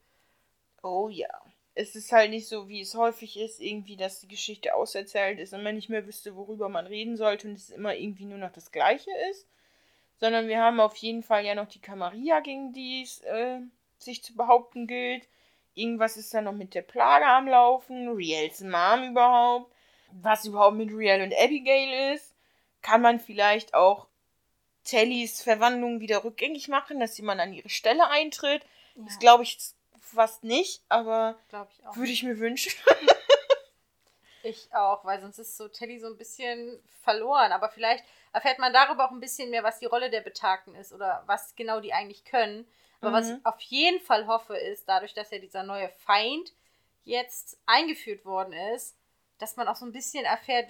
[0.81, 1.29] Oh ja.
[1.75, 5.53] Es ist halt nicht so, wie es häufig ist, irgendwie, dass die Geschichte auserzählt ist
[5.53, 8.51] und man nicht mehr wüsste, worüber man reden sollte und es immer irgendwie nur noch
[8.51, 9.47] das Gleiche ist.
[10.19, 13.59] sondern wir haben auf jeden Fall ja noch die Camarilla, gegen die es äh,
[13.97, 15.27] sich zu behaupten gilt.
[15.75, 18.07] Irgendwas ist da noch mit der Plage am Laufen.
[18.09, 19.71] Riels Mom überhaupt.
[20.21, 22.32] Was überhaupt mit Riel und Abigail ist.
[22.83, 24.07] Kann man vielleicht auch
[24.83, 28.63] Tellys Verwandlung wieder rückgängig machen, dass jemand an ihre Stelle eintritt.
[28.95, 29.03] Ja.
[29.05, 29.57] Das glaube ich
[29.99, 31.35] fast nicht, aber
[31.95, 32.73] würde ich mir wünschen.
[34.43, 37.51] ich auch, weil sonst ist so Telly so ein bisschen verloren.
[37.51, 38.03] Aber vielleicht
[38.33, 41.55] erfährt man darüber auch ein bisschen mehr, was die Rolle der Betagten ist oder was
[41.55, 42.67] genau die eigentlich können.
[43.01, 43.15] Aber mhm.
[43.15, 46.53] was ich auf jeden Fall hoffe, ist, dadurch, dass ja dieser neue Feind
[47.05, 48.95] jetzt eingeführt worden ist,
[49.39, 50.69] dass man auch so ein bisschen erfährt,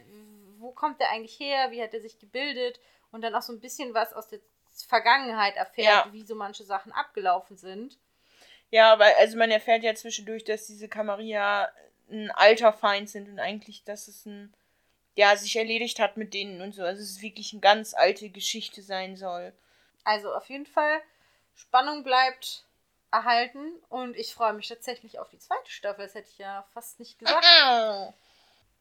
[0.63, 2.79] wo kommt der eigentlich her, wie hat er sich gebildet
[3.11, 4.39] und dann auch so ein bisschen was aus der
[4.87, 6.13] Vergangenheit erfährt, ja.
[6.13, 7.99] wie so manche Sachen abgelaufen sind.
[8.71, 11.71] Ja, weil, also man erfährt ja zwischendurch, dass diese Camarilla
[12.09, 14.51] ein alter Feind sind und eigentlich, dass es ein,
[15.15, 16.81] ja, sich erledigt hat mit denen und so.
[16.81, 19.53] Also es ist wirklich eine ganz alte Geschichte sein soll.
[20.03, 21.01] Also auf jeden Fall
[21.55, 22.65] Spannung bleibt
[23.11, 26.05] erhalten und ich freue mich tatsächlich auf die zweite Staffel.
[26.05, 27.45] Das hätte ich ja fast nicht gesagt.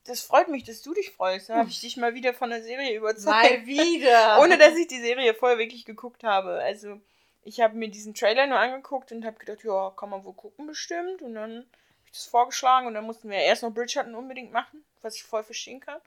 [0.05, 1.49] Das freut mich, dass du dich freust.
[1.49, 3.27] Da habe ich dich mal wieder von der Serie überzeugt.
[3.27, 4.41] Mal wieder.
[4.41, 6.55] Ohne dass ich die Serie vorher wirklich geguckt habe.
[6.55, 7.01] Also,
[7.45, 10.67] ich habe mir diesen Trailer nur angeguckt und habe gedacht, ja, kann man wohl gucken
[10.67, 11.23] bestimmt.
[11.23, 11.67] Und dann habe
[12.07, 15.45] ich das vorgeschlagen und dann mussten wir erst noch Bridgerton unbedingt machen, was ich voll
[15.45, 16.01] verstehen kann.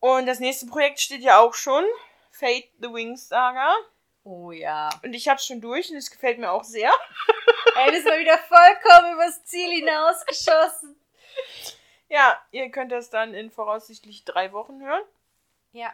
[0.00, 1.84] Und das nächste Projekt steht ja auch schon.
[2.30, 3.74] Fate the Wings Saga.
[4.24, 4.90] Oh ja.
[5.02, 6.90] Und ich hab's schon durch und es gefällt mir auch sehr.
[7.76, 10.96] Ey, das war wieder vollkommen übers Ziel hinausgeschossen.
[12.08, 15.02] Ja, ihr könnt das dann in voraussichtlich drei Wochen hören.
[15.72, 15.92] Ja.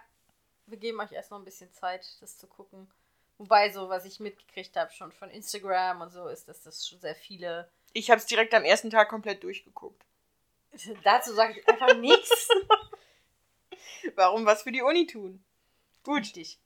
[0.66, 2.90] Wir geben euch erst noch ein bisschen Zeit, das zu gucken.
[3.38, 7.00] Wobei, so was ich mitgekriegt habe, schon von Instagram und so, ist, dass das schon
[7.00, 7.68] sehr viele.
[7.92, 10.04] Ich habe es direkt am ersten Tag komplett durchgeguckt.
[11.04, 12.48] Dazu sage ich einfach nichts.
[14.14, 15.42] Warum was für die Uni tun?
[16.04, 16.20] Gut.
[16.20, 16.58] Richtig.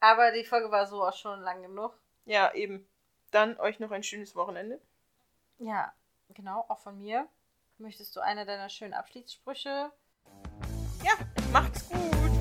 [0.00, 1.98] Aber die Folge war so auch schon lang genug.
[2.24, 2.88] Ja, eben.
[3.30, 4.80] Dann euch noch ein schönes Wochenende.
[5.58, 5.92] Ja,
[6.30, 7.28] genau, auch von mir.
[7.80, 9.92] Möchtest du eine deiner schönen Abschiedssprüche?
[11.04, 11.12] Ja,
[11.52, 12.37] macht's gut!